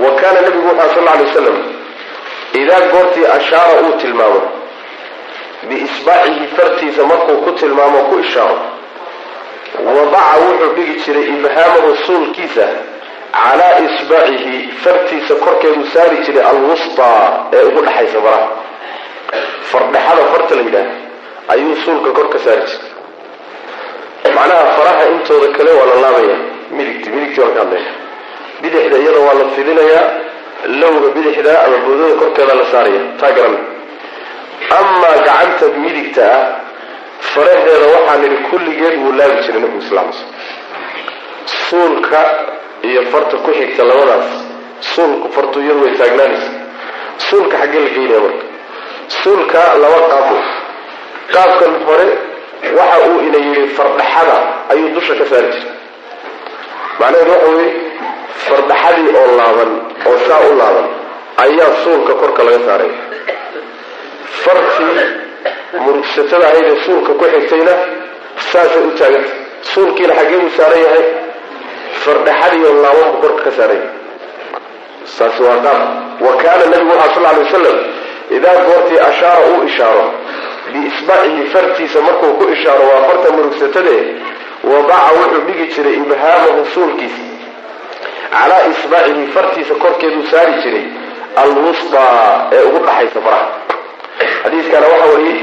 wa 0.04 0.12
kaana 0.22 0.39
nabigu 0.41 0.68
wuxua 0.68 0.89
sal 0.95 1.04
lla 1.04 1.12
alay 1.12 1.26
wasalam 1.28 1.58
idaa 2.62 2.80
goortii 2.93 3.26
ashaara 3.38 3.82
uu 3.82 3.93
tilmaamo 4.01 4.41
biisbaacihi 5.68 6.47
fartiisa 6.58 7.04
markuu 7.12 7.38
ku 7.45 7.51
tilmaamo 7.51 7.99
ku 8.10 8.20
ishaaro 8.20 8.58
wadaca 9.86 10.34
wuxuu 10.45 10.74
dhigi 10.76 10.95
jiray 11.06 11.24
ibhaamahu 11.36 11.97
suulkiisa 12.06 12.68
calaa 13.34 13.73
isbaacihi 13.88 14.55
fartiisa 14.84 15.36
korkeedu 15.45 15.84
saari 15.93 16.17
jiray 16.25 16.43
alwustaa 16.51 17.21
ee 17.57 17.63
ugu 17.69 17.81
dhexaysa 17.86 18.19
faraha 18.25 18.47
fardhexada 19.71 20.23
farta 20.34 20.53
la 20.57 20.61
yidhaah 20.67 20.88
ayuu 21.53 21.75
suulka 21.86 22.09
kor 22.17 22.27
ka 22.34 22.39
saari 22.45 22.61
jiray. 22.71 22.91
Macnaha 24.36 24.65
faraha 24.77 25.03
intooda 25.13 25.47
kale 25.57 25.71
waa 25.79 25.88
la 25.91 25.95
laabaya 26.03 26.38
midigti 26.77 27.07
midigti 27.15 27.39
waan 27.41 27.53
ka 27.55 27.59
hadlaya. 27.63 27.91
Bidixda 28.61 28.97
iyada 29.03 29.19
waa 29.27 29.36
la 29.39 29.45
fidinayaa 29.55 30.05
lowga 30.81 31.07
bidixda 31.15 31.53
ama 31.65 31.77
boodada 31.86 32.13
korkeeda 32.21 32.53
la 32.59 32.65
saaraya 32.71 33.01
taa 33.19 33.31
garan. 33.38 33.57
Amaa 34.79 35.15
gacanta 35.27 35.65
midigta 35.84 36.23
ah 36.38 36.45
faraheeda 37.34 37.86
waxaa 37.95 38.17
nidhi 38.23 38.38
kulligeed 38.49 38.95
wuu 39.03 39.11
laabi 39.19 39.38
jiray 39.45 39.61
nabigu 39.63 39.81
sal 39.89 40.07
suulka 41.69 42.19
iyo 42.89 43.01
farta 43.11 43.36
ku 43.45 43.51
xigta 43.57 43.84
labadaas. 43.89 44.29
Suulku 44.93 45.27
fartu 45.36 45.57
iyadu 45.63 45.81
way 45.86 45.93
taagnaanaysa. 45.99 46.51
Suulka 47.27 47.55
xaggee 47.61 47.81
la 47.86 47.89
geynaya 47.95 48.19
marka. 48.25 48.45
Suulka 49.21 49.59
laba 49.84 49.99
qaabo 50.11 50.38
qaabkan 51.34 51.73
hore 51.88 52.07
waxa 52.77 52.97
uu 53.09 53.19
ina 53.27 53.38
yidhi 53.45 53.63
fardhaxada 53.77 54.36
ayuu 54.71 54.89
dusha 54.95 55.13
ka 55.19 55.25
saari 55.31 55.47
jiray. 55.53 55.71
Macnaheedu 56.99 57.31
waxa 57.36 57.49
weeye 57.55 57.71
fardhaxadii 58.47 59.09
oo 59.21 59.27
laaban 59.39 59.71
oo 60.09 60.17
saa 60.27 60.41
u 60.51 60.57
laaban 60.61 60.88
ayaa 61.45 61.71
suulka 61.84 62.13
korka 62.21 62.41
laga 62.47 62.59
saaraya 62.67 62.95
fartii 64.43 65.05
murugsatada 65.84 66.45
ahayd 66.49 66.65
ee 66.71 66.77
suulka 66.86 67.11
ku 67.19 67.25
xigtayna 67.34 67.73
saasay 68.51 68.84
u 68.88 68.91
taaganta 68.99 69.31
suulkiina 69.73 70.13
xaggee 70.19 70.39
buu 70.43 70.51
saaran 70.57 70.81
yahay 70.86 71.03
fardhaxadiyo 72.06 72.70
laabanbu 72.84 73.18
korka 73.24 73.41
ka 73.47 73.51
saaray. 73.58 73.82
Saas 75.16 75.38
waa 75.45 75.58
qaab 75.66 75.82
wa 76.26 76.34
kaana 76.43 76.66
nabigu 76.72 76.91
waxaa 77.01 77.14
sal 77.16 77.26
alay 77.32 77.43
wasalam 77.45 77.78
idaa 78.38 78.58
goortii 78.68 78.99
ashaara 79.10 79.41
uu 79.51 79.64
ishaaro 79.70 80.06
biisbacihi 80.74 81.43
fartiisa 81.54 81.99
markuu 82.08 82.32
ku 82.39 82.43
ishaaro 82.56 82.84
waa 82.91 83.01
farta 83.08 83.28
murugsatade 83.36 83.95
wadaca 84.72 85.10
wuxuu 85.20 85.41
dhigi 85.47 85.66
jiray 85.76 85.93
ibhaamahu 86.04 86.62
suulkiisa 86.74 87.24
calaa 88.34 88.62
isbacihi 88.72 89.26
fartiisa 89.36 89.74
korkeeduu 89.84 90.24
saari 90.32 90.54
jiray 90.64 90.86
alwustaa 91.43 92.47
ee 92.56 92.64
ugu 92.68 92.80
dhaxaysa 92.88 93.20
faraha 93.26 93.47
xadiiskana 94.43 94.86
waxaa 94.93 95.10
wariyey 95.14 95.41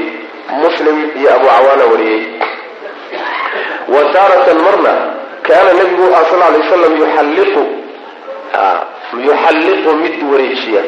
muslim 0.64 0.96
iyo 1.20 1.30
abu 1.36 1.46
cawaana 1.52 1.84
wariyey. 1.92 2.22
Wa 3.94 4.02
taaratan 4.14 4.58
marna 4.66 4.92
kaana 5.46 5.70
nabigu 5.78 6.02
wuxaa 6.06 6.24
sal 6.30 6.42
alay 6.48 6.60
wasalam 6.64 6.92
yuxalliqu 7.02 7.62
yuxalliqu 9.26 9.90
mid 10.02 10.14
wareejiya 10.32 10.82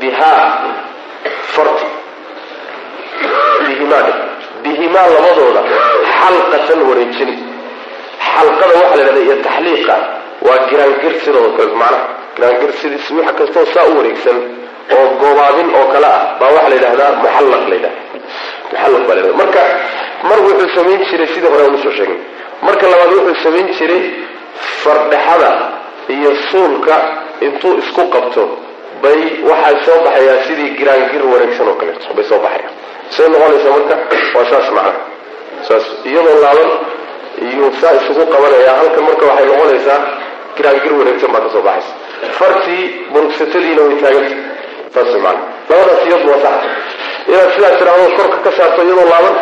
bihaa 0.00 0.46
farti 1.54 1.86
bihimaa 3.66 4.04
bihimaa 4.64 5.06
labadooda 5.14 5.62
xalqatan 6.20 6.80
wareejin. 6.88 7.30
Xalqada 8.32 8.72
waxaa 8.80 8.96
la 8.96 9.02
yidhahda 9.02 9.20
iyo 9.26 9.36
taxliiqa 9.46 9.96
waa 10.46 10.58
giraangir 10.70 11.14
sidoo 11.24 11.48
kale 11.56 11.72
macnaha 11.80 12.00
giraangir 12.36 12.70
sidiis 12.80 13.06
wax 13.18 13.28
kastoo 13.38 13.64
saa 13.74 13.86
u 13.90 13.96
wareegsan 13.98 14.36
oo 14.96 15.06
goobaabin 15.20 15.68
oo 15.78 15.86
kale 15.92 16.06
ah 16.16 16.20
baa 16.40 16.50
waxaa 16.56 16.68
la 16.72 16.76
yidhahdaa 16.78 17.10
muxallaq 17.24 17.62
la 17.70 17.74
yidhahda 17.76 17.90
muxallaq 18.72 19.02
baa 19.08 19.14
la 19.16 19.20
yidhahda. 19.20 19.38
Marka 19.42 19.62
mar 20.28 20.38
wuxuu 20.46 20.68
samayn 20.76 21.00
jiray 21.10 21.28
sidii 21.34 21.50
hore 21.52 21.62
aan 21.66 21.74
u 21.74 21.82
soo 21.84 21.94
sheegay 21.98 22.18
marka 22.66 22.84
labaad 22.92 23.12
wuxuu 23.16 23.42
samayn 23.44 23.68
jiray 23.78 24.02
fardhexada 24.82 25.50
iyo 26.14 26.30
suulka 26.50 26.96
intuu 27.46 27.72
isku 27.82 28.02
qabto. 28.14 28.44
Bay 29.02 29.20
waxay 29.50 29.76
soo 29.86 29.98
baxayaan 30.04 30.40
sidii 30.46 30.70
giraangir 30.78 31.22
wareegsan 31.32 31.68
oo 31.70 31.74
kaleeto 31.80 32.14
bay 32.16 32.24
soo 32.30 32.38
baxayaan. 32.44 32.72
Say 33.14 33.26
noqonaysaa 33.32 33.70
marka 33.76 33.94
waa 34.36 34.44
saas 34.50 34.68
macna 34.76 34.92
saas 35.68 35.84
iyadoo 36.10 36.36
laaban 36.44 36.70
iyo 37.48 37.66
saa 37.80 37.94
isugu 38.00 38.24
qabanaya 38.32 38.72
halkan 38.80 39.02
marka 39.08 39.24
waxay 39.30 39.46
noqonaysaa 39.50 39.98
giraangir 40.56 40.92
wareegsan 40.98 41.30
baa 41.34 41.40
ka 41.44 41.48
soo 41.54 41.62
baxaysa. 41.68 41.92
Fartii 42.38 42.84
murugsatadiina 43.12 43.82
way 43.88 43.96
taaganta 44.02 44.36
saas 44.94 45.12
man 45.24 45.36
labadaas 45.70 46.02
iyadu 46.08 46.26
waa 46.32 46.40
sax 46.44 46.58
inaad 47.28 47.50
sidaa 47.54 47.72
tiraahdo 47.80 48.06
korka 48.18 48.38
ka 48.46 48.50
saarto 48.58 48.80
iyadoo 48.86 49.08
laaban. 49.12 49.34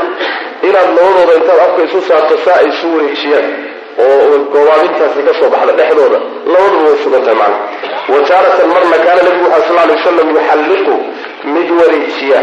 Inaad 0.68 0.88
labadooda 0.96 1.32
intaad 1.40 1.60
afka 1.66 1.80
isu 1.88 1.98
saarto 2.08 2.34
saa 2.44 2.56
ay 2.62 2.68
isu 2.72 2.86
wareejiyaan 2.96 3.46
oo 3.98 4.38
goobaabintaasi 4.54 5.20
ka 5.28 5.32
soo 5.40 5.48
baxda 5.54 5.72
dhexdooda. 5.78 6.18
Labaduba 6.52 6.82
way 6.88 6.96
sugan 7.04 7.22
tahay 7.26 7.38
macna 7.42 7.58
wa 8.12 8.18
taaratan 8.28 8.68
marna 8.74 8.96
kaana 9.06 9.20
nabigu 9.26 9.46
waxaa 9.54 9.68
sal 9.68 9.78
alay 9.84 9.96
wasalam 9.98 10.28
yuxalliqu 10.36 10.94
mid 11.54 11.68
wareejiya 11.80 12.40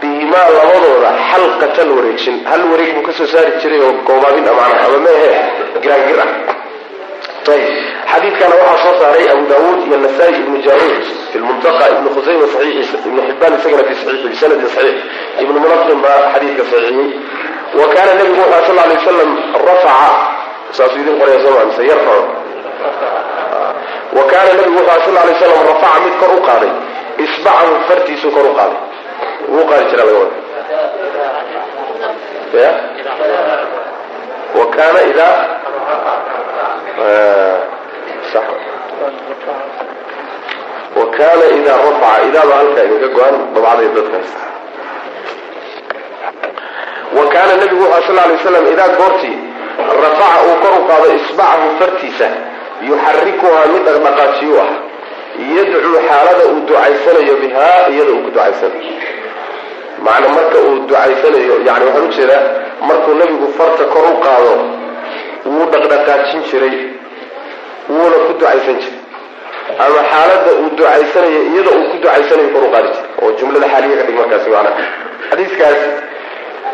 bihimaa 0.00 0.46
labadooda 0.58 1.10
xalqatan 1.30 1.88
wareejin. 1.96 2.36
Hal 2.50 2.62
wareeg 2.72 2.90
buu 2.96 3.04
ka 3.08 3.12
soo 3.18 3.26
saari 3.32 3.52
jiray 3.62 3.80
oo 3.86 3.92
goobaabin 4.08 4.46
amana 4.52 4.74
ama 4.86 4.98
meehe 5.06 5.30
giraangir 5.82 6.20
ah 6.24 6.30
ayb 7.54 7.66
xadiidkana 8.12 8.54
waxaa 8.60 8.82
soo 8.84 8.94
saaray 9.00 9.26
abu 9.34 9.44
daawuud 9.50 9.80
iyo 9.86 9.96
nasaa-i 10.04 10.34
ibnu 10.42 10.56
jaruud 10.66 11.04
fi 11.30 11.36
lmuntaqa 11.38 11.84
ibnu 11.94 12.08
khusayma 12.14 12.46
ibnu 13.08 13.20
xibaan 13.28 13.52
isagana 13.58 13.84
fi 13.88 13.94
saxiixi 14.00 14.28
bisanadin 14.32 14.68
saxiix. 14.76 14.98
Ibnu 15.42 15.58
munaqim 15.64 15.98
baa 16.04 16.18
xadiidka 16.34 16.62
saxiixiyey. 16.70 17.10
Wa 17.78 17.86
kaana 17.94 18.12
nabigu 18.18 18.40
wuxuu 18.42 18.66
sal 18.68 18.78
alay 18.84 18.96
wasalam 19.00 19.30
rafaca 19.68 20.10
saasuu 20.76 21.00
idin 21.02 21.14
qoraya 21.20 21.38
soo 21.44 21.54
mise 21.68 21.82
yarfacu 21.90 22.24
wa 24.16 24.24
kaana 24.32 24.50
nabigu 24.58 24.78
wuxuu 24.80 25.04
sal 25.06 25.16
alay 25.22 25.34
wasalam 25.36 25.60
rafaca 25.70 25.98
mid 26.04 26.14
kor 26.20 26.30
u 26.38 26.40
qaaday. 26.48 26.72
Isbacahu 27.24 27.72
fartiisuu 27.88 28.30
kor 28.36 28.46
u 28.50 28.52
qaaday. 28.58 28.80
Wuu 29.52 29.64
qaadi 29.70 29.84
jira 29.90 30.04
laga 30.08 30.18
wada 30.22 30.36
wa 34.58 34.66
kaana 34.76 35.00
idaa 35.10 35.36
sax 38.32 38.44
wa 40.98 41.06
kaana 41.16 41.44
idaa 41.58 41.76
rafaca 41.86 42.24
idaaba 42.28 42.54
halkaa 42.60 42.84
idinka 42.88 43.08
go-an 43.16 43.34
dabcaday 43.54 43.88
dadka 43.96 44.16
haysta 44.18 44.44
wa 47.18 47.24
kaana 47.32 47.52
nabigu 47.60 47.82
wuxuu 47.84 48.06
sal 48.06 48.18
alay 48.24 48.36
wasalam 48.36 48.66
idaa 48.72 48.88
goortii 48.98 49.38
rafaca 50.02 50.38
uu 50.48 50.56
kor 50.62 50.72
u 50.80 50.82
qaado 50.88 51.06
isbacahu 51.18 51.68
fartiisa 51.80 52.28
yuxarikuhaa 52.88 53.66
mid 53.74 53.82
dhaqdhaqaajiyu 53.88 54.56
ah 54.66 54.72
yadcuu 55.56 55.98
xaalada 56.08 56.44
uu 56.52 56.60
ducaysanayo 56.68 57.34
bihaa 57.42 57.78
iyada 57.92 58.10
uu 58.14 58.22
ku 58.24 58.30
ducaysanayo 58.30 58.94
macna 60.06 60.28
marka 60.36 60.58
uu 60.66 60.74
ducaysanayo 60.88 61.54
yani 61.68 61.84
waxaan 61.88 62.06
u 62.08 62.12
jeedaa 62.18 62.42
markuu 62.88 63.14
nabigu 63.20 63.46
farta 63.58 63.84
kor 63.94 64.04
u 64.12 64.16
qaado 64.24 64.52
wuu 65.46 65.66
dhaqdhaqaajin 65.72 66.42
jiray 66.50 66.76
wuuna 67.88 68.16
ku 68.26 68.32
ducaysan 68.38 68.76
jiray. 68.82 69.00
Ama 69.84 70.00
xaalada 70.10 70.50
uu 70.60 70.68
ducaysanayo 70.78 71.40
iyada 71.50 71.70
uu 71.78 71.84
ku 71.90 71.96
ducaysanayo 72.02 72.48
kor 72.54 72.62
u 72.68 72.70
qaadi 72.74 72.88
jiray 72.94 73.10
oo 73.22 73.30
jumlada 73.38 73.66
xaaliya 73.72 73.96
ka 74.00 74.04
dhig 74.08 74.16
markaasi 74.20 74.48
macnaha 74.50 74.82
xadiiskaas 75.30 75.80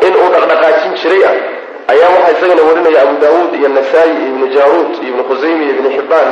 in 0.07 0.13
uu 0.21 0.29
dhaqdhaqaajin 0.35 0.93
jiray 1.01 1.21
ah 1.29 1.35
ayaa 1.93 2.09
waxaa 2.15 2.33
isagana 2.37 2.61
warinaya 2.69 2.99
abu 3.05 3.15
daawuud 3.23 3.51
iyo 3.59 3.69
nasaa-i 3.77 4.11
iyo 4.19 4.27
ibnu 4.33 4.45
jaaruud 4.55 4.91
iyo 5.01 5.09
ibnu 5.11 5.23
khusaymi 5.29 5.63
iyo 5.65 5.73
ibnu 5.77 5.89
xibbaan 5.97 6.29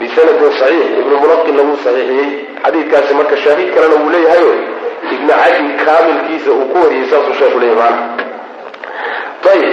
bisanadin 0.00 0.52
saxiix 0.60 0.86
ibnu 1.02 1.14
mulaqin 1.22 1.54
lagu 1.58 1.74
saxiixiyey. 1.84 2.30
Xadiidkaasi 2.64 3.12
marka 3.18 3.36
shaahid 3.44 3.68
kalena 3.74 3.96
wuu 4.02 4.10
leeyahayo 4.14 4.50
ibnu 5.14 5.30
cadi 5.42 5.66
kaamilkiisa 5.84 6.50
uu 6.58 6.66
ku 6.72 6.76
wariyey 6.84 7.06
saasuu 7.10 7.34
sheeku 7.40 7.58
leeyahy 7.62 7.78
maana 7.80 8.00
ayib 9.52 9.70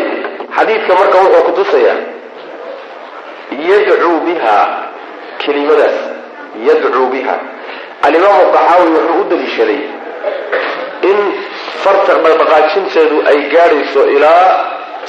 xadiidka 0.57 0.93
marka 0.99 1.17
wuxuu 1.23 1.43
kutusayaa 1.47 1.97
yadcuu 3.69 4.19
biha 4.27 4.57
kelimadaas 5.43 5.97
yadcuu 6.67 7.07
biha. 7.13 7.35
Alimaamu 8.07 8.43
daxaawi 8.55 8.87
wuxuu 8.97 9.19
u 9.21 9.23
daliishaday 9.31 9.81
in 11.09 11.17
farta 11.83 12.13
dhaqdhaqaajinteedu 12.23 13.17
ay 13.29 13.37
gaadhayso 13.53 14.01
ilaa 14.15 14.45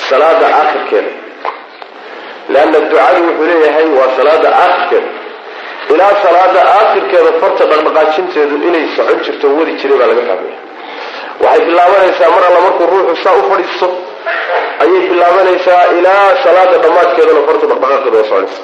salaada 0.09 0.47
aakhirkeeda 0.61 1.13
leanna 2.55 2.79
ducadu 2.91 3.19
wuxuu 3.29 3.47
leeyahay 3.51 3.87
waa 3.99 4.11
salaada 4.19 4.49
aakhirkeeda 4.65 5.09
ilaa 5.95 6.13
salaada 6.25 6.61
aakhirkeeda 6.79 7.31
farta 7.43 7.63
dhaqdhaqaajinteedu 7.73 8.55
inay 8.69 8.85
socon 8.97 9.19
jirto 9.27 9.47
wadi 9.59 9.73
jiray 9.81 9.99
baa 10.01 10.09
laga 10.13 10.23
fahmaya 10.31 10.59
waxay 11.45 11.65
bilaabanaysaa 11.69 12.31
mar 12.35 12.43
alla 12.49 12.61
markuu 12.67 12.87
ruuxu 12.93 13.15
saa 13.25 13.35
u 13.41 13.43
fadhiisto 13.51 13.89
ayay 14.85 15.01
bilaabanaysaa 15.11 15.83
ilaa 15.99 16.27
salaada 16.45 16.77
dhammaadkeedana 16.85 17.41
fartu 17.49 17.65
dhaqdhaqaaqeeda 17.71 18.17
waa 18.19 18.29
soconaysa 18.31 18.61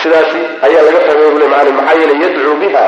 sidaasi 0.00 0.40
ayaa 0.66 0.82
laga 0.88 1.00
fahmaya 1.06 1.30
bule 1.36 1.46
maani 1.54 1.70
maxaa 1.78 1.98
yeelay 2.00 2.18
yadcuu 2.24 2.56
biha 2.64 2.84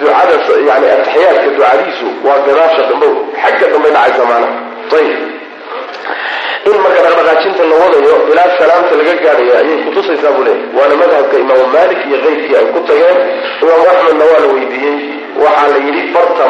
ducada 0.00 0.34
yani 0.70 0.86
ataxiyaadka 0.94 1.46
ducadiisu 1.56 2.06
waa 2.26 2.38
gadaasha 2.46 2.82
dambow 2.90 3.12
xagga 3.42 3.66
dambay 3.72 3.92
dhacaysa 3.96 4.22
maanaha 4.30 4.54
ayib 4.98 5.20
in 6.70 6.76
marka 6.84 7.00
dhaqdhaqaajinta 7.06 7.62
la 7.70 7.76
wadayo 7.82 8.14
ilaa 8.32 8.48
salaamta 8.60 8.94
laga 9.00 9.14
gaadhayo 9.24 9.52
ayay 9.60 9.76
kutusaysaa 9.86 10.32
buu 10.36 10.44
leeyahy 10.48 10.76
waana 10.78 10.94
madhabka 11.02 11.36
imaamu 11.44 11.66
malik 11.76 12.00
iyo 12.08 12.18
keyrkii 12.24 12.56
ay 12.60 12.66
ku 12.74 12.80
tageen 12.88 13.18
imaamu 13.62 13.84
axmedna 13.92 14.24
waa 14.30 14.40
la 14.44 14.48
weydiiyey 14.54 14.98
waxaa 15.44 15.68
la 15.72 15.78
yidhi 15.86 16.02
farta 16.14 16.44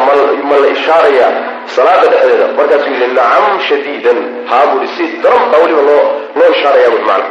ma 0.49 0.57
la 0.63 0.67
ishaaraya 0.75 1.27
salaada 1.75 2.07
dhexdeeda. 2.13 2.45
Markaasuu 2.57 2.91
yidhi 2.95 3.07
nacam 3.17 3.59
shadiidan. 3.67 4.17
Haa 4.49 4.65
buui 4.71 4.87
si 4.95 5.03
daran 5.23 5.43
baa 5.51 5.59
weliba 5.63 5.81
loo 5.89 6.03
loo 6.37 6.49
ishaaraya 6.55 6.87
bui 6.93 7.03
maana 7.09 7.25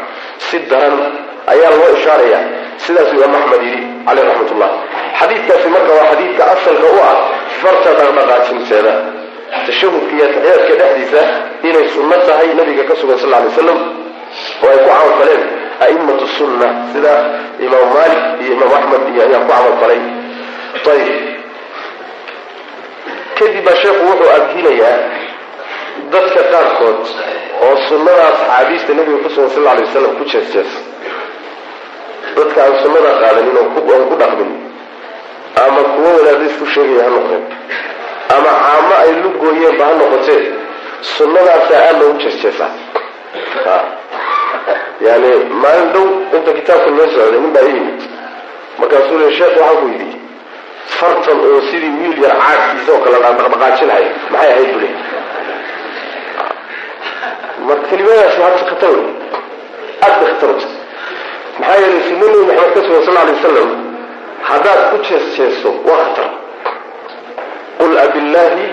si 0.47 0.57
daran 0.71 0.97
ayaa 1.53 1.71
loo 1.79 1.91
ishaaraya. 1.99 2.41
Sidaasuu 2.85 3.17
imaam 3.21 3.35
axmed 3.43 3.63
yidhi 3.67 3.81
caleyh 4.07 4.25
raxmat 4.29 4.51
ullah 4.55 4.71
xadiidkaasi 5.21 5.69
marka 5.75 5.93
waa 5.99 6.07
xadiidka 6.13 6.43
asalka 6.55 6.87
u 6.97 6.99
ah 7.11 7.17
farta 7.63 7.91
dhaqdhaqaajinteeda 7.99 8.93
tashahudka 9.67 10.13
iyo 10.17 10.27
taxiyaadka 10.35 10.75
dhexdiisa 10.81 11.23
inay 11.69 11.87
sunno 11.95 12.17
tahay 12.29 12.49
nabiga 12.59 12.85
ka 12.89 12.95
sugan 13.01 13.19
sal 13.23 13.31
lay 13.35 13.51
slam 13.57 13.79
oo 14.65 14.69
ay 14.73 14.79
ku 14.85 14.89
camal 14.89 15.13
faleen. 15.21 15.43
A'immatu 15.85 16.27
sunna 16.39 16.69
sida 16.93 17.13
imaam 17.67 17.89
malik 17.97 18.23
iyo 18.43 18.53
imaam 18.57 18.73
axmed 18.79 19.03
iyo 19.13 19.21
ayaa 19.29 19.41
ku 19.45 19.49
camal 19.53 19.75
falay. 19.83 20.01
Ayib 20.91 21.09
kadib 23.41 23.65
baa 23.67 23.77
sheekhu 23.83 24.03
wuxuu 24.11 24.31
abhinayaa 24.39 24.97
dadka 26.15 26.41
qaarkood 26.53 27.01
oo 27.67 27.75
sunnada 27.89 28.23
asxaabiista 28.33 28.91
nabiga 28.99 29.19
ku 29.25 29.29
sugan 29.35 29.51
sal 29.55 29.65
lay 29.69 29.85
wasalam 29.87 30.13
ku 30.19 30.25
jeesjees 30.33 30.71
dadka 32.37 32.59
aan 32.65 32.75
sunnada 32.83 33.11
qaadanin 33.23 33.57
oo 33.63 33.69
aan 33.95 34.05
ku 34.11 34.15
dhaqmin 34.23 34.51
ama 35.65 35.81
kuwo 35.95 36.09
wadaada 36.19 36.45
isku 36.51 36.67
sheegaya 36.75 37.05
ha 37.07 37.11
noqdeen 37.17 37.45
ama 38.37 38.51
caamo 38.65 38.95
ay 39.03 39.11
lu 39.23 39.29
gooyeenba 39.43 39.85
ha 39.89 39.95
noqotee 40.03 40.43
sunnadaasaa 41.17 41.81
aada 41.87 41.99
loogu 42.01 42.19
jeesjeesaa 42.25 42.71
yani 45.07 45.31
maalin 45.63 45.89
dhow 45.95 46.07
inta 46.37 46.51
kitaabka 46.59 46.91
loo 46.97 47.07
socday 47.15 47.41
nin 47.41 47.53
baa 47.57 47.65
i 47.69 47.73
yimid. 47.77 48.01
Markaasuu 48.79 49.19
le 49.23 49.29
sheekh 49.39 49.55
waxaan 49.61 49.77
ku 49.83 49.87
yidhi 49.93 50.20
fartan 50.99 51.39
oo 51.49 51.61
sidii 51.71 51.93
wiil 52.01 52.19
yar 52.25 52.35
caadkiisa 52.45 52.91
oo 52.95 53.01
kale 53.05 53.17
dhaqdhaqaajinahay. 53.25 54.05
Maxay 54.33 54.51
ahayd 54.53 54.71
bule 54.75 54.89
marka 57.67 57.87
kelimadaas 57.91 58.35
hadda 58.43 58.63
khatar 58.71 58.91
wey 58.97 59.09
aad 60.05 60.15
bay 60.21 60.29
khatar 60.33 60.51
uta 60.55 60.69
maxaa 61.61 61.77
yeelay 61.83 62.03
nebi 62.21 62.39
maxamed 62.49 62.75
ka 62.75 62.81
sugan 62.87 63.03
sal 63.07 63.17
alay 63.23 63.35
wasalam 63.39 63.71
haddaad 64.51 64.81
ku 64.91 64.97
jees 65.07 65.65
waa 65.89 65.99
khatar. 66.05 66.29
Qul 67.81 67.93
abillahi 68.07 68.67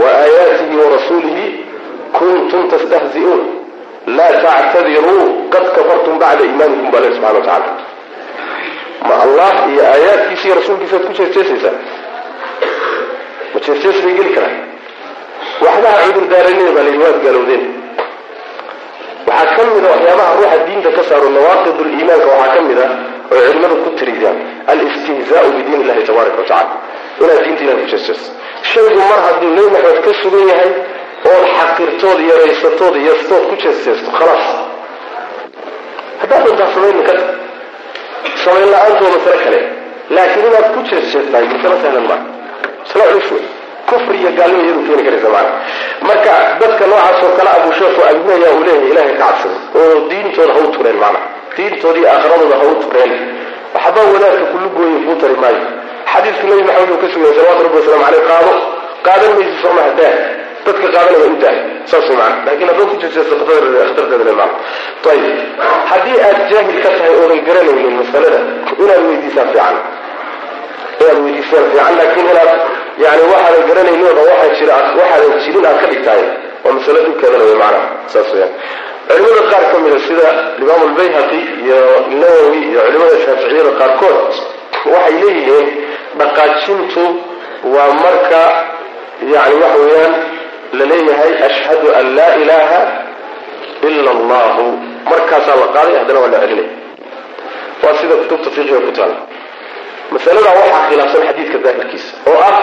wa 0.00 0.08
aayaatihi 0.22 0.74
wa 0.82 0.86
rasuulihi 0.96 1.44
kuntum 2.18 2.62
tastahzi'uun. 2.70 3.42
Laa 4.06 4.32
tactadiruu 4.44 5.50
qad 5.52 5.64
kafartum 5.76 6.18
bacda 6.18 6.44
iimaanikum 6.44 6.90
baa 6.92 7.00
le 7.04 7.08
subxana 7.14 7.38
wa 7.38 7.44
tacala 7.44 7.70
ma 9.08 9.14
allah 9.24 9.52
iyo 9.72 9.82
aayaadkiisa 9.92 10.44
iyo 10.48 10.54
rasuulkiisaad 10.60 11.02
ku 11.06 11.12
jeesjeesaysaa. 11.18 11.76
Ma 13.52 13.58
jeesjees 13.66 13.98
bay 14.04 14.14
geli 14.18 14.32
karaan. 14.36 14.56
Waxbaha 15.64 15.98
cudur 16.06 16.24
daaranina 16.32 16.70
baa 16.76 16.84
layidhi 16.86 17.02
waad 17.04 17.18
gaalowdeen. 17.24 17.62
Waxaa 19.28 19.54
ka 19.56 19.62
mid 19.74 19.84
a 19.84 19.88
waxyaabaha 19.94 20.30
ruuxa 20.38 20.58
diinta 20.66 20.90
ka 20.96 21.02
saaro 21.08 21.28
nawaaqid 21.36 21.76
liimaanka 21.92 22.26
waxaa 22.34 22.54
ka 22.56 22.60
mid 22.68 22.78
a 22.84 22.86
oy 23.32 23.40
culimadu 23.46 23.76
ku 23.84 23.90
tiridaan 23.98 24.36
alistihzaau 24.72 25.48
bidiin 25.56 25.80
illahi 25.84 26.02
tabaaraka 26.08 26.40
wa 27.20 27.24
inaad 27.26 27.42
diinta 27.44 27.62
ilahi 27.64 27.80
ku 27.82 27.88
jeesjeesto 27.92 28.28
shaygu 28.72 29.00
mar 29.10 29.20
hadduu 29.26 29.50
nebi 29.56 29.68
maxamed 29.74 30.00
ka 30.06 30.12
sugan 30.22 30.44
yahay 30.52 30.70
ood 31.32 31.44
xaqirtood 31.58 32.18
yaraysatood 32.30 32.94
yastood 33.08 33.44
ku 33.50 33.54
jeesjeesto 33.64 34.10
khalaas. 34.18 34.46
Haddaad 36.20 36.42
dantaa 36.46 36.68
samayn 38.44 38.68
la'aantoo 38.74 39.10
masale 39.16 39.38
kale. 39.44 39.60
Laakiin 40.14 40.46
inaad 40.50 40.66
ku 40.74 40.80
jeesjeestahay 40.90 41.46
masale 41.54 41.76
sahlan 41.82 42.04
maa 42.10 42.20
masale 42.82 43.04
culus 43.12 43.30
wey 43.34 43.44
kufri 43.90 44.16
iyo 44.22 44.30
gaalnimo 44.38 44.62
iyadu 44.66 44.80
keeni 44.86 45.02
karaysa 45.06 45.28
macana 45.34 45.52
marka 46.08 46.32
dadka 46.60 46.84
noocaas 46.90 47.22
oo 47.26 47.32
kale 47.38 47.50
abuu 47.56 47.72
sheekhu 47.78 48.00
abinaya 48.10 48.48
uu 48.56 48.64
leeyahay 48.66 48.90
ilahay 48.92 49.14
ka 49.20 49.24
cabsada 49.24 49.56
oo 49.78 49.94
diintooda 50.10 50.52
ha 50.56 50.60
u 50.66 50.68
tureen 50.74 50.98
macana 51.02 51.20
diintooda 51.56 51.98
iyo 51.98 52.08
ha 52.60 52.64
u 52.72 52.74
tureen. 52.84 53.12
Waxba 53.74 54.00
wadaadka 54.12 54.44
gooye 54.76 54.98
kuu 55.06 55.16
tari 55.20 55.36
maayo. 55.42 55.62
Xadiidka 56.12 56.44
nabi 56.50 56.62
maxamed 56.68 56.90
uu 56.90 57.00
ka 57.02 57.08
sugayay 57.12 57.34
salawatu 57.38 57.62
rabbi 57.66 57.76
waslamu 57.78 58.04
caleyh 58.04 58.22
qaado. 58.30 58.52
Qaadan 59.06 59.30
maysi 59.38 59.56
sooma 59.62 59.82
hadaa 59.88 60.14
dadka 60.66 60.86
qaadanaya 60.94 61.28
u 61.34 61.36
daa 61.44 61.56
saas 61.90 62.06
macana 62.18 62.36
laakiin 62.46 62.68
haddoo 62.70 62.86
ku 62.90 62.96
jeejeesto 63.02 63.34
khatarteeda 63.40 64.32
macana 64.40 64.54
ayib 65.12 65.26
haddii 65.90 66.18
aad 66.28 66.38
jaahil 66.50 66.78
ka 66.84 66.90
tahay 66.98 67.12
oodan 67.22 67.40
garanaynin 67.48 67.94
masalada 68.02 68.38
inaad 68.82 69.02
weydiisaa 69.08 69.46
fiican. 69.52 69.76
Inaad 71.00 71.18
weydiisaan 71.24 71.64
fiican. 71.72 71.92
Laakiin 72.00 72.26
inaad 72.32 72.50
yani 73.04 73.22
waxaadan 73.32 73.64
garanaynin 73.70 74.06
oo 74.08 74.14
dhan 74.18 74.26
waxaa 74.32 74.54
jira 74.58 74.74
waxaadan 75.00 75.32
jirin 75.44 75.64
aad 75.70 75.78
ka 75.82 75.86
dhigtahay 75.92 76.22
waa 76.64 76.72
masalo 76.76 76.98
dhibkeedana 77.06 77.44
way 77.48 77.56
macana 77.62 77.80
saas 78.12 78.28
weyaan 78.34 78.52
culimada 79.08 79.42
qaar 79.52 79.64
ka 79.72 79.76
mida 79.84 79.98
sida 80.08 80.28
imaam 80.62 80.80
albayhaqi 80.88 81.40
iyo 81.64 81.78
nawowi 82.22 82.58
iyo 82.70 82.80
culimada 82.86 83.16
shaaficiyada 83.24 83.72
qaarkood 83.80 84.18
waxay 84.92 85.14
leeyihiin 85.22 85.66
dhaqaajintu 86.20 87.04
waa 87.74 87.90
marka 88.04 88.42
yani 89.34 89.54
waxa 89.62 89.78
weeyaan 89.84 90.12
la 90.78 90.84
leeyahay 90.92 91.32
ashhadu 91.48 91.86
an 91.98 92.06
laa 92.18 92.34
ilaha 92.42 92.80
ila 93.88 94.10
allahu 94.16 94.64
markaasaa 95.10 95.56
la 95.62 95.66
qaaday 95.76 95.96
haddana 96.00 96.20
waa 96.22 96.28
la 96.34 96.38
celinaya 96.42 96.70
waa 97.82 97.94
sida 98.00 98.14
kutubta 98.20 98.50
fiqiga 98.56 98.80
ku 98.86 98.92
taala. 98.98 99.16
Masaladaa 100.14 100.54
waxaa 100.60 100.82
khilaafsan 100.90 101.22
xadiidka 101.28 101.58
daahirkiisa 101.64 102.12
oo 102.30 102.38
ah 102.50 102.58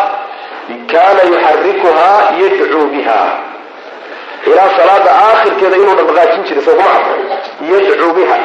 kaana 0.93 1.21
yuxarikuhaa 1.31 2.19
yadcuu 2.41 2.85
biha. 2.93 3.19
Ilaa 4.51 4.69
salaada 4.79 5.11
aakhirkeeda 5.27 5.75
inuu 5.81 5.95
dhaqdhaqaajin 5.99 6.43
jiray 6.47 6.63
soo 6.67 6.75
kuma 6.79 6.91
cad 7.05 7.19
yadcuu 7.71 8.11
biha. 8.17 8.37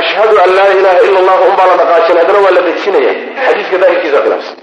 Ashhadu 0.00 0.34
an 0.44 0.50
laa 0.58 0.70
ilaha 0.78 0.98
ila 1.08 1.18
allahu 1.22 1.42
unbaa 1.50 1.66
la 1.70 1.76
dhaqaajin 1.82 2.16
haddana 2.20 2.38
waa 2.44 2.54
la 2.56 2.62
dejinaya. 2.68 3.12
Xadiiska 3.46 3.76
daahirkiisa 3.82 4.18
khilaafsan 4.24 4.56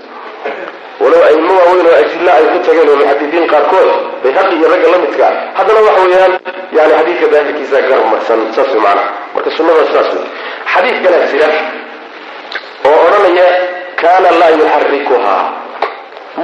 walow 1.04 1.22
aimo 1.30 1.54
waaweyn 1.60 1.88
oo 1.92 1.96
ajilla 2.04 2.32
ay 2.40 2.46
ku 2.54 2.58
tageen 2.66 2.90
oo 2.92 2.96
muxadidiin 3.02 3.46
qaarkood 3.54 3.90
bayhaqi 4.24 4.54
iyo 4.60 4.68
ragga 4.74 4.88
la 4.94 4.98
midka 5.06 5.28
haddana 5.58 5.80
waxa 5.88 6.02
weeyaan 6.08 6.34
yani 6.78 6.94
xadiidka 7.00 7.28
daahirkiisa 7.34 7.78
garmarsan 7.90 8.40
saas 8.56 8.70
way 8.74 8.82
macana 8.86 9.04
marka 9.36 9.50
sunnada 9.58 9.84
saas 9.94 10.10
wey 10.16 10.26
xadiid 10.74 10.98
kalaa 11.06 11.26
jira 11.32 11.48
oo 12.90 12.98
odhanaya 13.08 13.48
kaana 14.02 14.30
laa 14.42 14.52
yuxarikuhaa 14.60 15.44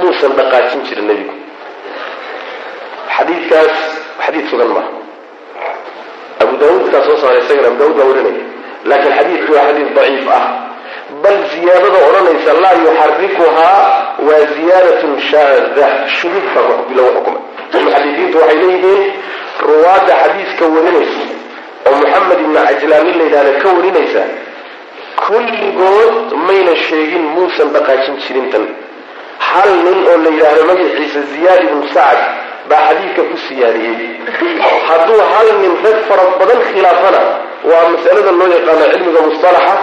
muusan 0.00 0.32
dhaqaajin 0.38 0.80
jirin 0.88 1.06
nebigu. 1.10 1.34
Xadiidkaas 3.16 3.74
xadiid 4.24 4.46
sugan 4.50 4.70
maaha 4.76 4.90
abu 6.42 6.52
daawuudkaa 6.60 7.02
soo 7.06 7.16
saaray 7.22 7.42
isagana 7.44 7.68
abu 7.70 7.78
daawud 7.80 7.96
baa 7.98 8.06
warinaya. 8.10 8.44
Laakiin 8.90 9.14
xadiidku 9.18 9.50
waa 9.56 9.64
xadiid 9.68 9.88
daciif 9.96 10.26
ah 10.38 10.44
bal 11.22 11.36
ziyaadada 11.52 11.98
odhanaysa 12.08 12.52
laa 12.62 12.76
yuxarikuhaa 12.84 13.80
waa 14.28 14.44
ziyaadatun 14.56 15.12
shaada 15.30 15.86
shuduud 16.16 16.46
baa 16.54 16.62
lagu 16.96 17.10
xukumay. 17.16 17.42
Muxadidiintu 17.84 18.36
waxay 18.42 18.58
leeyihiin 18.62 19.02
ruwaadda 19.68 20.12
xadiidka 20.22 20.64
warinaysa 20.74 21.22
oo 21.86 21.94
moxamed 22.02 22.38
ibni 22.44 22.58
la 23.18 23.24
yidhahda 23.24 23.52
ka 23.62 23.68
warinaysa 23.76 24.22
kulligood 25.26 26.14
mayna 26.48 26.74
sheegin 26.86 27.24
muusan 27.36 27.68
dhaqaajin 27.74 28.16
jirin 28.24 28.46
tan. 28.52 28.64
Hal 29.48 29.70
nin 29.86 29.98
oo 30.10 30.16
la 30.24 30.30
yidhaahdo 30.36 30.62
magaciisa 30.70 31.20
ziyaad 31.34 31.60
ibnu 31.68 31.84
sacd 31.94 32.20
baa 32.70 32.80
xadiidka 32.88 33.22
ku 33.30 33.36
siyaadiyey. 33.48 33.98
Hadduu 34.88 35.20
hal 35.32 35.48
nin 35.62 35.72
rag 35.84 35.98
fara 36.08 36.24
badan 36.40 36.60
khilaafana 36.68 37.20
waa 37.70 37.84
masalada 37.94 38.30
loo 38.38 38.48
yaqaano 38.56 38.84
cilmiga 38.92 39.20
mustalaxa 39.28 39.74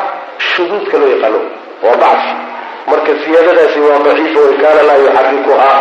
shuduudka 0.58 0.96
loo 1.02 1.10
yaqaano 1.16 1.40
waa 1.86 1.96
bacfi 2.04 2.34
marka 2.92 3.12
siyaadadaasi 3.24 3.80
waa 3.88 4.00
daciifa 4.08 4.40
way 4.46 4.56
kaana 4.64 4.82
laa 4.90 4.98
yuxarikuhaa 5.06 5.78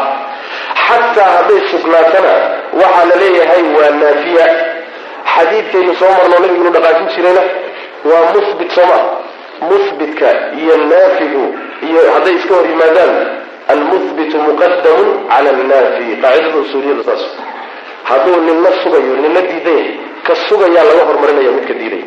xataa 0.86 1.30
hadday 1.36 1.60
sugnaatana 1.72 2.32
waxaa 2.80 3.04
la 3.10 3.16
leeyahay 3.22 3.62
waa 3.76 3.90
naafiya. 4.02 4.46
Xadiidkaynu 5.34 5.92
soo 6.00 6.10
marno 6.16 6.28
nabigu 6.34 6.54
inu 6.62 6.70
dhaqaajin 6.76 7.08
jirayna 7.14 7.42
waa 8.10 8.22
musbit 8.34 8.70
sooma 8.76 8.98
musbitka 9.70 10.28
iyo 10.60 10.74
naafigu 10.90 11.44
iyo 11.88 12.00
hadday 12.14 12.34
iska 12.38 12.54
hor 12.58 12.66
yimaadaan 12.72 13.12
almuhbitu 13.72 14.36
muqadamun 14.46 15.08
cala 15.30 15.50
annaafi. 15.56 16.04
Qaacidada 16.22 16.58
usuuliyada 16.64 17.02
saas. 17.08 17.24
Hadduu 18.08 18.36
nina 18.46 18.70
sugayo 18.82 19.14
nina 19.24 19.40
diidaya 19.48 19.86
ka 20.26 20.32
sugayaa 20.48 20.84
laga 20.90 21.02
hormarinaya 21.10 21.50
midka 21.58 21.74
diidaya 21.80 22.06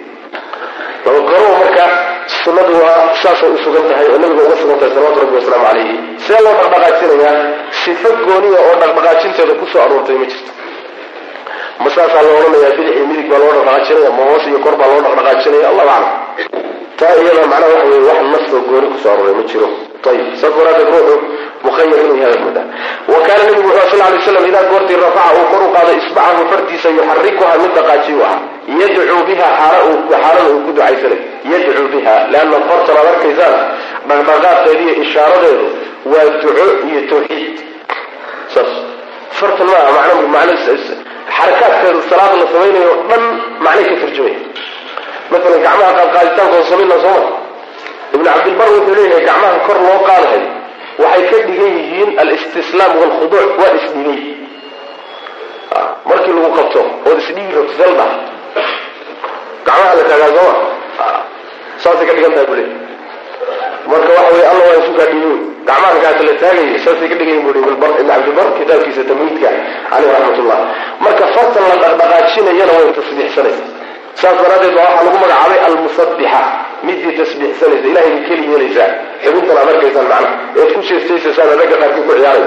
labaqaro 1.06 1.48
marka 1.62 1.86
sunnadu 1.90 2.19
waa 2.30 3.16
saasay 3.24 3.50
u 3.50 3.58
sugan 3.64 3.84
tahay 3.90 4.06
oo 4.12 4.18
nabiga 4.22 4.44
uga 4.48 4.56
sugan 4.62 4.78
tahay 4.80 4.92
salawatu 4.96 5.20
rabbi 5.24 5.36
wasalaamu 5.40 5.66
calayhi. 5.68 5.96
See 6.26 6.38
loo 6.46 6.54
dhaqdhaqaajinayaa 6.60 7.36
sifo 7.84 8.10
gooniya 8.26 8.60
oo 8.68 8.76
dhaqdhaqaajinteeda 8.82 9.54
ku 9.60 9.66
soo 9.72 9.82
aroortay 9.86 10.16
ma 10.22 10.26
jirto. 10.32 10.52
Ma 11.82 11.90
saasaa 11.96 12.22
loo 12.26 12.36
odhanayaa 12.40 12.76
bidix 12.78 12.96
iyo 12.98 13.06
midig 13.10 13.28
baa 13.32 13.40
loo 13.42 13.52
dhaqdhaqaajinaya 13.58 14.12
ma 14.18 14.24
hoos 14.30 14.44
iyo 14.50 14.60
kor 14.66 14.76
baa 14.80 14.88
loo 14.92 15.02
dhaqdhaqaajinaya 15.06 15.68
allahu 15.72 15.90
aclam. 15.90 16.14
Taa 17.00 17.14
iyada 17.22 17.42
macnaha 17.52 17.72
waxa 17.74 17.88
weye 17.92 18.02
wax 18.10 18.20
nasoo 18.34 18.62
gooni 18.70 18.88
ku 18.94 18.98
soo 19.04 19.12
arooray 19.14 19.36
ma 19.40 19.44
jiro. 19.50 19.68
Ayib 20.10 20.28
saas 20.42 20.54
daraadeed 20.58 20.90
ruuxu 20.94 21.16
mukhayar 21.66 22.00
inuu 22.04 22.18
yahay 22.24 22.40
moodaa 22.44 22.66
wa 23.12 23.20
kaana 23.28 23.44
nabigu 23.50 23.68
wuxuu 23.68 23.98
sal 24.00 24.12
lay 24.14 24.22
slam 24.26 24.46
idaa 24.50 24.64
goortii 24.72 24.96
rafaca 25.04 25.32
uu 25.38 25.46
kor 25.52 25.62
u 25.68 25.70
qaado 25.76 25.92
isbacahu 26.02 26.42
fartiisa 26.52 26.88
yuxarikuha 26.98 27.52
mid 27.62 27.72
dhaqaajiyu 27.78 28.22
ah 28.32 28.38
yadcuu 28.82 29.24
biha 29.30 29.48
xaalada 29.60 30.44
uu 30.52 30.60
ku 30.66 30.72
ducaysanayo 30.78 31.18
yadcuu 31.52 31.88
biha 31.94 32.16
leanna 32.34 32.58
fartan 32.70 32.96
aad 33.02 33.08
arkaysaan 33.14 33.56
dhaqdhaqaaqeeda 34.10 34.82
iyo 34.86 34.94
ishaaradeedu 35.06 35.66
waa 36.12 36.28
duco 36.42 36.66
iyo 36.90 37.02
tawxiid. 37.12 37.56
Saas. 38.54 38.72
Fartan 39.40 39.68
maaha 39.74 39.92
man 39.98 40.20
man 40.36 40.50
xarakaadkeedu 41.38 42.00
salaada 42.10 42.36
la 42.42 42.48
samaynayo 42.54 42.92
dhan 43.10 43.24
macnay 43.66 43.86
ka 43.90 43.96
turjumaya 44.02 44.40
maalan 45.32 45.62
gacmaha 45.66 45.92
qaadqaaditaankooda 46.00 46.64
samayna 46.72 46.98
sooma 47.06 47.22
ibnu 48.14 48.26
cabdilbar 48.30 48.68
wuxuu 48.76 48.96
leeyahay 49.00 49.24
gacmaha 49.30 49.58
kor 49.68 49.78
loo 49.86 50.00
qaadahay 50.10 50.44
waxay 51.04 51.24
ka 51.32 51.38
dhigan 51.48 51.72
yihiin 51.80 52.10
alistislaam 52.24 52.92
walkhuduuc 53.02 53.50
waa 53.62 53.72
isdhigay 53.80 54.22
markii 56.10 56.34
lagu 56.38 56.50
qabto 56.58 56.82
ood 57.10 57.18
isdhigi 57.24 57.54
rabto 57.58 57.74
selda 57.82 58.06
gacmaha 59.68 59.94
la 60.00 60.04
taagaa 60.10 60.32
sooma 60.38 60.54
saasay 61.84 62.06
ka 62.10 62.14
dhigan 62.18 62.34
tahay 62.36 62.48
bule 62.52 62.64
marka 63.92 64.12
waxa 64.18 64.32
wey 64.36 64.46
alla 64.52 64.64
waa 64.70 64.78
isukaa 64.84 65.08
dhiibi 65.12 65.32
gacmaha 65.70 66.00
kaata 66.04 66.24
la 66.30 66.34
taagayo 66.42 66.78
saasay 66.86 67.08
ka 67.12 67.16
dhigan 67.20 67.40
bu 67.46 67.50
ibn 67.50 67.74
cabdilbar 68.10 68.48
kitaabkiisa 68.60 69.04
tamhiidka 69.10 69.50
caleyh 69.92 70.10
raxmat 70.16 70.38
ullah 70.44 70.60
marka 71.06 71.26
fartan 71.36 71.64
la 71.72 71.76
dhaqdhaqaajinayana 71.84 72.74
way 72.78 72.90
tasbiixsanaysa. 73.00 73.64
Saas 74.22 74.36
daraaddeed 74.42 74.74
baa 74.76 74.84
waxaa 74.88 75.06
lagu 75.08 75.18
magacaabay 75.24 75.60
almusabbixa. 75.68 76.42
Midii 76.88 77.14
tasbiixsanaysa. 77.20 77.86
Ilahay 77.92 78.12
bay 78.16 78.24
keli 78.28 78.44
yeelaysaa 78.52 78.90
xubintan 79.24 79.56
aad 79.62 79.70
arkaysaan 79.74 80.08
macnaha 80.12 80.32
eed 80.60 80.70
ku 80.76 80.82
sheestaysaysaan 80.90 81.56
ragga 81.62 81.78
qaarkii 81.82 82.04
ku 82.08 82.14
ciyaaray 82.20 82.46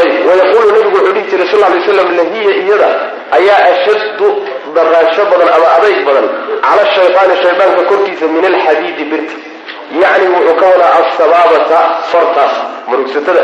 ayib 0.00 0.26
wayaquulu 0.28 0.68
nabigu 0.72 0.96
wuxuu 0.96 1.12
dhihi 1.16 1.26
jiray 1.30 1.48
sal 1.52 1.60
lay 1.72 1.80
slam 1.86 2.08
lahiya 2.18 2.52
iyada 2.62 2.88
ayaa 3.38 3.60
ashaddu 3.72 4.28
daraansho 4.76 5.22
badan 5.32 5.48
ama 5.56 5.66
adayg 5.76 5.98
badan 6.08 6.26
cala 6.66 6.84
shaytaani 6.96 7.34
shaydaanka 7.42 7.82
korkiisa 7.90 8.26
min 8.34 8.44
alxadiidi 8.50 9.04
birta. 9.10 9.34
Yacni 10.02 10.26
wuxuu 10.34 10.54
ka 10.60 10.66
wadaa 10.72 10.92
assabaabata 11.00 11.78
fartaas 12.12 12.54
murugsatada 12.88 13.42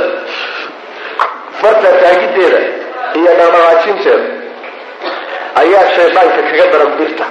farta 1.61 1.89
taagiddeeda 2.03 2.61
iyo 3.19 3.31
dhaqdhaqaajinteeda 3.39 4.25
ayaa 5.63 5.85
shaydaanka 5.97 6.41
kaga 6.49 6.67
daran 6.73 6.93
birta. 6.99 7.25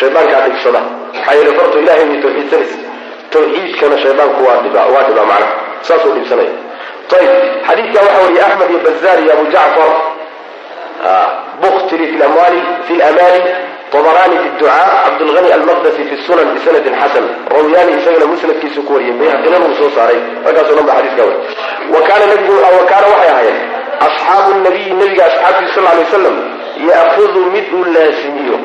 Shaydaankaa 0.00 0.40
dhibsada 0.46 0.80
maxaa 1.14 1.34
yeele 1.38 1.52
fartu 1.58 1.76
ilahay 1.82 2.04
bay 2.10 2.18
tawxiidsanaysa 2.24 2.76
tawxiidkana 3.32 3.96
shaydaanku 4.04 4.40
waa 4.48 4.58
dhibaa 4.64 4.86
waa 4.94 5.02
dhibaa 5.08 5.26
macnaha 5.30 5.52
saasuu 5.88 6.12
dhibsanaya. 6.18 6.52
Ayib 7.18 7.32
xadiidka 7.68 7.98
waxaa 8.04 8.20
wariyay 8.24 8.44
axmed 8.48 8.68
iyo 8.72 8.80
bazaar 8.86 9.18
iyo 9.24 9.32
abu 9.36 9.44
jacfar 9.54 9.90
buktili 11.62 12.06
fi 12.12 12.16
lamali 12.22 12.60
طbrani 13.92 14.36
fi 14.42 14.48
ducaa 14.58 14.86
cabdulغani 15.04 15.50
almaqdasi 15.58 16.02
fi 16.08 16.14
sunan 16.26 16.48
bisanadin 16.54 16.94
xasan 17.00 17.24
rawyani 17.54 17.92
isagana 18.00 18.26
musnadkiisu 18.32 18.80
ku 18.86 18.92
wariyay 18.94 19.16
bayhaqina 19.20 19.56
uu 19.64 19.74
soo 19.80 19.90
saaray 19.96 20.18
markaasoo 20.44 20.76
dhan 20.78 20.86
ba 20.88 20.94
xadiiska 20.98 21.22
wari 21.28 21.38
wa 21.94 22.00
kaana 22.08 22.24
nabigu 22.32 22.54
wa 22.78 22.84
kaana 22.90 23.06
waxay 23.12 23.30
ahaayeen 23.34 23.58
asxaabu 24.06 24.50
nabiyi 24.66 24.94
nabiga 25.02 25.24
asxaabtiisa 25.30 25.74
sal 25.74 25.84
lay 25.98 26.06
slam 26.14 26.36
ya'hudu 26.90 27.40
mid 27.54 27.66
uu 27.78 27.84
laasimiyo 27.96 28.56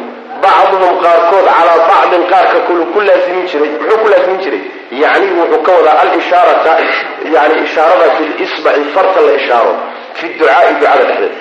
bacduhum 0.46 0.94
qaarkood 1.04 1.46
calaa 1.58 1.78
bacdin 1.92 2.24
qaarka 2.32 2.58
kulu 2.68 2.84
ku 2.94 3.00
laasimin 3.10 3.46
jiray 3.52 3.70
muxuu 3.76 4.00
ku 4.04 4.08
laasimin 4.14 4.40
jiray 4.46 4.64
yacni 5.04 5.28
wuxuu 5.40 5.62
ka 5.68 5.72
wadaa 5.78 5.98
alishaarata 6.04 6.72
yani 7.36 7.56
ishaarada 7.68 8.08
bilisbaci 8.18 8.84
farta 8.96 9.20
la 9.28 9.34
ishaaro 9.42 9.74
fi 10.18 10.26
ducaai 10.40 10.74
ducada 10.80 11.04
dhexdeed 11.10 11.34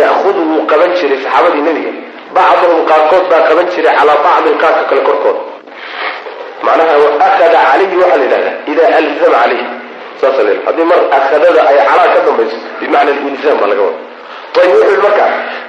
ya'hudu 0.00 0.40
wuu 0.50 0.62
qaban 0.70 0.90
jiray 0.98 1.18
saxaabadii 1.24 1.62
nebiga. 1.68 1.92
Bacduhum 2.36 2.80
qaarkood 2.90 3.24
baa 3.30 3.42
qaban 3.48 3.66
jiray 3.74 3.94
calaa 3.98 4.18
bacdin 4.26 4.56
qaarka 4.62 4.82
kale 4.90 5.02
korkood. 5.08 5.38
Macnaha 6.66 6.94
akhada 7.26 7.58
calayhi 7.68 7.96
waxaa 8.02 8.16
la 8.20 8.24
yidhahdaa 8.24 8.54
idaa 8.72 8.90
alzama 9.00 9.36
calayhi. 9.42 9.66
Saasa 10.20 10.40
la 10.46 10.52
haddii 10.66 10.86
mar 10.90 11.00
akhadada 11.18 11.60
ay 11.70 11.76
calaa 11.88 12.08
ka 12.14 12.20
dambayso 12.26 12.56
bimacna 12.80 13.10
alilzaam 13.14 13.56
baa 13.60 13.68
laga 13.72 13.82
wada 13.88 13.98
ayib 14.62 14.74
wuxuu 14.80 15.02
marka 15.06 15.24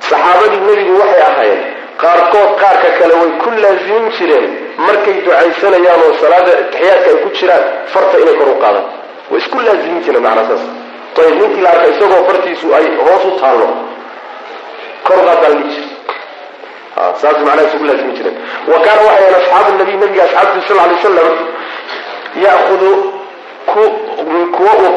saxaabadii 0.10 0.62
nebigu 0.70 0.94
waxay 1.02 1.22
ahaayeen 1.30 1.62
qaarkood 2.04 2.50
qaarka 2.62 2.90
kale 3.00 3.14
way 3.22 3.32
ku 3.44 3.50
laasimin 3.64 4.06
jireen 4.18 4.46
markay 4.88 5.16
ducaysanayaan 5.26 6.02
oo 6.06 6.12
salaada 6.22 6.52
taxiyaadka 6.74 7.10
ay 7.14 7.18
ku 7.24 7.30
jiraan 7.40 7.64
farta 7.94 8.16
inay 8.24 8.36
kor 8.40 8.50
u 8.54 8.56
qaadaan. 8.64 8.86
Way 9.32 9.40
isku 9.44 9.58
laasimin 9.68 10.02
jireen 10.06 10.24
macnaa 10.28 10.46
saas. 10.50 10.64
Ayib 11.22 11.36
ninkii 11.42 11.64
la 11.66 11.70
arka 11.76 11.88
isagoo 11.94 12.22
fartiisu 12.30 12.68
ay 12.78 12.86
hoos 13.06 13.24
u 13.30 13.32
taallo 13.42 13.68
kor 15.08 15.18
u 15.22 15.26
qaadaan 15.30 15.54
li 15.62 15.66
jir 15.74 15.86
saas 17.22 17.38
macnaha 17.46 17.68
isugu 17.68 17.86
laasimi 17.90 18.14
jireen 18.18 18.38
wa 18.72 18.78
kaana 18.86 19.02
waxay 19.08 19.26
ahayn 19.28 19.36
asxaabu 19.42 19.70
nabiy 19.82 19.98
nabiga 20.04 20.24
asxaabtiisa 20.28 20.68
sal 20.68 20.78
lay 20.90 20.98
slam 21.04 21.30
ya'hudu 22.46 22.92
kuwa 24.56 24.72
wuxuu 24.82 24.96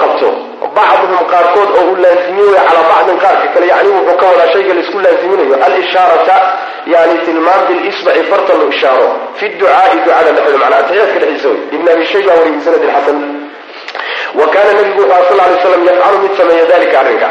sal 15.29 15.37
lay 15.41 15.59
slam 15.63 15.83
yafcalu 15.89 16.19
mid 16.25 16.33
sameeya 16.41 16.65
dalika 16.73 16.97
arrinka 17.01 17.29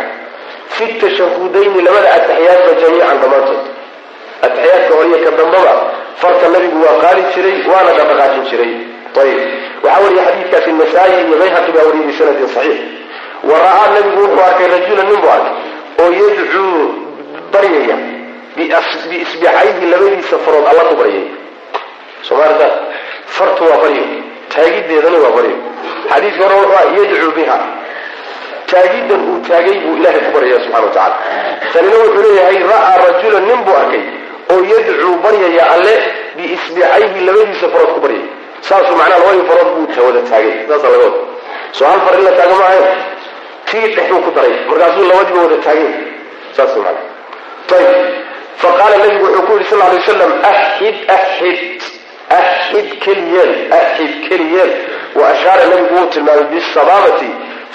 fi 0.78 0.86
tashahudayni 1.02 1.80
labada 1.88 2.10
ataxiyaadba 2.18 2.72
jamiican 2.82 3.18
dhammaantood. 3.22 3.62
Ataxiyaadka 4.46 4.94
horiyo 5.00 5.18
ka 5.26 5.32
dambaba 5.40 5.74
farta 6.22 6.46
nabigu 6.54 6.78
waa 6.86 6.98
qaali 7.04 7.22
jiray 7.34 7.58
waana 7.72 7.92
dhaqdhaqaajin 7.98 8.44
jiray. 8.52 8.74
Ayib. 9.22 9.40
Waxaa 9.84 10.02
wariya 10.04 10.24
xadiidkaasi 10.28 10.72
nasaa-i 10.80 11.14
iyo 11.26 11.36
bayhaqi 11.42 11.72
baa 11.76 11.86
wariyay 11.90 12.08
bisanadin 12.10 12.48
saxiix. 12.56 12.80
Wa 13.50 13.56
ra'aa 13.66 13.88
nabigu 13.96 14.20
wuxuu 14.24 14.44
arkay 14.50 14.68
rajula 14.74 15.04
nin 15.10 15.18
buu 15.22 15.32
arkay 15.36 15.54
oo 16.02 16.10
yadcuu 16.22 16.74
baryaya 17.54 17.98
biisbicayhi 19.10 19.86
labadiisa 19.92 20.38
farood 20.46 20.66
alla 20.72 20.84
ku 20.90 20.96
baryaya. 21.02 21.32
Soomaalida 22.28 22.68
fartu 23.36 23.64
waa 23.70 23.78
baryo 23.84 24.06
taagideedana 24.54 25.18
waa 25.24 25.34
baryo. 25.38 25.58
Xadiiska 26.12 26.44
hore 26.46 26.56
wuxuu 26.62 27.04
yadcuu 27.04 27.32
biha 27.38 27.58
taagidan 28.72 29.22
uu 29.30 29.39
taagay 29.49 29.76
buu 29.84 29.97
ilahay 29.99 30.22
ku 30.26 30.32
baryaya 30.36 30.59
subxana 30.63 30.86
wa 30.88 30.93
tacala 30.97 31.95
wuxuu 32.03 32.24
leeyahay 32.28 32.59
ra'aa 32.74 32.95
rajulan 33.05 33.45
nin 33.49 33.59
buu 33.65 33.78
arkay 33.84 34.03
oo 34.51 34.61
yadcuu 34.74 35.15
baryaya 35.26 35.63
alle 35.76 35.93
biisbicayhi 36.38 37.26
labadiisa 37.28 37.68
farood 37.74 37.91
ku 37.95 37.99
baryaya 38.05 38.30
saasuu 38.70 38.97
macnaha 38.99 39.20
labadii 39.24 39.47
farood 39.49 39.70
buu 39.76 40.05
wada 40.07 40.22
taagay 40.32 40.55
saasa 40.70 40.88
laga 40.93 41.09
soo 41.72 41.86
hal 41.86 41.99
far 42.05 42.20
in 42.20 42.26
la 42.28 42.32
taago 42.39 42.55
maahayn 42.61 42.88
tii 43.72 43.88
dhexbuu 43.95 44.22
ku 44.26 44.32
daray 44.38 44.55
markaasuu 44.70 45.09
labadiiba 45.11 45.41
wada 45.45 45.57
taagay. 45.68 45.91
Saas 46.55 46.76
mana 46.76 47.01
ayib 47.78 48.28
fa 48.61 48.70
nabigu 48.91 49.26
wuxuu 49.26 49.45
ku 49.47 49.53
yidhi 49.53 49.70
sal 49.70 49.80
lay 49.80 49.97
waslam 49.97 50.32
axid 50.51 50.95
axid 51.18 51.59
axid 52.39 52.88
keliyeel 53.03 53.51
axid 53.80 54.13
keliyeel 54.30 54.72
wa 55.15 55.30
ashaara 55.34 55.65
nabigu 55.72 55.95
wuu 55.99 56.07
tilmaamay 56.15 56.47
bisabaabati 56.53 57.30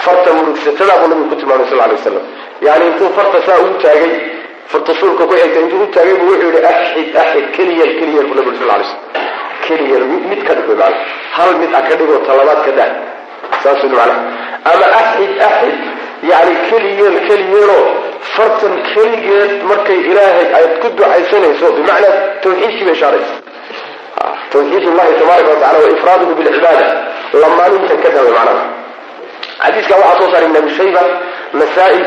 farta 0.04 0.30
murugsatada 0.36 0.94
buu 1.00 1.08
nabigu 1.10 1.28
ku 1.30 1.36
tilmaamay 1.40 1.66
sal 1.70 1.78
lay 1.82 1.90
waslam 1.96 2.24
yani 2.66 2.84
intuu 2.90 3.08
farta 3.18 3.38
saa 3.46 3.58
uu 3.64 3.74
taagay 3.84 4.12
farta 4.72 4.92
suulka 5.00 5.24
ku 5.30 5.34
xigta 5.40 5.60
intuu 5.64 5.82
u 5.84 5.86
taagay 5.96 6.14
buu 6.20 6.28
wuxuu 6.32 6.50
yihi 6.54 6.64
axid 6.72 7.08
axid 7.22 7.44
keliyeel 7.56 7.92
keliyeel 8.00 8.26
buu 8.30 8.36
nabigu 8.38 8.56
sal 8.60 8.68
lay 8.72 8.84
slam 8.90 9.00
keliyeel 9.66 10.04
mid 10.30 10.40
ka 10.48 10.52
dhig 10.58 10.70
man 10.82 10.94
hal 11.36 11.50
mid 11.62 11.74
a 11.78 11.80
ka 11.88 11.94
dhigoo 12.00 12.20
talabaad 12.28 12.60
ka 12.66 12.72
daa 12.78 12.90
saas 13.62 13.82
mana 13.98 14.14
ama 14.70 14.86
axid 15.00 15.32
axid 15.48 15.76
yani 16.30 16.52
keliyeel 16.70 17.16
keliyeeloo 17.28 17.84
fartan 18.34 18.74
keligeed 18.94 19.52
markay 19.70 19.98
ilaahay 20.10 20.46
aad 20.58 20.72
ku 20.82 20.88
ducaysanayso 20.98 21.66
bimacnaa 21.78 22.14
tawxiidkii 22.42 22.84
bay 22.88 22.94
ishaaraysa 22.98 23.34
tawxiid 24.52 24.84
llahi 24.98 25.12
tabaaraka 25.20 25.50
wa 25.52 25.58
tacala 25.62 25.78
wa 25.84 25.90
ifraaduhu 25.96 26.32
bilcibaada 26.38 26.86
lamaanintan 27.42 27.98
ka 28.04 28.08
damay 28.16 28.32
macnaha 28.38 28.64
xadiiskan 29.64 29.98
waxaa 30.02 30.18
soo 30.18 30.30
saaray 30.32 30.48
ibn 30.50 30.70
shayba 30.78 31.02
nasaa-i 31.60 32.00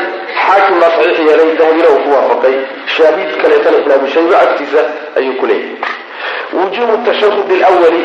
xaakim 0.44 0.80
baa 0.80 0.90
saxiix 0.96 1.18
yeelay 1.28 1.50
dahabina 1.58 1.88
uu 1.94 2.00
ku 2.04 2.08
waafaqay. 2.16 2.54
Shaahid 2.96 3.30
kaleetana 3.42 3.76
ibn 3.82 3.90
abi 3.98 4.08
shayba 4.16 4.34
agtiisa 4.44 4.80
ayuu 5.18 5.34
ku 5.40 5.46
wujubu 6.52 6.96
tashahud 7.06 7.50
lwali 7.50 8.02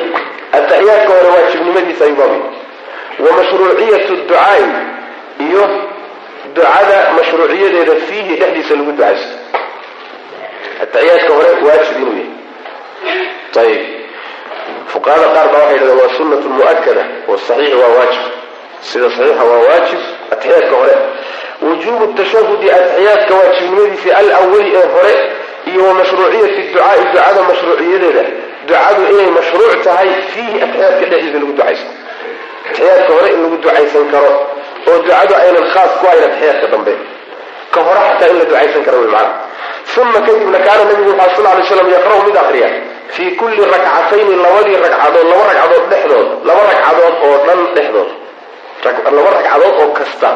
ataxiyaadka 0.52 1.14
hore 1.14 1.30
waajibnimadiisa 1.36 2.06
ayuu 2.06 2.16
baabay 2.16 2.42
wa 3.20 3.32
mashruuciyatu 3.38 4.16
ducaai 4.16 4.66
iyo 5.40 5.64
ducada 6.56 6.98
mashruuciyadeeda 7.18 7.96
fiihi 8.08 8.36
dhexdiisa 8.36 8.76
lagu 8.76 8.92
ducaysto 8.92 9.36
ataxiyaadka 10.84 11.34
hore 11.34 11.50
waajib 11.68 11.96
inuu 12.02 12.18
yahay. 12.20 12.30
Ayib 13.62 13.82
fuqahada 14.88 15.28
qaar 15.36 15.48
baa 15.54 15.60
waxay 15.60 15.74
yidhahdeen 15.74 16.00
waa 16.02 16.18
sunatu 16.18 16.50
mu'akada 16.50 17.04
wasaxiix 17.28 17.74
waa 17.82 17.92
waajib 17.98 18.24
sida 18.90 19.08
saxiixa 19.16 19.44
waa 19.50 19.60
waajib 19.68 20.02
ataxiyaadka 20.34 20.76
hore. 20.82 20.96
Wujubu 21.66 22.06
tashahudi 22.18 22.68
ataxiyaadka 22.78 23.34
waajibnimadiisa 23.40 24.18
alawali 24.20 24.72
ee 24.80 24.88
hore 24.96 25.14
iyo 25.72 25.82
wa 25.88 25.94
mashruuciyati 26.00 26.62
ducaai 26.74 27.02
ducada 27.14 27.42
mashruuciyadeeda. 27.50 28.24
Ducadu 28.68 29.02
inay 29.14 29.30
mashruuc 29.38 29.74
tahay 29.86 30.10
fiihi 30.34 30.58
ataxiyaadka 30.66 31.06
dhexdiisa 31.12 31.38
lagu 31.40 31.54
ducaysto. 31.58 31.92
Ataxiyaadka 32.70 33.12
hore 33.16 33.30
in 33.36 33.40
lagu 33.44 33.58
ducaysan 33.64 34.06
karo 34.14 34.32
oo 34.90 34.98
ducadu 35.06 35.34
aynan 35.44 35.66
khaas 35.74 35.92
ku 36.00 36.06
hayn 36.10 36.24
ataxiyaadka 36.30 36.68
dambe. 36.74 36.94
Ka 37.74 37.80
hore 37.88 38.00
xataa 38.08 38.30
in 38.34 38.38
la 38.40 38.46
ducaysan 38.52 38.84
karo 38.88 38.98
macana 39.06 39.50
uma 40.02 40.20
kadibna 40.28 40.60
kaana 40.66 40.84
nabigu 40.90 41.12
waxaa 41.20 41.36
sal 41.36 41.58
lay 41.58 41.66
slam 41.70 41.88
yaqra'u 41.96 42.22
mid 42.28 42.38
akriya 42.44 42.70
fii 43.16 43.32
kulli 43.40 43.62
rakcatayni 43.74 44.36
labadii 44.44 44.78
ragcadood 44.84 45.28
laba 45.32 45.44
ragcadood 45.50 45.84
dhexdood 45.92 46.28
laba 46.48 46.62
ragcadood 46.70 47.14
oo 47.28 47.36
dhan 47.48 47.60
dhexdood 47.76 48.10
laba 49.16 49.30
ragcadood 49.36 49.76
oo 49.84 49.90
kasta 50.00 50.30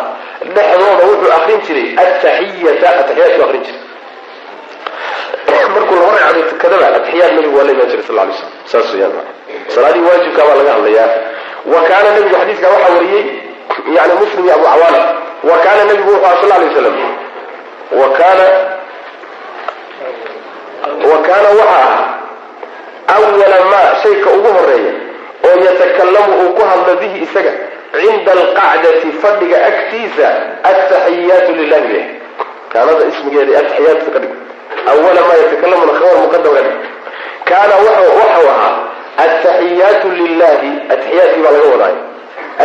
dhexdooda 0.55 1.03
wuxuu 1.09 1.31
akrin 1.37 1.59
jiray 1.67 1.87
ataxiyata 2.03 2.87
ataxiyaadku 3.01 3.41
akrin 3.47 3.63
jiray. 3.67 3.81
Markuu 5.73 5.95
laba 5.99 6.11
ragcadood 6.17 6.47
tukadaba 6.51 6.85
ataxiyaad 6.89 7.31
nabigu 7.35 7.57
waa 7.57 7.65
la 7.67 7.71
imaan 7.75 7.89
jiray 7.91 8.05
sal 8.07 8.15
lay 8.15 8.33
slam 8.39 8.51
saas 8.71 8.87
weyaan 8.93 9.13
salaadii 9.73 10.03
waajibka 10.07 10.41
baa 10.47 10.55
laga 10.59 10.71
hadlayaa. 10.75 11.09
Wa 11.73 11.79
kaana 11.89 12.09
nabigu 12.15 12.35
xadiiska 12.41 12.67
waxaa 12.73 12.93
wariyey 12.95 13.25
yani 13.97 14.13
muslim 14.21 14.45
iyo 14.45 14.53
abu 14.57 14.65
cawaana 14.71 15.01
wa 15.49 15.57
kaana 15.63 15.81
nabigu 15.89 16.09
wuxuu 16.11 16.25
aha 16.25 16.35
sal 16.41 16.49
lay 16.61 16.69
slam 16.77 16.95
wa 17.99 18.07
kaana 18.17 18.45
kaana 21.27 21.49
waxa 21.59 21.79
ah 23.07 23.15
awala 23.15 23.57
maa 23.71 23.89
shayka 24.03 24.29
ugu 24.37 24.49
horreeya 24.57 24.93
oo 25.47 25.57
yatakalamu 25.65 26.33
uu 26.41 26.53
ku 26.57 26.61
hadlo 26.69 26.93
bihi 27.01 27.17
isaga 27.25 27.53
cinda 27.93 28.31
alqacdati 28.31 29.11
fadhiga 29.23 29.57
agtiisa 29.69 30.27
ataxiyaatu 30.71 31.51
lilahi 31.59 31.87
leh 31.93 32.05
kaanada 32.73 33.05
ismigeeda 33.11 33.59
ataxiyaatu 33.61 34.11
ka 34.15 34.19
dhig 34.23 34.33
awala 34.91 35.21
maa 35.27 35.37
yatakalamuna 35.43 35.93
khabar 35.99 36.17
muqadam 36.23 36.53
ka 36.57 36.61
dhig 36.67 36.77
kaana 37.49 37.75
waxau 37.85 38.47
ahaa 38.53 38.73
ataxiyaatu 39.25 40.07
lilahi 40.19 40.71
ataxiyaadkii 40.93 41.43
baa 41.45 41.53
laga 41.57 41.69
wadaayo 41.73 41.99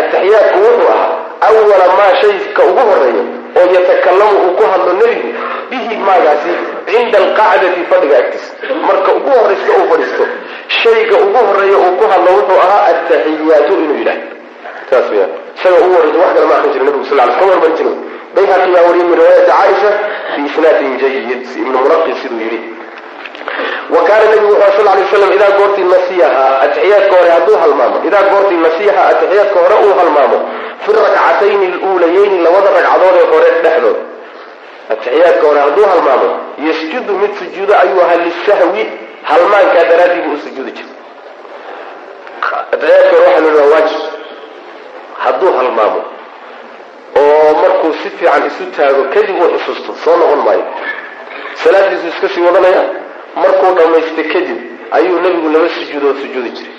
ataxiyaadku 0.00 0.58
wuxuu 0.66 0.88
ahaa 0.94 1.12
awala 1.48 1.86
maa 1.98 2.12
shayka 2.22 2.62
ugu 2.70 2.82
horreeya 2.90 3.24
oo 3.58 3.66
yatakalamu 3.76 4.36
uu 4.46 4.52
ku 4.58 4.64
hadlo 4.72 4.92
nebigu 5.00 5.30
bihi 5.70 5.96
maagaasi 6.08 6.52
cinda 6.90 7.18
alqacdati 7.22 7.80
fadhiga 7.90 8.16
agtiisa. 8.22 8.52
Marka 8.86 9.10
ugu 9.18 9.30
horaysta 9.38 9.70
uu 9.78 9.86
fadhiisto 9.92 10.24
shayga 10.82 11.16
ugu 11.24 11.38
horreeya 11.46 11.78
uu 11.84 11.92
ku 12.00 12.04
hadlo 12.12 12.30
wuxuu 12.38 12.60
ahaa 12.66 12.82
ataxiyaatu 12.92 13.72
inuu 13.84 13.98
yidhaah 14.02 14.39
saas 14.90 15.06
weyaan 15.12 15.30
isaga 15.56 15.76
ugu 15.84 15.94
horreysa 15.96 16.18
wax 16.24 16.32
kale 16.36 16.46
ma 16.50 16.54
akrin 16.58 16.72
jira 16.74 16.84
nabigu 16.88 17.04
sal 17.10 17.18
ly 17.28 17.32
ka 17.38 17.44
warmarin 17.50 17.76
jiray 17.78 17.96
bayhaqi 18.34 18.68
baa 18.74 18.82
wariyay 18.88 19.14
riwaayati 19.20 19.50
caaisha 19.52 19.90
bi 20.36 20.40
isnaadin 20.50 20.92
jayid 21.02 21.42
ibnu 21.62 21.76
mulaqin 21.84 22.14
siduu 22.22 22.40
yidhi. 22.44 22.60
Wa 23.94 24.00
kaana 24.08 24.24
nabigu 24.30 24.52
wuxuu 24.54 24.72
sal 24.76 24.86
lay 24.98 25.04
slam 25.12 25.32
idaa 25.36 25.50
goortii 25.58 25.86
nasiyaha 25.94 26.44
atixiyaadka 26.64 27.14
hore 27.18 27.30
hadduu 27.36 27.56
halmaamo 27.62 27.96
idaa 28.08 28.22
goortii 28.32 28.60
nasiyaha 28.66 29.02
atixiyaadka 29.12 29.58
hore 29.64 29.76
uu 29.86 29.94
halmaamo 30.00 30.38
fi 30.84 30.90
rakcatayni 30.98 31.66
aluulayeyni 31.72 32.36
labada 32.46 32.68
ragcadood 32.76 33.16
ee 33.22 33.26
hore 33.32 33.48
dhexdood. 33.64 33.98
Atixiyaadka 34.92 35.44
hore 35.48 35.60
hadduu 35.66 35.86
halmaamo 35.92 36.28
yasjudu 36.68 37.12
mid 37.22 37.32
sujuudo 37.40 37.72
ayuu 37.82 38.00
ahaa 38.04 38.20
lisahwi 38.26 38.82
halmaankaa 39.30 39.84
daraaddii 39.90 40.22
buu 40.26 40.34
u 40.38 40.42
sujuudi 40.46 40.72
atixiyaadka 42.72 43.16
hore 43.16 43.26
waxaa 43.26 43.40
la 43.46 43.62
waa 43.62 43.70
waajib 43.74 44.00
hadduu 45.24 45.52
halmaamo 45.58 46.00
oo 47.20 47.50
markuu 47.62 47.92
si 48.02 48.08
fiican 48.18 48.42
isu 48.50 48.64
taago 48.76 49.02
kadib 49.14 49.36
uu 49.42 49.50
xusuusto 49.58 49.90
soo 50.04 50.16
noqon 50.20 50.40
maayo. 50.46 50.64
Salaadiisu 51.62 52.06
iska 52.12 52.28
sii 52.34 52.42
wadanaya 52.48 52.82
markuu 53.42 53.70
dhammaysta 53.78 54.22
kadib 54.32 54.58
ayuu 54.96 55.18
nebigu 55.24 55.48
laba 55.54 55.68
sujuudood 55.76 56.16
sujuudi 56.22 56.50
jiray. 56.56 56.74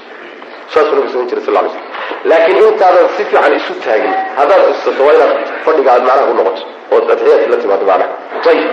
Saasuu 0.73 0.95
nabigu 0.95 1.09
samayn 1.13 1.29
jiray 1.29 1.43
sal 1.45 1.53
ly 1.63 1.69
slm 1.69 1.85
laakiin 2.29 2.57
intaadan 2.67 3.07
si 3.17 3.23
fiican 3.29 3.53
isu 3.59 3.73
taagin 3.85 4.13
haddaad 4.37 4.61
xusuusato 4.67 5.01
waa 5.07 5.13
inaad 5.17 5.33
fadhiga 5.65 5.89
aad 5.95 6.03
macnaha 6.07 6.27
ku 6.29 6.33
noqoto 6.39 6.63
ood 6.95 7.05
atixiyaadki 7.13 7.49
la 7.53 7.57
timaado 7.61 7.85
macnaha. 7.91 8.13
Ayib 8.49 8.69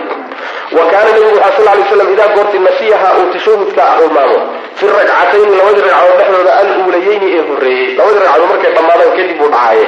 wa 0.77 0.83
kaana 0.91 1.09
nebigu 1.15 1.37
waxaa 1.43 1.55
sal 1.57 1.65
lay 1.77 1.83
slam 1.91 2.09
idaa 2.15 2.27
goortii 2.35 2.59
nasiyaha 2.67 3.07
uu 3.19 3.27
tashahudka 3.33 3.81
halmaamo 3.95 4.39
fi 4.79 4.85
ragcatayni 4.97 5.55
labadii 5.59 5.83
ragcadood 5.87 6.17
dhexdooda 6.19 6.51
aluulayeyni 6.61 7.27
ee 7.37 7.41
horreeyey 7.49 7.87
labadii 7.99 8.21
ragcadood 8.25 8.49
markay 8.53 8.71
dhammaadaan 8.77 9.11
kadib 9.19 9.41
uu 9.45 9.49
dhacaaye 9.55 9.85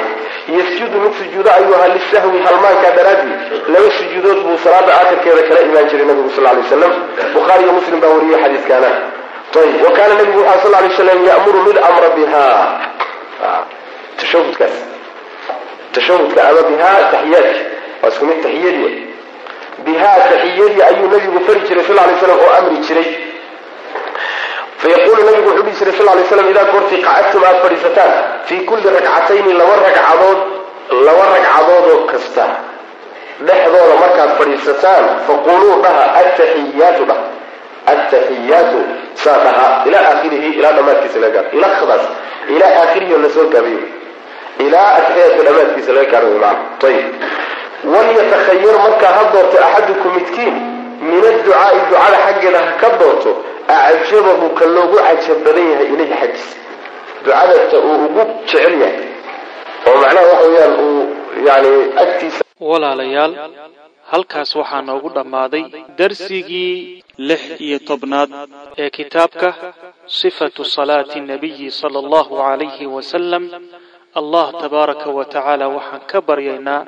yasjudu 0.58 0.96
mid 1.04 1.12
sujuudo 1.20 1.50
ayuu 1.56 1.74
ahaa 1.78 1.90
lisahwi 1.96 2.38
halmaankaa 2.46 2.92
daraadii 2.98 3.36
laba 3.74 3.88
sujuudood 3.98 4.38
buu 4.46 4.56
salaada 4.64 4.92
aakhirkeeda 5.00 5.42
kala 5.48 5.60
imaan 5.68 5.86
jiray 5.90 6.06
nabigu 6.10 6.30
sal 6.36 6.44
lay 6.48 6.56
waslam 6.62 6.92
bukhaari 7.36 7.62
iyo 7.64 7.72
muslim 7.78 7.98
baa 8.02 8.10
wariyey 8.16 8.40
xadiiskaana. 8.44 8.90
Ayib 9.60 9.82
wa 9.86 9.90
kaana 9.96 10.14
nabigu 10.20 10.38
waxaa 10.48 10.62
sal 10.64 10.72
lay 10.84 10.90
slam 10.98 11.20
ya'muru 11.30 11.58
mid 11.68 11.76
amra 11.88 12.08
bihaa 12.16 12.56
tashahudkaas 14.20 14.76
tashahudka 15.94 16.40
ama 16.50 16.62
bihaa 16.70 17.00
taxiyaadka 17.12 17.60
waa 18.02 18.08
isku 18.12 18.24
mid 18.30 18.38
taxiyadii 18.46 18.92
bihaa 19.86 20.18
taxiyadii 20.32 20.82
ayuu 20.90 21.08
nabigu 21.14 21.40
fari 21.46 21.60
jiray 21.68 21.84
sal 21.88 21.96
lay 22.08 22.16
slam 22.22 22.38
oo 22.44 22.50
amri 22.58 22.76
jiray 22.86 23.08
fayaqulu 24.82 25.20
nabigu 25.28 25.48
wuxuu 25.48 25.64
dhihi 25.66 25.76
jiray 25.78 25.94
sal 25.98 26.06
lay 26.18 26.24
slam 26.30 26.48
idaa 26.52 26.66
goortii 26.72 27.00
qacadtum 27.06 27.42
aad 27.48 27.58
fadhiisataan 27.64 28.12
fii 28.48 28.60
kulli 28.70 28.88
ragcatayni 28.96 29.52
laba 29.60 29.74
ragcadood 29.86 30.38
laba 31.06 31.24
ragcadoodoo 31.34 31.98
kasta 32.12 32.44
dhexdooda 33.48 33.94
markaad 34.02 34.30
fadhiisataan 34.40 35.04
faquluu 35.28 35.74
dhaha 35.84 36.04
ataxiyaatu 36.22 37.02
dhah 37.10 37.20
ataxiyaatu 37.92 38.78
saa 39.24 39.38
dhaha 39.46 39.66
ilaa 39.88 40.02
aakhirihi 40.10 40.48
ilaa 40.58 40.72
dhammaadkiisa 40.78 41.18
laga 41.24 41.34
gaaro 41.42 41.56
ilakdaas 41.58 42.04
ilaa 42.56 42.72
aakhirihi 42.82 43.12
oo 43.16 43.22
la 43.26 43.30
soo 43.36 43.46
gaabiyo 43.54 43.80
ilaa 44.66 44.88
ataxiyaadka 44.98 45.42
dhammaadkiisa 45.48 45.92
laga 45.98 46.10
gaaro 46.14 46.28
macna 46.44 46.88
ayib 46.90 47.06
walyatakhayar 47.94 48.76
markaa 48.86 49.12
ha 49.18 49.22
doorto 49.34 49.56
axadukum 49.68 50.10
midkiin 50.18 50.54
min 51.10 51.22
adducaai 51.30 51.78
ducada 51.90 52.18
xaggeeda 52.26 52.58
ha 52.66 52.72
ka 52.82 52.88
doorto 53.00 53.30
acjabahu 53.68 54.46
ka 54.58 54.64
loogu 54.74 54.96
cajab 55.06 55.38
badan 55.44 55.66
yahay 55.72 55.88
ilayhi 55.94 56.14
xaggiisa 56.20 56.56
ducadata 57.24 57.76
uu 57.88 57.96
ugu 58.06 58.22
jecel 58.46 58.74
yahay 58.82 59.06
oo 59.88 59.96
macnaha 60.02 60.26
waxa 60.32 60.46
weeyaan 60.48 60.74
uu 60.86 61.02
yani 61.48 61.70
agtiisa 62.02 62.40
walaalayaal 62.70 63.32
halkaas 64.12 64.50
waxaa 64.60 64.82
noogu 64.88 65.08
dhammaaday 65.16 65.64
darsigii 65.98 67.02
lix 67.28 67.42
iyo 67.66 67.78
tobnaad 67.88 68.30
ee 68.82 68.90
kitaabka 68.98 69.48
sifatu 70.18 70.62
salaati 70.74 71.18
nabiyi 71.30 71.70
sala 71.80 71.98
allahu 72.04 72.32
calayhi 72.42 72.86
wasalam 72.96 73.44
allah 74.20 74.46
tabaaraka 74.62 75.08
wa 75.18 75.24
tacaala 75.34 75.66
waxaan 75.76 76.02
ka 76.10 76.18
baryaynaa 76.28 76.80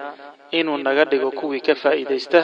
inuu 0.59 0.79
naga 0.87 1.05
dhigo 1.11 1.31
kuwii 1.39 1.61
ka 1.66 1.75
faa'iidaysta 1.83 2.41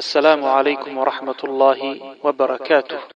assalaamu 0.00 0.44
calaykum 0.54 0.92
waraxmat 1.00 1.38
ullaahi 1.46 1.90
wabarakaatuh 2.26 3.00